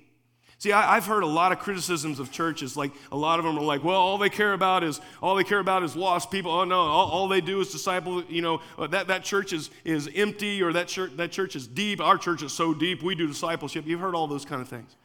See, 0.61 0.71
I, 0.71 0.93
have 0.93 1.07
heard 1.07 1.23
a 1.23 1.27
lot 1.27 1.51
of 1.51 1.57
criticisms 1.57 2.19
of 2.19 2.31
churches. 2.31 2.77
Like 2.77 2.91
a 3.11 3.17
lot 3.17 3.39
of 3.39 3.45
them 3.45 3.57
are 3.57 3.63
like, 3.63 3.83
well, 3.83 3.99
all 3.99 4.19
they 4.19 4.29
care 4.29 4.53
about 4.53 4.83
is 4.83 5.01
all 5.19 5.33
they 5.33 5.43
care 5.43 5.57
about 5.57 5.81
is 5.81 5.95
lost 5.95 6.29
people. 6.29 6.51
Oh 6.51 6.65
no, 6.65 6.79
all, 6.81 7.09
all 7.09 7.27
they 7.27 7.41
do 7.41 7.61
is 7.61 7.71
disciple. 7.71 8.23
You 8.25 8.43
know 8.43 8.61
uh, 8.77 8.85
that, 8.85 9.07
that 9.07 9.23
church 9.23 9.53
is 9.53 9.71
is 9.83 10.07
empty 10.13 10.61
or 10.61 10.71
that 10.73 10.87
church 10.87 11.13
that 11.15 11.31
church 11.31 11.55
is 11.55 11.65
deep. 11.65 11.99
Our 11.99 12.15
church 12.15 12.43
is 12.43 12.53
so 12.53 12.75
deep. 12.75 13.01
We 13.01 13.15
do 13.15 13.25
discipleship. 13.25 13.87
You've 13.87 14.01
heard 14.01 14.13
all 14.13 14.27
those 14.27 14.45
kind 14.45 14.61
of 14.61 14.67
things. 14.67 14.95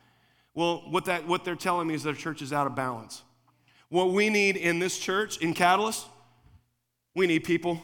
Well, 0.52 0.82
what 0.90 1.06
that 1.06 1.26
what 1.26 1.46
they're 1.46 1.56
telling 1.56 1.88
me 1.88 1.94
is 1.94 2.02
their 2.02 2.12
church 2.12 2.42
is 2.42 2.52
out 2.52 2.66
of 2.66 2.74
balance. 2.74 3.22
What 3.88 4.12
we 4.12 4.28
need 4.28 4.58
in 4.58 4.78
this 4.78 4.98
church 4.98 5.38
in 5.38 5.54
Catalyst, 5.54 6.04
we 7.14 7.26
need 7.26 7.44
people 7.44 7.80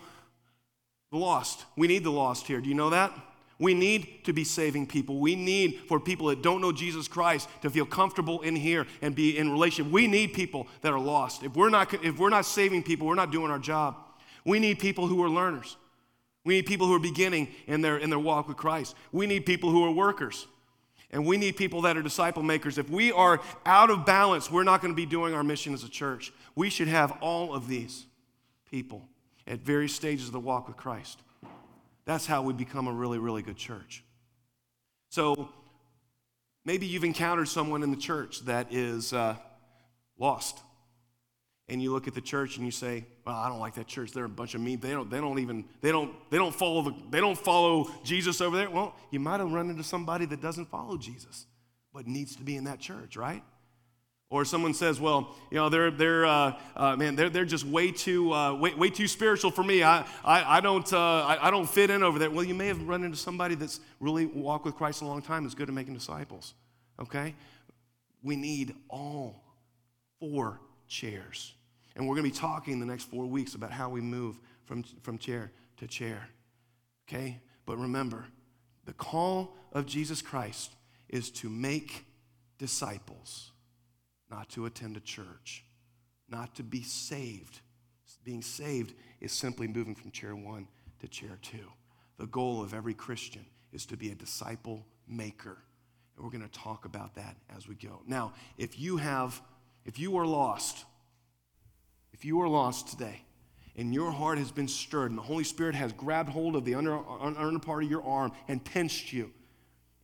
the 1.11 1.17
lost. 1.17 1.65
We 1.79 1.87
need 1.87 2.05
the 2.05 2.13
lost 2.13 2.47
here. 2.47 2.61
Do 2.61 2.69
you 2.69 2.75
know 2.75 2.91
that? 2.91 3.19
We 3.63 3.75
need 3.75 4.25
to 4.25 4.33
be 4.33 4.43
saving 4.43 4.89
people. 4.89 5.21
We 5.21 5.37
need 5.37 5.83
for 5.87 6.01
people 6.01 6.27
that 6.27 6.43
don't 6.43 6.61
know 6.61 6.73
Jesus 6.73 7.07
Christ 7.07 7.49
to 7.61 7.71
feel 7.71 7.87
comfortable 7.87 8.41
in 8.41 8.57
here 8.57 8.89
and 9.01 9.15
be 9.15 9.39
in 9.39 9.53
relationship. 9.53 9.93
We 9.93 10.09
need 10.09 10.33
people 10.33 10.67
that 10.81 10.93
are 10.93 10.99
lost. 10.99 11.45
If 11.45 11.55
we're 11.55 11.69
not, 11.69 11.95
if 12.05 12.19
we're 12.19 12.29
not 12.29 12.45
saving 12.45 12.83
people, 12.83 13.07
we're 13.07 13.15
not 13.15 13.31
doing 13.31 13.53
our 13.53 13.61
job. 13.61 13.95
We 14.45 14.59
need 14.59 14.81
people 14.81 15.07
who 15.07 15.23
are 15.23 15.29
learners. 15.29 15.77
We 16.45 16.55
need 16.55 16.67
people 16.67 16.89
who 16.89 16.95
are 16.97 16.99
beginning 16.99 17.55
in 17.69 17.83
their, 17.83 17.99
in 17.99 18.11
their 18.11 18.19
walk 18.19 18.49
with 18.49 18.57
Christ. 18.57 18.97
We 19.13 19.29
need 19.29 19.47
people 19.47 19.71
who 19.71 19.85
are 19.85 19.93
workers. 19.93 20.49
And 21.13 21.25
we 21.25 21.37
need 21.37 21.57
people 21.57 21.83
that 21.83 21.97
are 21.97 22.03
disciple 22.03 22.43
makers. 22.43 22.79
If 22.79 22.91
we 22.91 23.13
are 23.13 23.41
out 23.65 23.91
of 23.91 24.05
balance, 24.05 24.51
we're 24.51 24.65
not 24.65 24.81
going 24.81 24.93
to 24.93 24.97
be 24.97 25.07
doing 25.07 25.35
our 25.35 25.45
mission 25.45 25.73
as 25.73 25.85
a 25.85 25.89
church. 25.89 26.33
We 26.57 26.69
should 26.69 26.89
have 26.89 27.13
all 27.21 27.55
of 27.55 27.69
these 27.69 28.07
people 28.69 29.09
at 29.47 29.61
various 29.61 29.95
stages 29.95 30.27
of 30.27 30.33
the 30.33 30.41
walk 30.41 30.67
with 30.67 30.77
Christ. 30.77 31.21
That's 32.05 32.27
how 32.27 32.43
we 32.43 32.53
become 32.53 32.89
a 32.89 32.93
really, 32.93 33.19
really 33.19 33.43
good 33.43 33.57
church. 33.57 34.05
So 35.09 35.51
maybe 36.65 36.87
you've 36.87 37.05
encountered 37.05 37.49
someone 37.49 37.83
in 37.83 37.91
the 37.91 37.97
church 37.97 38.41
that 38.47 38.73
is 38.73 39.13
uh, 39.13 39.37
lost. 40.19 40.61
And 41.69 41.83
you 41.83 41.93
look 41.93 42.09
at 42.09 42.15
the 42.15 42.21
church 42.21 42.57
and 42.57 42.67
you 42.67 42.73
say, 42.73 43.07
"Well, 43.25 43.37
I 43.37 43.49
don't 43.49 43.61
like 43.61 43.75
that 43.75 43.87
church. 43.87 44.13
They're 44.13 44.25
a 44.25 44.29
bunch 44.29 44.55
of 44.55 44.61
mean. 44.61 44.81
They 44.81 44.91
don't. 44.91 45.09
They 45.09 45.19
don't 45.19 45.39
even. 45.39 45.65
They 45.81 45.93
don't. 45.93 46.13
They 46.31 46.37
don't 46.37 46.55
follow 46.55 46.83
the. 46.83 46.95
They 47.09 47.21
don't 47.21 47.39
follow 47.39 47.91
Jesus 48.05 48.41
over 48.41 48.57
there." 48.57 48.69
Well, 48.69 48.95
you 49.11 49.21
might 49.21 49.39
have 49.39 49.53
run 49.53 49.71
into 49.71 49.85
somebody 49.85 50.27
that 50.27 50.43
doesn't 50.43 50.67
follow 50.67 50.99
Jesus, 50.99 51.47
but 51.95 52.07
needs 52.07 52.37
to 52.37 52.43
be 52.43 52.57
in 52.57 52.65
that 52.65 52.81
church, 52.81 53.17
right? 53.17 53.43
Or 54.33 54.47
someone 54.47 54.73
says, 54.73 54.99
well, 54.99 55.37
you 55.51 55.59
know, 55.59 55.69
they're, 55.69 55.91
they're, 55.91 56.25
uh, 56.25 56.59
uh, 56.75 56.97
man, 56.97 57.17
they're, 57.17 57.29
they're 57.29 57.45
just 57.45 57.67
way 57.67 57.91
too, 57.91 58.33
uh, 58.33 58.55
way, 58.55 58.73
way 58.73 58.89
too 58.89 59.07
spiritual 59.07 59.51
for 59.51 59.63
me. 59.63 59.83
I, 59.83 60.07
I, 60.25 60.57
I 60.57 60.61
don't, 60.63 60.91
uh, 60.91 60.99
I, 60.99 61.49
I, 61.49 61.51
don't 61.51 61.69
fit 61.69 61.91
in 61.91 62.03
over 62.03 62.19
there. 62.19 62.31
Well, 62.31 62.43
you 62.43 62.55
may 62.55 62.69
have 62.69 62.83
run 62.89 63.05
into 63.05 63.19
somebody 63.19 63.57
that's 63.57 63.81
really 64.01 64.25
walked 64.25 64.65
with 64.65 64.75
Christ 64.75 65.03
a 65.03 65.05
long 65.05 65.21
time, 65.21 65.45
is 65.45 65.55
good 65.55 65.69
at 65.69 65.75
making 65.75 65.93
disciples, 65.93 66.55
okay? 66.99 67.35
We 68.23 68.37
need 68.37 68.75
all 68.89 69.45
four 70.19 70.61
chairs. 70.89 71.53
And 71.95 72.09
we're 72.09 72.15
going 72.15 72.25
to 72.25 72.35
be 72.35 72.41
talking 72.41 72.81
the 72.81 72.87
next 72.87 73.11
four 73.11 73.27
weeks 73.27 73.55
about 73.55 73.71
how 73.71 73.91
we 73.91 74.01
move 74.01 74.41
from, 74.65 74.83
from 75.03 75.19
chair 75.19 75.53
to 75.77 75.87
chair, 75.87 76.27
okay? 77.07 77.39
But 77.67 77.77
remember, 77.77 78.25
the 78.87 78.95
call 78.95 79.55
of 79.73 79.85
Jesus 79.85 80.23
Christ 80.23 80.73
is 81.11 81.31
to 81.33 81.51
make 81.51 82.07
disciples 82.57 83.53
not 84.33 84.49
to 84.49 84.65
attend 84.67 84.97
a 84.97 85.01
church, 85.01 85.65
not 86.29 86.55
to 86.55 86.63
be 86.63 86.83
saved. 86.83 87.61
Being 88.25 88.43
saved 88.43 88.95
is 89.21 89.33
simply 89.33 89.69
moving 89.69 89.95
from 89.95 90.11
chair 90.11 90.35
one 90.35 90.69
to 91.01 91.09
chair 91.09 91.39
two. 91.43 91.71
The 92.19 92.27
goal 92.27 92.63
of 92.63 92.73
every 92.73 92.95
Christian 92.95 93.45
is 93.73 93.85
to 93.87 93.97
be 93.97 94.11
a 94.11 94.15
disciple 94.15 94.87
maker. 95.07 95.59
And 96.17 96.25
we're 96.25 96.31
going 96.31 96.49
to 96.49 96.59
talk 96.59 96.85
about 96.85 97.15
that 97.17 97.37
as 97.55 97.69
we 97.69 97.75
go. 97.75 98.01
Now, 98.07 98.33
if 98.57 98.79
you 98.79 98.97
have, 98.97 99.41
if 99.85 99.99
you 99.99 100.17
are 100.17 100.27
lost, 100.27 100.85
if 102.13 102.25
you 102.25 102.41
are 102.41 102.49
lost 102.49 102.89
today, 102.89 103.23
and 103.77 103.93
your 103.93 104.13
heart 104.13 104.39
has 104.39 104.53
been 104.53 104.69
stirred, 104.69 105.11
and 105.11 105.19
the 105.19 105.23
Holy 105.23 105.45
Spirit 105.45 105.75
has 105.75 105.93
grabbed 105.93 106.29
hold 106.29 106.57
of 106.57 106.65
the 106.65 106.75
under, 106.75 106.99
under 107.21 107.59
part 107.59 107.83
of 107.83 107.91
your 107.91 108.05
arm 108.05 108.33
and 108.49 108.65
pinched 108.65 109.13
you, 109.13 109.31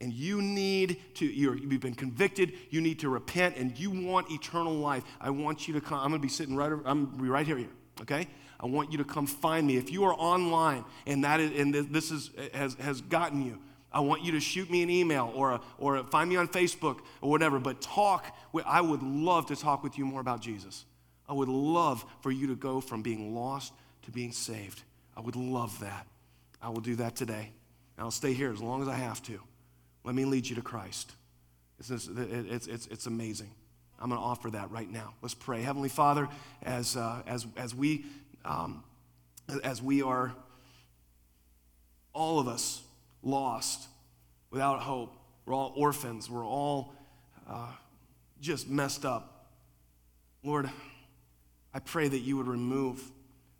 and 0.00 0.12
you 0.12 0.40
need 0.40 1.00
to, 1.14 1.26
you 1.26 1.52
have 1.52 1.80
been 1.80 1.94
convicted, 1.94 2.52
you 2.70 2.80
need 2.80 3.00
to 3.00 3.08
repent, 3.08 3.56
and 3.56 3.76
you 3.78 3.90
want 3.90 4.30
eternal 4.30 4.74
life, 4.74 5.02
I 5.20 5.30
want 5.30 5.66
you 5.66 5.74
to 5.74 5.80
come. 5.80 5.98
I'm 5.98 6.10
going 6.10 6.20
to 6.20 6.26
be 6.26 6.28
sitting 6.28 6.54
right, 6.54 6.70
I'm 6.70 7.06
going 7.06 7.16
to 7.16 7.22
be 7.22 7.28
right 7.28 7.46
here, 7.46 7.56
here, 7.56 7.70
okay? 8.02 8.28
I 8.60 8.66
want 8.66 8.92
you 8.92 8.98
to 8.98 9.04
come 9.04 9.26
find 9.26 9.66
me. 9.66 9.76
If 9.76 9.90
you 9.90 10.04
are 10.04 10.14
online 10.14 10.84
and, 11.06 11.24
that 11.24 11.40
is, 11.40 11.58
and 11.58 11.74
this 11.74 12.10
is, 12.10 12.30
has, 12.54 12.74
has 12.74 13.00
gotten 13.00 13.44
you, 13.44 13.58
I 13.90 14.00
want 14.00 14.22
you 14.22 14.32
to 14.32 14.40
shoot 14.40 14.70
me 14.70 14.82
an 14.82 14.90
email 14.90 15.32
or, 15.34 15.52
a, 15.52 15.60
or 15.78 15.96
a, 15.96 16.04
find 16.04 16.28
me 16.28 16.36
on 16.36 16.48
Facebook 16.48 17.00
or 17.20 17.30
whatever, 17.30 17.58
but 17.58 17.80
talk. 17.80 18.36
I 18.66 18.80
would 18.80 19.02
love 19.02 19.46
to 19.46 19.56
talk 19.56 19.82
with 19.82 19.96
you 19.96 20.04
more 20.04 20.20
about 20.20 20.40
Jesus. 20.40 20.84
I 21.28 21.32
would 21.32 21.48
love 21.48 22.04
for 22.20 22.30
you 22.30 22.48
to 22.48 22.56
go 22.56 22.80
from 22.80 23.02
being 23.02 23.34
lost 23.34 23.72
to 24.02 24.10
being 24.10 24.32
saved. 24.32 24.82
I 25.16 25.20
would 25.20 25.36
love 25.36 25.78
that. 25.80 26.06
I 26.60 26.68
will 26.68 26.80
do 26.80 26.96
that 26.96 27.16
today. 27.16 27.52
I'll 27.98 28.10
stay 28.10 28.32
here 28.32 28.52
as 28.52 28.60
long 28.60 28.82
as 28.82 28.88
I 28.88 28.94
have 28.94 29.22
to. 29.24 29.40
Let 30.08 30.14
me 30.14 30.24
lead 30.24 30.48
you 30.48 30.56
to 30.56 30.62
Christ. 30.62 31.12
It's, 31.78 31.90
it's, 31.90 32.66
it's, 32.66 32.86
it's 32.86 33.04
amazing. 33.04 33.50
I'm 34.00 34.08
going 34.08 34.18
to 34.18 34.24
offer 34.24 34.50
that 34.52 34.70
right 34.70 34.90
now. 34.90 35.12
Let's 35.20 35.34
pray. 35.34 35.60
Heavenly 35.60 35.90
Father, 35.90 36.30
as, 36.62 36.96
uh, 36.96 37.20
as, 37.26 37.46
as, 37.58 37.74
we, 37.74 38.06
um, 38.42 38.84
as 39.62 39.82
we 39.82 40.00
are, 40.00 40.32
all 42.14 42.40
of 42.40 42.48
us, 42.48 42.80
lost, 43.22 43.86
without 44.50 44.80
hope, 44.80 45.14
we're 45.44 45.52
all 45.52 45.74
orphans, 45.76 46.30
we're 46.30 46.46
all 46.46 46.94
uh, 47.46 47.68
just 48.40 48.66
messed 48.66 49.04
up. 49.04 49.50
Lord, 50.42 50.70
I 51.74 51.80
pray 51.80 52.08
that 52.08 52.20
you 52.20 52.38
would 52.38 52.48
remove 52.48 53.02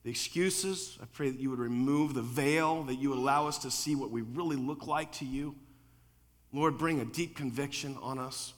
the 0.02 0.08
excuses. 0.08 0.96
I 1.02 1.04
pray 1.12 1.28
that 1.28 1.38
you 1.38 1.50
would 1.50 1.58
remove 1.58 2.14
the 2.14 2.22
veil, 2.22 2.84
that 2.84 2.94
you 2.94 3.10
would 3.10 3.18
allow 3.18 3.48
us 3.48 3.58
to 3.58 3.70
see 3.70 3.94
what 3.94 4.10
we 4.10 4.22
really 4.22 4.56
look 4.56 4.86
like 4.86 5.12
to 5.12 5.26
you. 5.26 5.54
Lord, 6.52 6.78
bring 6.78 7.00
a 7.00 7.04
deep 7.04 7.36
conviction 7.36 7.96
on 8.00 8.18
us. 8.18 8.54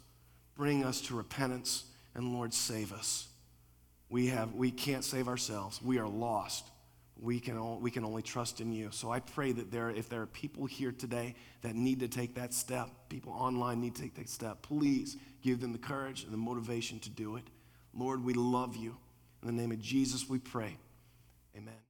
Bring 0.56 0.84
us 0.84 1.00
to 1.02 1.16
repentance. 1.16 1.84
And 2.14 2.32
Lord, 2.34 2.52
save 2.52 2.92
us. 2.92 3.28
We, 4.08 4.26
have, 4.28 4.54
we 4.54 4.70
can't 4.70 5.04
save 5.04 5.28
ourselves. 5.28 5.80
We 5.82 5.98
are 5.98 6.08
lost. 6.08 6.66
We 7.20 7.38
can, 7.38 7.80
we 7.80 7.90
can 7.90 8.04
only 8.04 8.22
trust 8.22 8.60
in 8.60 8.72
you. 8.72 8.88
So 8.92 9.10
I 9.10 9.20
pray 9.20 9.52
that 9.52 9.70
there, 9.70 9.90
if 9.90 10.08
there 10.08 10.22
are 10.22 10.26
people 10.26 10.66
here 10.66 10.90
today 10.90 11.34
that 11.62 11.74
need 11.74 12.00
to 12.00 12.08
take 12.08 12.34
that 12.36 12.54
step, 12.54 12.88
people 13.08 13.32
online 13.32 13.80
need 13.80 13.94
to 13.96 14.02
take 14.02 14.14
that 14.14 14.28
step, 14.28 14.62
please 14.62 15.16
give 15.42 15.60
them 15.60 15.72
the 15.72 15.78
courage 15.78 16.24
and 16.24 16.32
the 16.32 16.38
motivation 16.38 16.98
to 17.00 17.10
do 17.10 17.36
it. 17.36 17.44
Lord, 17.94 18.24
we 18.24 18.34
love 18.34 18.76
you. 18.76 18.96
In 19.42 19.48
the 19.48 19.52
name 19.52 19.72
of 19.72 19.80
Jesus, 19.80 20.28
we 20.28 20.38
pray. 20.38 20.76
Amen. 21.56 21.89